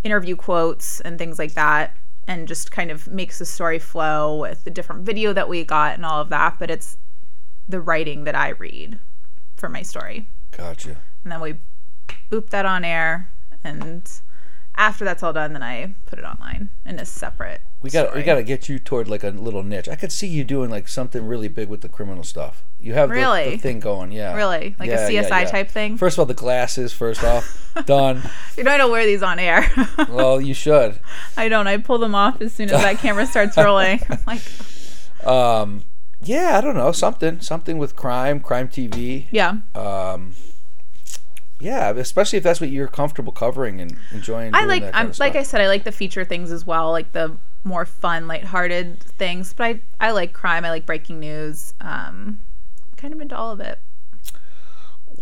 interview 0.02 0.34
quotes 0.36 1.00
and 1.00 1.18
things 1.18 1.38
like 1.38 1.54
that, 1.54 1.94
and 2.26 2.48
just 2.48 2.70
kind 2.70 2.90
of 2.90 3.08
makes 3.08 3.38
the 3.38 3.44
story 3.46 3.78
flow 3.78 4.36
with 4.36 4.64
the 4.64 4.70
different 4.70 5.02
video 5.02 5.32
that 5.32 5.48
we 5.48 5.64
got 5.64 5.94
and 5.94 6.04
all 6.06 6.20
of 6.20 6.28
that. 6.30 6.56
But 6.58 6.70
it's 6.70 6.96
the 7.68 7.80
writing 7.80 8.24
that 8.24 8.34
I 8.34 8.50
read 8.50 8.98
for 9.56 9.68
my 9.68 9.82
story, 9.82 10.28
Gotcha. 10.50 10.96
and 11.24 11.32
then 11.32 11.40
we 11.40 11.54
boop 12.30 12.50
that 12.50 12.66
on 12.66 12.84
air 12.84 13.30
and. 13.64 14.08
After 14.74 15.04
that's 15.04 15.22
all 15.22 15.32
done, 15.34 15.52
then 15.52 15.62
I 15.62 15.94
put 16.06 16.18
it 16.18 16.24
online 16.24 16.70
in 16.86 16.98
a 16.98 17.04
separate. 17.04 17.60
We 17.82 17.90
got 17.90 18.14
we 18.14 18.22
got 18.22 18.36
to 18.36 18.42
get 18.42 18.68
you 18.68 18.78
toward 18.78 19.06
like 19.08 19.22
a 19.22 19.28
little 19.30 19.62
niche. 19.62 19.88
I 19.88 19.96
could 19.96 20.10
see 20.12 20.26
you 20.28 20.44
doing 20.44 20.70
like 20.70 20.88
something 20.88 21.26
really 21.26 21.48
big 21.48 21.68
with 21.68 21.82
the 21.82 21.88
criminal 21.88 22.24
stuff. 22.24 22.62
You 22.80 22.94
have 22.94 23.08
the- 23.10 23.16
the, 23.16 23.20
Really? 23.20 23.58
thing 23.58 23.80
going, 23.80 24.12
yeah. 24.12 24.34
Really? 24.34 24.74
Like 24.78 24.88
a 24.88 24.92
Yeah, 24.92 25.08
yeah, 25.08 25.22
CSI 25.24 25.42
yeah. 25.42 25.50
type 25.50 25.68
thing? 25.70 25.98
First 25.98 26.14
of 26.14 26.20
all, 26.20 26.26
the 26.26 26.34
glasses. 26.34 26.92
First 26.92 27.22
off, 27.22 27.70
done. 27.86 28.22
You 28.56 28.64
know 28.64 28.70
I 28.70 28.76
don't 28.78 28.90
wear 28.90 29.04
these 29.04 29.22
on 29.22 29.38
air. 29.38 29.68
Well, 30.08 30.40
you 30.40 30.54
should. 30.54 30.98
I 31.36 31.48
don't. 31.48 31.66
I 31.66 31.76
pull 31.76 31.98
them 31.98 32.14
off 32.14 32.40
as 32.40 32.52
soon 32.54 32.70
as 32.70 32.80
that 32.82 32.98
camera 32.98 33.26
starts 33.26 33.56
rolling. 33.56 34.00
I'm 34.10 34.18
like, 34.26 34.42
Um, 35.26 35.82
yeah, 36.22 36.56
I 36.56 36.60
don't 36.60 36.76
know 36.76 36.92
something 36.92 37.40
something 37.40 37.78
with 37.78 37.94
crime, 37.96 38.40
crime 38.40 38.68
TV. 38.68 39.26
yeah. 39.30 39.56
Um, 39.74 40.34
yeah, 41.62 41.90
especially 41.90 42.38
if 42.38 42.42
that's 42.42 42.60
what 42.60 42.70
you're 42.70 42.88
comfortable 42.88 43.32
covering 43.32 43.80
and 43.80 43.96
enjoying. 44.10 44.54
I 44.54 44.64
like 44.64 44.84
I'm 44.92 45.12
like 45.18 45.36
I 45.36 45.42
said, 45.44 45.60
I 45.60 45.68
like 45.68 45.84
the 45.84 45.92
feature 45.92 46.24
things 46.24 46.50
as 46.52 46.66
well, 46.66 46.90
like 46.90 47.12
the 47.12 47.36
more 47.64 47.84
fun, 47.84 48.26
lighthearted 48.26 49.00
things. 49.02 49.52
But 49.52 49.64
I 49.64 49.80
I 50.00 50.10
like 50.10 50.32
crime, 50.32 50.64
I 50.64 50.70
like 50.70 50.86
breaking 50.86 51.20
news. 51.20 51.72
Um 51.80 52.40
kind 52.96 53.14
of 53.14 53.20
into 53.20 53.36
all 53.36 53.50
of 53.52 53.60
it. 53.60 53.78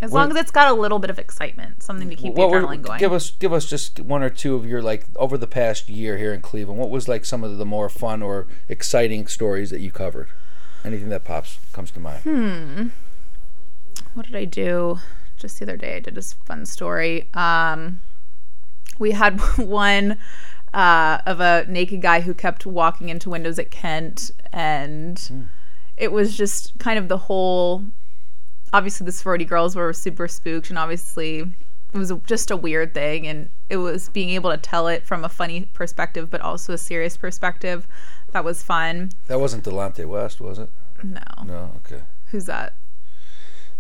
As 0.03 0.13
long 0.15 0.31
as 0.31 0.37
it's 0.39 0.51
got 0.51 0.71
a 0.71 0.73
little 0.73 0.99
bit 0.99 1.11
of 1.11 1.19
excitement, 1.19 1.83
something 1.83 2.09
to 2.09 2.17
keep 2.17 2.35
the 2.35 2.41
What 2.41 2.51
were- 2.51 2.63
adrenaline 2.63 2.81
going. 2.83 2.99
Give 2.99 3.13
us 3.13 3.31
give 3.33 3.53
us 3.53 3.67
just 3.69 4.01
one 4.01 4.23
or 4.23 4.31
two 4.31 4.55
of 4.55 4.65
your 4.65 4.81
like 4.83 5.05
over 5.17 5.37
the 5.37 5.47
past 5.47 5.91
year 5.91 6.17
here 6.17 6.33
in 6.33 6.41
Cleveland. 6.41 6.81
What 6.81 6.89
was 6.89 7.07
like 7.07 7.27
some 7.27 7.45
of 7.45 7.59
the 7.59 7.67
more 7.67 7.91
fun 7.91 8.23
or 8.23 8.47
exciting 8.69 9.27
stories 9.27 9.69
that 9.71 9.81
you 9.81 9.91
covered? 9.93 10.29
Anything 10.85 11.11
that 11.11 11.25
pops 11.25 11.59
comes 11.75 11.91
to 11.91 12.01
mind. 12.01 12.23
Hmm. 12.23 12.89
what 14.15 14.25
did 14.25 14.35
I 14.37 14.47
do? 14.47 14.99
Just 15.41 15.59
the 15.59 15.65
other 15.65 15.77
day, 15.77 15.97
I 15.97 16.01
did 16.01 16.15
this 16.15 16.35
fun 16.45 16.67
story. 16.67 17.29
Um, 17.35 18.01
we 18.99 19.13
had 19.13 19.41
one 19.59 20.19
uh, 20.73 21.19
of 21.27 21.41
a 21.41 21.65
naked 21.69 22.03
guy 22.03 22.21
who 22.21 22.35
kept 22.35 22.67
walking 22.67 23.09
into 23.09 23.31
windows 23.31 23.59
at 23.59 23.71
Kent, 23.71 24.31
and 24.53 25.49
it 25.97 26.13
was 26.13 26.37
just 26.37 26.79
kind 26.79 26.99
of 26.99 27.09
the 27.09 27.19
whole. 27.19 27.85
Obviously, 28.73 29.05
the 29.05 29.13
sorority 29.13 29.45
girls 29.45 29.75
were 29.75 29.93
super 29.93 30.29
spooked, 30.29 30.71
and 30.71 30.79
obviously, 30.79 31.39
it 31.93 31.99
was 31.99 32.13
just 32.27 32.51
a 32.53 32.57
weird 32.57 32.95
thing, 32.95 33.27
and 33.27 33.49
it 33.69 33.79
was 33.79 34.09
being 34.11 34.31
able 34.31 34.51
to 34.51 34.57
tell 34.59 34.87
it 34.87 35.05
from 35.07 35.25
a 35.25 35.29
funny 35.29 35.69
perspective, 35.73 36.31
but 36.31 36.41
also 36.41 36.75
a 36.75 36.79
serious 36.79 37.17
perspective. 37.17 37.89
That 38.33 38.45
was 38.45 38.63
fun. 38.63 39.11
That 39.27 39.41
wasn't 39.41 39.65
Delonte 39.65 40.07
West, 40.07 40.41
was 40.41 40.59
it? 40.61 40.69
No, 41.03 41.21
No, 41.47 41.73
okay. 41.79 42.03
who's 42.31 42.45
that? 42.45 42.75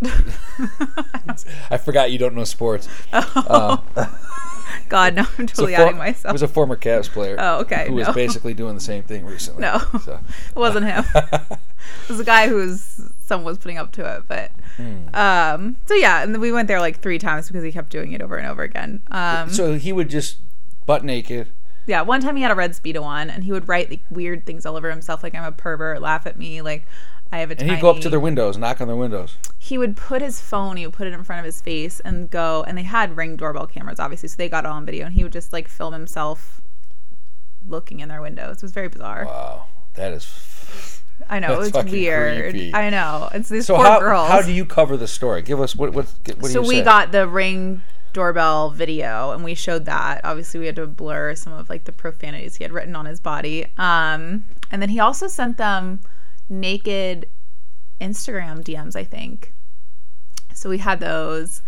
I 1.70 1.76
forgot 1.76 2.10
you 2.10 2.18
don't 2.18 2.34
know 2.34 2.44
sports. 2.44 2.88
Oh, 3.12 3.82
God, 4.88 5.14
no, 5.14 5.26
I'm 5.38 5.46
totally 5.46 5.74
for- 5.74 5.82
outing 5.82 5.96
It 5.96 5.98
myself. 5.98 6.32
was 6.32 6.42
a 6.42 6.48
former 6.48 6.76
Cavs 6.76 7.08
player. 7.10 7.36
Oh, 7.38 7.58
okay, 7.60 7.86
Who 7.88 7.94
was 7.94 8.08
basically 8.10 8.54
doing 8.54 8.74
the 8.74 8.80
same 8.80 9.02
thing 9.02 9.24
recently. 9.24 9.62
No. 9.62 9.78
So, 10.04 10.20
It 10.48 10.56
wasn't 10.58 10.86
him. 10.86 11.04
it 11.14 12.08
was 12.08 12.20
a 12.20 12.24
guy 12.24 12.48
who 12.48 12.56
was 12.56 13.12
someone 13.24 13.46
was 13.46 13.58
putting 13.58 13.78
up 13.78 13.92
to 13.92 14.16
it. 14.16 14.24
But 14.28 14.50
Hmm. 14.76 15.14
um, 15.14 15.76
so 15.86 15.94
yeah, 15.94 16.22
and 16.22 16.40
we 16.40 16.52
went 16.52 16.68
there 16.68 16.80
like 16.80 17.00
three 17.00 17.18
times 17.18 17.48
because 17.48 17.62
he 17.64 17.72
kept 17.72 17.90
doing 17.90 18.12
it 18.12 18.22
over 18.22 18.36
and 18.36 18.46
over 18.46 18.62
again. 18.62 19.02
Um, 19.10 19.50
so 19.50 19.74
he 19.74 19.92
would 19.92 20.08
just 20.08 20.38
butt 20.86 21.04
naked. 21.04 21.48
yeah, 21.86 22.02
one 22.02 22.20
time 22.20 22.36
he 22.36 22.42
had 22.42 22.50
a 22.52 22.54
red 22.54 22.72
speedo 22.72 23.02
on, 23.02 23.28
and 23.30 23.44
he 23.44 23.52
would 23.52 23.68
write 23.68 23.90
like 23.90 24.00
weird 24.10 24.46
things 24.46 24.64
all 24.64 24.76
over 24.76 24.88
himself, 24.90 25.22
like 25.22 25.34
I'm 25.34 25.44
a 25.44 25.52
pervert, 25.52 26.00
laugh 26.00 26.26
at 26.26 26.38
me, 26.38 26.62
like 26.62 26.86
I 27.32 27.38
have 27.38 27.50
a. 27.50 27.52
And 27.52 27.60
tiny... 27.60 27.74
he'd 27.74 27.80
go 27.80 27.90
up 27.90 28.00
to 28.00 28.08
their 28.08 28.20
windows, 28.20 28.56
knock 28.58 28.80
on 28.80 28.88
their 28.88 28.96
windows. 28.96 29.36
He 29.58 29.78
would 29.78 29.96
put 29.96 30.22
his 30.22 30.40
phone, 30.40 30.76
he 30.76 30.86
would 30.86 30.94
put 30.94 31.06
it 31.06 31.12
in 31.12 31.22
front 31.24 31.40
of 31.40 31.44
his 31.44 31.60
face, 31.60 32.00
and 32.00 32.28
go. 32.30 32.64
And 32.66 32.76
they 32.76 32.82
had 32.82 33.16
ring 33.16 33.36
doorbell 33.36 33.66
cameras, 33.66 34.00
obviously, 34.00 34.28
so 34.28 34.36
they 34.36 34.48
got 34.48 34.64
it 34.64 34.70
on 34.70 34.84
video, 34.84 35.06
and 35.06 35.14
he 35.14 35.22
would 35.22 35.32
just 35.32 35.52
like 35.52 35.68
film 35.68 35.92
himself 35.92 36.60
looking 37.66 38.00
in 38.00 38.08
their 38.08 38.20
windows. 38.20 38.56
It 38.56 38.62
was 38.62 38.72
very 38.72 38.88
bizarre. 38.88 39.24
Wow, 39.26 39.66
that 39.94 40.12
is. 40.12 41.02
I 41.28 41.38
know 41.38 41.60
it's 41.60 41.70
fucking 41.70 41.92
weird. 41.92 42.50
creepy. 42.50 42.74
I 42.74 42.90
know 42.90 43.28
it's 43.32 43.48
these 43.48 43.66
So 43.66 43.76
poor 43.76 43.84
how 43.84 44.00
girls. 44.00 44.28
how 44.28 44.42
do 44.42 44.52
you 44.52 44.64
cover 44.64 44.96
the 44.96 45.08
story? 45.08 45.42
Give 45.42 45.60
us 45.60 45.76
what 45.76 45.92
what 45.92 46.06
what 46.06 46.40
do 46.40 46.48
so 46.48 46.60
we 46.62 46.76
say? 46.76 46.84
got 46.84 47.12
the 47.12 47.28
ring 47.28 47.82
doorbell 48.12 48.70
video 48.70 49.30
and 49.30 49.44
we 49.44 49.54
showed 49.54 49.84
that 49.84 50.20
obviously 50.24 50.58
we 50.58 50.66
had 50.66 50.74
to 50.74 50.84
blur 50.84 51.32
some 51.36 51.52
of 51.52 51.70
like 51.70 51.84
the 51.84 51.92
profanities 51.92 52.56
he 52.56 52.64
had 52.64 52.72
written 52.72 52.96
on 52.96 53.06
his 53.06 53.20
body 53.20 53.64
um 53.78 54.42
and 54.72 54.82
then 54.82 54.88
he 54.88 54.98
also 54.98 55.28
sent 55.28 55.56
them 55.58 56.00
naked 56.50 57.26
Instagram 58.00 58.62
DMs, 58.62 58.96
I 58.96 59.04
think. 59.04 59.54
So 60.54 60.68
we 60.68 60.78
had 60.78 61.00
those. 61.00 61.62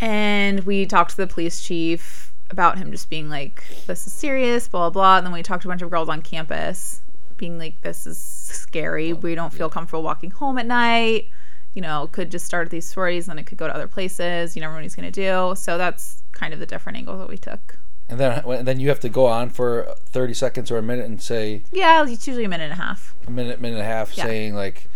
And 0.00 0.60
we 0.60 0.86
talked 0.86 1.10
to 1.10 1.16
the 1.18 1.26
police 1.26 1.60
chief 1.60 2.32
about 2.48 2.78
him 2.78 2.90
just 2.90 3.10
being 3.10 3.28
like, 3.28 3.64
this 3.86 4.06
is 4.06 4.12
serious, 4.12 4.68
blah, 4.68 4.88
blah, 4.88 4.90
blah. 4.90 5.16
And 5.18 5.26
then 5.26 5.32
we 5.32 5.42
talked 5.42 5.62
to 5.62 5.68
a 5.68 5.70
bunch 5.70 5.82
of 5.82 5.90
girls 5.90 6.08
on 6.08 6.22
campus 6.22 7.02
being 7.36 7.58
like, 7.58 7.80
this 7.82 8.06
is 8.06 8.18
scary. 8.18 9.12
We 9.12 9.34
don't 9.34 9.52
feel 9.52 9.68
comfortable 9.68 10.02
walking 10.02 10.30
home 10.30 10.58
at 10.58 10.66
night. 10.66 11.28
You 11.74 11.82
know, 11.82 12.08
could 12.10 12.30
just 12.30 12.46
start 12.46 12.66
at 12.66 12.70
these 12.70 12.88
stories 12.88 13.28
and 13.28 13.38
it 13.38 13.44
could 13.44 13.58
go 13.58 13.66
to 13.66 13.74
other 13.74 13.86
places. 13.86 14.56
You 14.56 14.60
never 14.60 14.72
know 14.72 14.78
what 14.78 14.82
he's 14.82 14.96
going 14.96 15.10
to 15.10 15.12
do. 15.12 15.54
So 15.56 15.78
that's 15.78 16.22
kind 16.32 16.52
of 16.52 16.60
the 16.60 16.66
different 16.66 16.98
angle 16.98 17.18
that 17.18 17.28
we 17.28 17.38
took. 17.38 17.78
And 18.10 18.18
then 18.18 18.42
and 18.44 18.66
then 18.66 18.80
you 18.80 18.88
have 18.88 19.00
to 19.00 19.08
go 19.08 19.26
on 19.26 19.50
for 19.50 19.94
30 20.06 20.34
seconds 20.34 20.70
or 20.70 20.76
a 20.78 20.82
minute 20.82 21.06
and 21.06 21.22
say 21.22 21.62
Yeah, 21.72 22.04
it's 22.06 22.26
usually 22.26 22.44
a 22.44 22.48
minute 22.48 22.64
and 22.64 22.72
a 22.72 22.82
half. 22.82 23.14
a 23.26 23.30
minute, 23.30 23.60
minute 23.60 23.76
and 23.78 23.82
a 23.82 23.88
half, 23.88 24.16
Yeah. 24.16 24.24
saying 24.24 24.54
like, 24.54 24.88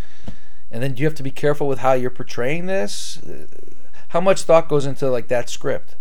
and 0.71 0.83
then 0.83 0.97
you 0.97 1.05
have 1.07 1.15
to 1.15 1.23
be 1.23 1.31
careful 1.31 1.69
with 1.69 1.79
how 1.79 1.93
you're 1.93 2.11
portraying 2.11 2.67
this. 2.67 3.21
How 4.09 4.21
much 4.21 4.43
thought 4.43 4.69
goes 4.69 4.85
into 4.85 5.09
like 5.11 5.29
that 5.29 5.49
script? 5.49 5.95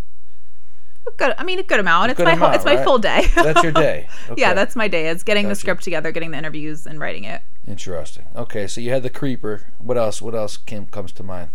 A 1.06 1.12
good, 1.18 1.36
I 1.38 1.44
mean, 1.44 1.60
a 1.60 1.64
good 1.64 1.80
amount. 1.82 2.12
it's 2.12 2.18
good 2.18 2.26
my 2.26 2.32
whole, 2.36 2.48
amount, 2.48 2.56
it's 2.56 2.66
my 2.66 2.76
right? 2.76 2.84
full 2.86 2.98
day. 2.98 3.28
That's 3.36 3.62
your 3.62 3.74
day. 3.74 4.08
yeah, 4.38 4.54
that's 4.54 4.76
my 4.76 4.88
day. 4.88 5.10
It's 5.10 5.22
getting 5.24 5.50
the 5.50 5.56
script 5.56 5.84
together, 5.84 6.12
getting 6.14 6.32
the 6.32 6.38
interviews, 6.38 6.88
and 6.88 6.98
writing 7.00 7.26
it. 7.26 7.42
interesting. 7.68 8.26
Okay, 8.36 8.68
so 8.68 8.80
you 8.82 8.90
had 8.92 9.04
the 9.04 9.10
creeper. 9.10 9.68
What 9.80 9.98
else? 9.98 10.22
What 10.22 10.34
else 10.34 10.56
came 10.56 10.86
comes 10.88 11.12
to 11.14 11.24
mind? 11.24 11.50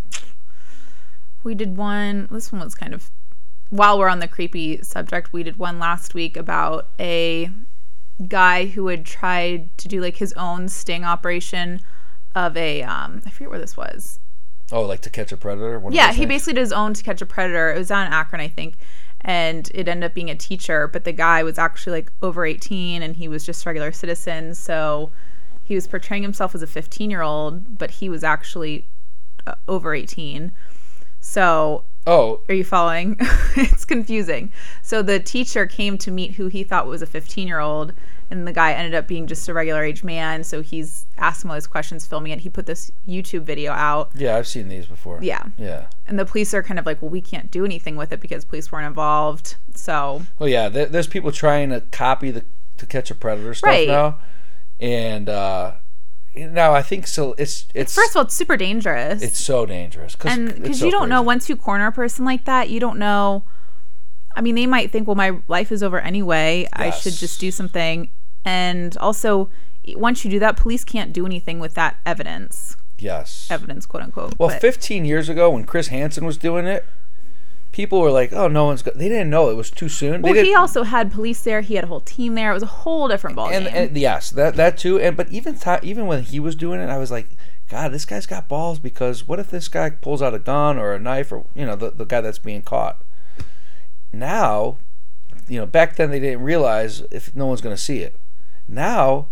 We 1.42 1.54
did 1.54 1.76
one. 1.78 2.28
This 2.30 2.52
one 2.52 2.61
was 2.61 2.74
kind 2.74 2.92
of 2.92 3.11
while 3.71 3.99
we're 3.99 4.09
on 4.09 4.19
the 4.21 4.29
creepy 4.29 4.83
subject. 4.83 5.33
We 5.33 5.43
did 5.43 5.59
one 5.59 5.79
last 5.79 6.14
week 6.14 6.37
about 6.37 6.89
a 6.99 7.51
guy 8.27 8.66
who 8.66 8.89
had 8.89 9.05
tried 9.07 9.77
to 9.79 9.89
do 9.89 10.01
like 10.01 10.16
his 10.16 10.33
own 10.35 10.69
sting 10.69 11.05
operation 11.05 11.81
of 12.35 12.57
a 12.57 12.83
um 12.83 13.23
I 13.27 13.31
forget 13.31 13.51
where 13.51 13.59
this 13.61 13.77
was. 13.77 14.19
Oh, 14.71 14.83
like 14.83 15.01
to 15.03 15.11
catch 15.11 15.33
a 15.33 15.37
predator. 15.37 15.79
One 15.79 15.93
Yeah, 15.93 16.11
he 16.12 16.19
things? 16.19 16.29
basically 16.29 16.55
did 16.55 16.61
his 16.61 16.73
own 16.73 16.93
to 16.95 17.03
catch 17.03 17.23
a 17.23 17.27
predator. 17.27 17.73
It 17.73 17.79
was 17.79 17.89
down 17.89 18.07
in 18.07 18.12
Akron, 18.12 18.41
I 18.41 18.49
think. 18.49 18.77
And 19.23 19.71
it 19.75 19.89
ended 19.89 20.11
up 20.11 20.14
being 20.14 20.31
a 20.31 20.35
teacher, 20.37 20.87
but 20.89 21.05
the 21.05 21.12
guy 21.12 21.43
was 21.43 21.59
actually 21.59 21.93
like 21.93 22.12
over 22.23 22.45
18 22.45 23.03
and 23.03 23.16
he 23.16 23.29
was 23.29 23.45
just 23.47 23.64
a 23.64 23.69
regular 23.69 23.93
citizen. 23.93 24.55
So 24.55 25.11
he 25.64 25.75
was 25.75 25.87
portraying 25.87 26.23
himself 26.23 26.55
as 26.55 26.62
a 26.62 26.66
15 26.66 27.11
year 27.11 27.23
old, 27.23 27.79
but 27.79 27.93
he 27.93 28.09
was 28.11 28.23
actually 28.23 28.87
uh, 29.47 29.55
over 29.66 29.95
18. 29.95 30.53
So 31.21 31.85
Oh, 32.09 32.40
are 32.48 32.54
you 32.54 32.64
following? 32.64 33.16
it's 33.56 33.84
confusing. 33.84 34.50
So 34.82 35.02
the 35.02 35.20
teacher 35.20 35.66
came 35.66 35.98
to 35.98 36.11
meet 36.11 36.32
who 36.32 36.48
he 36.48 36.64
thought 36.64 36.86
was 36.86 37.02
a 37.02 37.06
15 37.06 37.46
year 37.46 37.61
old, 37.61 37.92
and 38.30 38.46
the 38.46 38.52
guy 38.52 38.72
ended 38.72 38.94
up 38.94 39.06
being 39.06 39.26
just 39.26 39.46
a 39.48 39.52
regular 39.52 39.84
age 39.84 40.02
man. 40.02 40.42
So 40.42 40.62
he's 40.62 41.04
asked 41.18 41.44
him 41.44 41.50
all 41.50 41.56
these 41.56 41.66
questions, 41.66 42.06
filming 42.06 42.32
it. 42.32 42.40
He 42.40 42.48
put 42.48 42.64
this 42.66 42.90
YouTube 43.06 43.42
video 43.42 43.72
out. 43.72 44.11
yeah, 44.14 44.36
I've 44.36 44.46
seen 44.48 44.68
these 44.68 44.86
before. 44.86 45.18
Yeah. 45.22 45.44
Yeah. 45.59 45.88
And 46.06 46.18
the 46.18 46.24
police 46.24 46.54
are 46.54 46.62
kind 46.62 46.78
of 46.78 46.86
like, 46.86 47.02
well, 47.02 47.11
we 47.11 47.20
can't 47.20 47.50
do 47.50 47.64
anything 47.64 47.94
with 47.96 48.11
it 48.12 48.20
because 48.20 48.44
police 48.46 48.72
weren't 48.72 48.86
involved. 48.86 49.56
So, 49.74 50.22
Well, 50.38 50.48
yeah. 50.48 50.68
There, 50.70 50.86
there's 50.86 51.06
people 51.06 51.30
trying 51.30 51.68
to 51.70 51.82
copy 51.92 52.30
the 52.30 52.44
to 52.78 52.86
catch 52.86 53.11
a 53.11 53.14
predator 53.14 53.52
stuff 53.54 53.68
Right. 53.68 53.88
now, 53.88 54.18
and 54.80 55.28
uh, 55.28 55.72
now 56.47 56.72
I 56.74 56.82
think 56.82 57.07
so. 57.07 57.34
It's 57.39 57.66
it's 57.74 57.95
first 57.95 58.11
of 58.11 58.16
all, 58.16 58.22
it's 58.22 58.34
super 58.34 58.57
dangerous. 58.57 59.22
it's 59.22 59.41
so 59.41 59.66
dangerous 59.66 60.16
and 60.24 60.49
it's 60.49 60.59
because 60.59 60.78
so 60.80 60.86
you 60.86 60.91
don't 60.93 61.09
know 61.09 61.22
once 61.22 61.49
you 61.49 61.57
corner 61.57 61.86
a 61.89 61.93
person 61.93 62.24
like 62.24 62.45
that 62.47 62.70
you 62.70 62.80
don't 62.80 62.99
know 62.99 63.45
i 64.36 64.41
mean 64.41 64.55
they 64.55 64.66
might 64.66 64.91
think 64.91 65.07
well 65.09 65.14
my 65.16 65.32
life 65.49 65.72
is 65.72 65.82
over 65.82 65.99
anyway 66.01 66.66
i 66.72 66.91
should 66.91 67.14
just 67.14 67.41
do 67.41 67.51
something 67.51 68.11
and 68.45 68.97
also 68.99 69.49
once 69.97 70.24
you 70.24 70.30
do 70.30 70.39
that 70.39 70.57
police 70.57 70.84
can't 70.84 71.12
do 71.12 71.24
anything 71.26 71.59
with 71.59 71.74
that 71.74 71.97
evidence 72.07 72.76
Yes. 72.99 73.47
evidence 73.51 73.86
quote 73.86 74.03
unquote 74.03 74.34
Well, 74.39 74.49
but- 74.51 74.61
15 74.61 75.05
years 75.05 75.28
ago 75.28 75.51
when 75.51 75.64
Chris 75.64 75.89
Hansen 75.89 76.24
was 76.26 76.36
doing 76.36 76.66
it, 76.66 76.84
people 77.73 78.01
were 78.01 78.11
like, 78.11 78.33
"Oh, 78.33 78.49
no 78.49 78.64
one's." 78.64 78.83
Go-. 78.83 78.93
They 78.95 79.09
didn't 79.09 79.31
know 79.31 79.51
it 79.51 79.57
was 79.57 79.71
too 79.71 79.89
soon. 79.89 80.23
well 80.23 80.35
they 80.35 80.45
he 80.45 80.55
also 80.55 80.83
had 80.83 81.12
police 81.12 81.41
there 81.43 81.61
he 81.61 81.75
had 81.75 81.85
a 81.85 81.87
whole 81.87 82.01
team 82.01 82.35
there 82.35 82.51
it 82.51 82.55
was 82.55 82.62
a 82.62 82.66
whole 82.66 83.09
different 83.09 83.37
ballgame 83.37 83.53
and, 83.53 83.66
and 83.69 83.97
yes, 83.97 84.31
that 84.31 84.57
that 84.57 84.79
too. 84.79 84.99
And 84.99 85.16
but 85.16 85.31
even 85.31 85.59
ti 85.59 85.77
even 85.83 86.07
when 86.07 86.23
he 86.23 86.41
was 86.41 86.55
doing 86.55 86.81
it, 86.81 86.89
I 86.89 86.99
was 86.99 87.11
like, 87.11 87.29
God, 87.69 87.93
this 87.93 88.05
guy's 88.05 88.27
got 88.27 88.49
balls 88.49 88.79
because 88.79 89.29
what 89.29 89.39
if 89.39 89.51
this 89.51 89.69
guy 89.69 89.91
pulls 89.91 90.23
out 90.23 90.35
a 90.35 90.39
gun 90.39 90.79
or 90.79 90.95
a 90.95 90.99
knife 90.99 91.31
or 91.33 91.47
you 91.55 91.66
know 91.66 91.77
the 91.77 91.91
the 91.91 92.05
guy 92.07 92.21
that's 92.21 92.39
being 92.39 92.62
caught? 92.62 93.03
Now, 94.12 94.79
you 95.47 95.59
know, 95.59 95.66
back 95.66 95.97
then 95.97 96.11
they 96.11 96.21
didn't 96.21 96.43
realize 96.43 97.03
if 97.11 97.35
no 97.35 97.47
one's 97.47 97.61
going 97.61 97.77
to 97.77 97.83
see 97.83 97.99
it. 97.99 98.19
Now, 98.66 99.29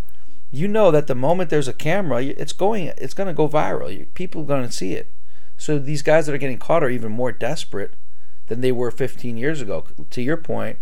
you 0.51 0.69
know 0.69 0.91
that 0.91 1.07
the 1.07 1.15
moment 1.15 1.51
there's 1.51 1.69
a 1.69 1.73
camera, 1.73 2.23
it's 2.23 2.53
going 2.53 2.93
it's 2.99 3.15
going 3.15 3.29
to 3.29 3.35
go 3.35 3.49
viral. 3.49 4.07
People 4.15 4.43
are 4.43 4.47
going 4.47 4.67
to 4.67 4.73
see 4.73 4.93
it. 4.93 5.11
So 5.57 5.79
these 5.79 6.03
guys 6.03 6.27
that 6.27 6.35
are 6.35 6.39
getting 6.39 6.59
caught 6.59 6.85
are 6.85 6.91
even 6.91 7.13
more 7.13 7.33
desperate 7.33 7.95
than 8.49 8.61
they 8.61 8.73
were 8.73 8.91
15 8.91 9.37
years 9.37 9.61
ago. 9.61 9.85
To 10.11 10.23
your 10.23 10.37
point, 10.37 10.79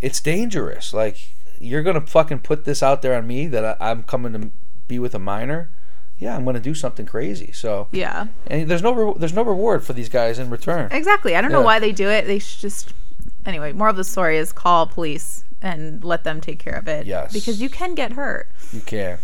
it's 0.00 0.20
dangerous. 0.20 0.92
Like 0.92 1.30
you're 1.60 1.82
gonna 1.82 2.00
fucking 2.06 2.40
put 2.40 2.64
this 2.64 2.82
out 2.82 3.02
there 3.02 3.14
on 3.14 3.26
me 3.26 3.46
that 3.48 3.64
I, 3.80 3.90
I'm 3.90 4.02
coming 4.04 4.32
to 4.32 4.50
be 4.86 4.98
with 4.98 5.14
a 5.14 5.18
minor. 5.18 5.70
Yeah, 6.18 6.34
I'm 6.36 6.44
gonna 6.44 6.60
do 6.60 6.74
something 6.74 7.06
crazy. 7.06 7.52
So 7.52 7.88
yeah 7.92 8.26
and 8.46 8.68
there's 8.68 8.82
no 8.82 8.92
re- 8.92 9.14
there's 9.18 9.32
no 9.34 9.42
reward 9.42 9.84
for 9.84 9.92
these 9.92 10.08
guys 10.08 10.38
in 10.38 10.50
return. 10.50 10.88
exactly 10.92 11.36
i 11.36 11.40
don't 11.40 11.52
know 11.52 11.62
why 11.62 11.78
they 11.78 11.92
do 11.92 12.08
it 12.08 12.26
they 12.26 12.38
should 12.40 12.60
just 12.60 12.92
anyway 13.46 13.72
more 13.72 13.88
of 13.88 13.96
the 13.96 14.02
story 14.04 14.36
is 14.36 14.52
call 14.52 14.86
police 14.86 15.44
and 15.62 16.02
let 16.04 16.24
them 16.24 16.40
take 16.40 16.58
care 16.58 16.74
of 16.74 16.88
it 16.88 17.06
Yes. 17.06 17.32
because 17.32 17.60
you 17.60 17.68
can 17.68 17.94
get 17.94 18.12
hurt 18.12 18.48
You 18.72 18.80
can. 18.80 19.18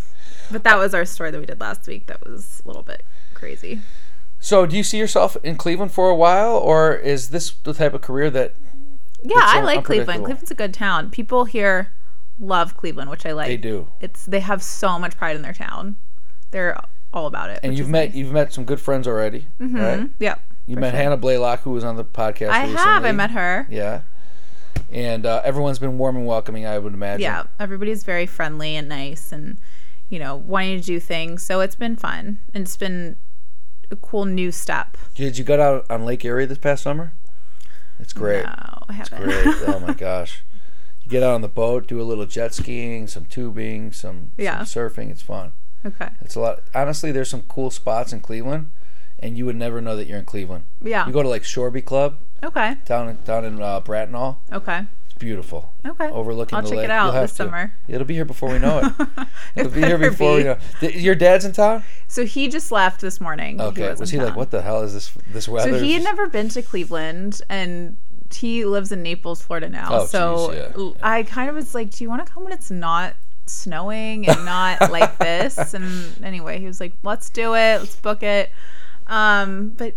But 0.51 0.63
that 0.65 0.77
was 0.79 0.95
our 0.95 1.05
story 1.05 1.31
that 1.31 1.39
we 1.41 1.47
did 1.47 1.59
last 1.61 1.87
week. 1.89 2.07
That 2.07 2.23
was 2.25 2.61
a 2.65 2.69
little 2.69 2.83
bit 2.83 3.03
crazy. 3.33 3.81
So 4.45 4.67
do 4.67 4.77
you 4.77 4.83
see 4.83 4.99
yourself 4.99 5.39
in 5.43 5.57
Cleveland 5.57 5.91
for 5.91 6.11
a 6.11 6.15
while, 6.15 6.55
or 6.59 6.95
is 6.95 7.31
this 7.31 7.53
the 7.63 7.73
type 7.73 7.95
of 7.95 8.03
career 8.03 8.29
that 8.29 8.53
Yeah, 9.23 9.41
I 9.41 9.63
like 9.63 9.85
Cleveland. 9.85 10.23
Cleveland's 10.23 10.51
a 10.51 10.55
good 10.55 10.75
town. 10.75 11.09
People 11.09 11.47
here 11.47 11.93
love 12.39 12.77
Cleveland, 12.77 13.09
which 13.09 13.25
I 13.25 13.33
like. 13.33 13.47
they 13.47 13.57
do? 13.57 13.89
It's 14.03 14.27
they 14.27 14.41
have 14.41 14.63
so 14.63 14.99
much 14.99 15.17
pride 15.17 15.35
in 15.35 15.41
their 15.41 15.55
town. 15.55 15.97
They're 16.51 16.79
all 17.15 17.27
about 17.27 17.49
it. 17.49 17.61
And 17.63 17.79
you've 17.79 17.89
met 17.89 18.11
nice. 18.11 18.17
you've 18.17 18.33
met 18.33 18.53
some 18.53 18.67
good 18.67 18.83
friends 18.83 19.09
already, 19.09 19.47
right? 19.59 20.11
Yep. 20.19 20.43
You 20.67 20.77
met 20.77 20.91
sure. 20.91 21.01
Hannah 21.01 21.17
Blaylock, 21.17 21.63
who 21.63 21.71
was 21.71 21.83
on 21.83 21.97
the 21.97 22.05
podcast. 22.05 22.51
I 22.51 22.65
recently. 22.65 22.83
have. 22.83 23.05
I 23.07 23.13
met 23.13 23.31
her. 23.31 23.67
Yeah, 23.71 24.03
and 24.93 25.25
uh, 25.25 25.41
everyone's 25.43 25.79
been 25.79 25.97
warm 25.97 26.17
and 26.17 26.27
welcoming. 26.27 26.67
I 26.67 26.79
would 26.79 26.93
imagine. 26.93 27.23
Yeah, 27.23 27.45
everybody's 27.59 28.05
very 28.05 28.27
friendly 28.27 28.77
and 28.77 28.91
nice, 28.91 29.33
and 29.33 29.57
you 30.11 30.19
know, 30.19 30.37
wanting 30.37 30.81
to 30.81 30.85
do 30.85 31.01
things. 31.01 31.47
So 31.47 31.61
it's 31.61 31.77
been 31.77 31.97
fun, 31.97 32.41
and 32.53 32.65
it's 32.65 32.77
been 32.77 33.17
a 33.91 33.97
cool 33.97 34.25
new 34.25 34.51
step. 34.53 34.97
Did 35.15 35.39
you 35.39 35.45
go 35.45 35.61
out 35.61 35.87
on 35.91 36.05
Lake 36.05 36.25
Erie 36.25 36.47
this 36.47 36.59
past 36.59 36.83
summer? 36.83 37.13
It's 37.99 38.13
great. 38.13 38.45
No, 38.45 38.83
I 38.89 38.93
haven't. 38.95 39.23
Great. 39.23 39.47
oh 39.69 39.81
my 39.87 39.95
gosh. 39.95 40.43
You 41.05 41.11
get 41.11 41.23
out 41.23 41.35
on 41.35 41.43
the 41.43 41.49
boat, 41.49 41.87
do 41.87 42.01
a 42.01 42.03
little 42.05 42.27
jet 42.27 42.55
skiing, 42.55 43.07
some 43.07 43.25
tubing, 43.27 43.93
some, 43.93 44.33
Yeah. 44.37 44.65
some 44.65 44.83
surfing. 44.91 45.11
It's 45.11 45.23
fun. 45.23 45.53
okay. 45.85 46.09
It's 46.21 46.35
a 46.35 46.41
lot. 46.41 46.61
Honestly, 46.75 47.13
there's 47.13 47.29
some 47.31 47.43
cool 47.43 47.71
spots 47.71 48.13
in 48.13 48.21
Cleveland, 48.21 48.71
and 49.19 49.37
you 49.37 49.45
would 49.47 49.57
never 49.57 49.81
know 49.81 49.97
that 49.97 50.07
you're 50.07 50.19
in 50.19 50.25
Cleveland. 50.25 50.65
Yeah. 50.83 51.07
You 51.07 51.13
go 51.13 51.23
to 51.23 51.29
like 51.29 51.43
Shoreby 51.43 51.85
Club 51.85 52.19
Okay. 52.43 52.77
down 52.87 53.09
in, 53.11 53.19
down 53.25 53.45
in 53.45 53.61
uh, 53.63 53.81
Bratenahl. 53.81 54.39
Okay. 54.53 54.85
It's 55.15 55.21
beautiful. 55.21 55.73
Okay. 55.87 56.09
Overlooking 56.09 56.57
I'll 56.57 56.63
the 56.63 56.69
check 56.71 56.77
lake. 56.79 56.85
it 56.87 56.91
out 56.91 57.13
this 57.13 57.31
to. 57.33 57.37
summer. 57.37 57.73
It'll 57.87 58.07
be 58.07 58.15
here 58.15 58.25
before 58.25 58.51
we 58.51 58.59
know 58.59 58.79
it. 58.79 59.09
It'll 59.55 59.71
It 59.71 59.75
be 59.75 59.81
here 59.83 59.99
before 59.99 60.35
we 60.37 60.43
know. 60.45 60.59
Th- 60.81 60.95
Your 60.97 61.15
dad's 61.15 61.45
in 61.45 61.53
town. 61.53 61.85
So 62.09 62.25
he 62.25 62.49
just 62.49 62.73
left 62.73 63.01
this 63.01 63.21
morning. 63.21 63.61
Okay. 63.61 63.91
was, 63.91 64.01
was 64.01 64.13
in 64.13 64.21
he 64.21 64.27
like, 64.27 64.35
what 64.37 64.51
the 64.51 64.63
hell 64.63 64.83
is 64.83 64.93
this? 64.95 65.13
This 65.33 65.47
weather? 65.49 65.79
So 65.79 65.85
he 65.85 65.93
had 65.93 66.03
never 66.03 66.29
been 66.29 66.49
to 66.51 66.63
Cleveland, 66.63 67.41
and 67.49 67.97
he 68.35 68.65
lives 68.65 68.91
in 68.91 69.03
Naples, 69.03 69.43
Florida 69.43 69.69
now. 69.69 69.89
Oh, 70.01 70.07
so 70.07 70.51
geez, 70.53 70.61
yeah, 70.77 70.91
I 71.03 71.23
kind 71.23 71.49
of 71.49 71.55
was 71.55 71.75
like, 71.75 71.91
"Do 71.91 72.03
you 72.03 72.11
want 72.11 72.27
to 72.27 72.33
come 72.33 72.43
when 72.43 72.53
it's 72.53 72.71
not 72.71 73.15
snowing 73.47 74.27
and 74.29 74.45
not 74.45 74.91
like 74.91 75.19
this?" 75.19 75.75
And 75.75 75.85
anyway, 76.25 76.59
he 76.59 76.67
was 76.67 76.81
like, 76.81 76.95
"Let's 77.05 77.31
do 77.31 77.55
it. 77.55 77.79
Let's 77.79 77.97
book 77.97 78.25
it." 78.25 78.51
Um, 79.07 79.71
but 79.77 79.95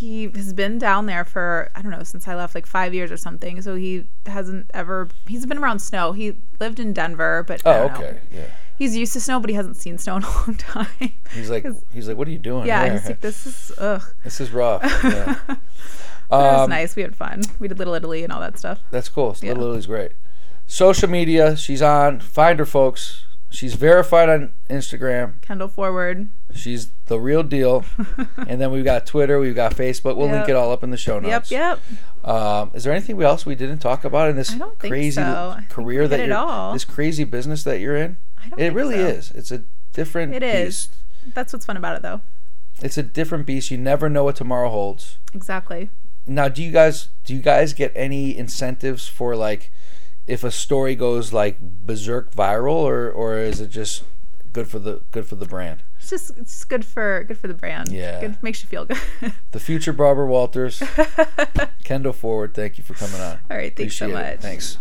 he 0.00 0.30
has 0.34 0.52
been 0.54 0.78
down 0.78 1.06
there 1.06 1.24
for 1.24 1.70
I 1.76 1.82
don't 1.82 1.90
know 1.92 2.02
since 2.02 2.26
I 2.26 2.34
left, 2.34 2.54
like 2.54 2.66
five 2.66 2.94
years 2.94 3.10
or 3.12 3.16
something. 3.18 3.60
So 3.62 3.74
he 3.74 4.06
hasn't 4.26 4.70
ever. 4.72 5.08
He's 5.26 5.44
been 5.46 5.58
around 5.58 5.80
snow. 5.80 6.12
He 6.12 6.38
lived 6.58 6.80
in 6.80 6.92
Denver, 6.94 7.44
but 7.46 7.60
Oh, 7.66 7.72
don't 7.88 7.92
know. 7.92 7.98
okay. 8.06 8.20
Yeah. 8.32 8.46
He's 8.78 8.96
used 8.96 9.12
to 9.12 9.20
snow, 9.20 9.40
but 9.40 9.50
he 9.50 9.56
hasn't 9.56 9.76
seen 9.76 9.98
snow 9.98 10.16
in 10.16 10.22
a 10.22 10.30
long 10.46 10.54
time. 10.56 10.86
He's 11.34 11.50
like, 11.50 11.66
he's 11.92 12.08
like, 12.08 12.16
what 12.16 12.26
are 12.26 12.30
you 12.30 12.38
doing? 12.38 12.66
yeah, 12.66 12.90
he's 12.92 13.04
like, 13.06 13.20
"This 13.20 13.46
is 13.46 13.70
ugh." 13.76 14.02
this 14.24 14.40
is 14.40 14.50
rough. 14.50 14.82
Yeah. 15.04 15.36
But 16.30 16.36
it 16.38 16.52
was 16.52 16.60
Um, 16.60 16.70
nice. 16.70 16.94
We 16.94 17.02
had 17.02 17.16
fun. 17.16 17.42
We 17.58 17.66
did 17.66 17.78
Little 17.78 17.94
Italy 17.94 18.22
and 18.22 18.32
all 18.32 18.38
that 18.40 18.56
stuff. 18.56 18.78
That's 18.92 19.08
cool. 19.08 19.36
Yeah. 19.42 19.48
Little 19.48 19.64
Italy's 19.64 19.86
great. 19.86 20.12
Social 20.68 21.08
media, 21.10 21.56
she's 21.56 21.82
on. 21.82 22.20
Find 22.20 22.58
her, 22.60 22.64
folks. 22.64 23.24
She's 23.50 23.74
verified 23.74 24.28
on 24.28 24.52
Instagram. 24.70 25.40
Kendall 25.42 25.66
Forward. 25.66 26.28
She's 26.54 26.90
the 27.06 27.18
real 27.20 27.42
deal. 27.42 27.84
and 28.46 28.60
then 28.60 28.70
we've 28.70 28.84
got 28.84 29.06
Twitter, 29.06 29.38
we've 29.38 29.54
got 29.54 29.74
Facebook. 29.74 30.16
We'll 30.16 30.28
link 30.28 30.48
it 30.48 30.56
all 30.56 30.70
up 30.72 30.82
in 30.82 30.90
the 30.90 30.96
show 30.96 31.14
Yep, 31.14 31.22
notes. 31.22 31.50
yep. 31.50 31.78
Yep. 31.90 32.28
Um, 32.28 32.70
is 32.74 32.84
there 32.84 32.92
anything 32.92 33.20
else 33.22 33.46
we 33.46 33.54
didn't 33.54 33.78
talk 33.78 34.04
about 34.04 34.28
in 34.30 34.36
this 34.36 34.52
I 34.52 34.58
don't 34.58 34.78
think 34.78 34.92
crazy 34.92 35.20
so. 35.20 35.58
Career 35.70 36.06
that 36.08 36.26
you're 36.26 36.36
all. 36.36 36.72
this 36.72 36.84
crazy 36.84 37.24
business 37.24 37.62
that 37.64 37.80
you're 37.80 37.96
in? 37.96 38.16
I 38.42 38.48
don't 38.50 38.60
It 38.60 38.72
really 38.74 38.96
so. 38.96 39.06
is. 39.06 39.30
It's 39.32 39.50
a 39.50 39.62
different. 39.92 40.34
It 40.34 40.42
is. 40.42 40.86
beast. 40.88 40.96
That's 41.34 41.52
what's 41.52 41.66
fun 41.66 41.76
about 41.76 41.96
it, 41.96 42.02
though. 42.02 42.20
It's 42.82 42.96
a 42.98 43.02
different 43.02 43.46
beast. 43.46 43.70
You 43.70 43.78
never 43.78 44.08
know 44.08 44.24
what 44.24 44.36
tomorrow 44.36 44.70
holds. 44.70 45.18
Exactly. 45.34 45.90
Now, 46.26 46.48
do 46.48 46.62
you 46.62 46.70
guys 46.70 47.08
do 47.24 47.34
you 47.34 47.40
guys 47.42 47.72
get 47.72 47.92
any 47.94 48.36
incentives 48.36 49.08
for 49.08 49.34
like 49.36 49.70
if 50.26 50.44
a 50.44 50.50
story 50.50 50.94
goes 50.94 51.32
like 51.32 51.58
berserk 51.60 52.32
viral, 52.32 52.74
or 52.74 53.10
or 53.10 53.38
is 53.38 53.60
it 53.60 53.68
just 53.70 54.04
good 54.52 54.68
for 54.68 54.78
the 54.78 55.02
good 55.10 55.26
for 55.26 55.36
the 55.36 55.46
brand? 55.46 55.82
It's 56.00 56.10
just 56.10 56.30
it's 56.38 56.64
good 56.64 56.84
for 56.84 57.24
good 57.24 57.38
for 57.38 57.46
the 57.48 57.54
brand. 57.54 57.92
Yeah. 57.92 58.20
Good, 58.20 58.42
makes 58.42 58.62
you 58.62 58.68
feel 58.68 58.84
good. 58.86 58.98
The 59.52 59.60
future 59.60 59.92
Barbara 59.92 60.26
Walters, 60.26 60.82
Kendall 61.84 62.12
Forward. 62.12 62.54
Thank 62.54 62.78
you 62.78 62.84
for 62.84 62.94
coming 62.94 63.20
on. 63.20 63.38
All 63.50 63.56
right. 63.56 63.74
Thanks 63.76 63.96
so 63.96 64.06
Appreciate 64.06 64.28
it. 64.30 64.32
much. 64.36 64.40
Thanks. 64.40 64.78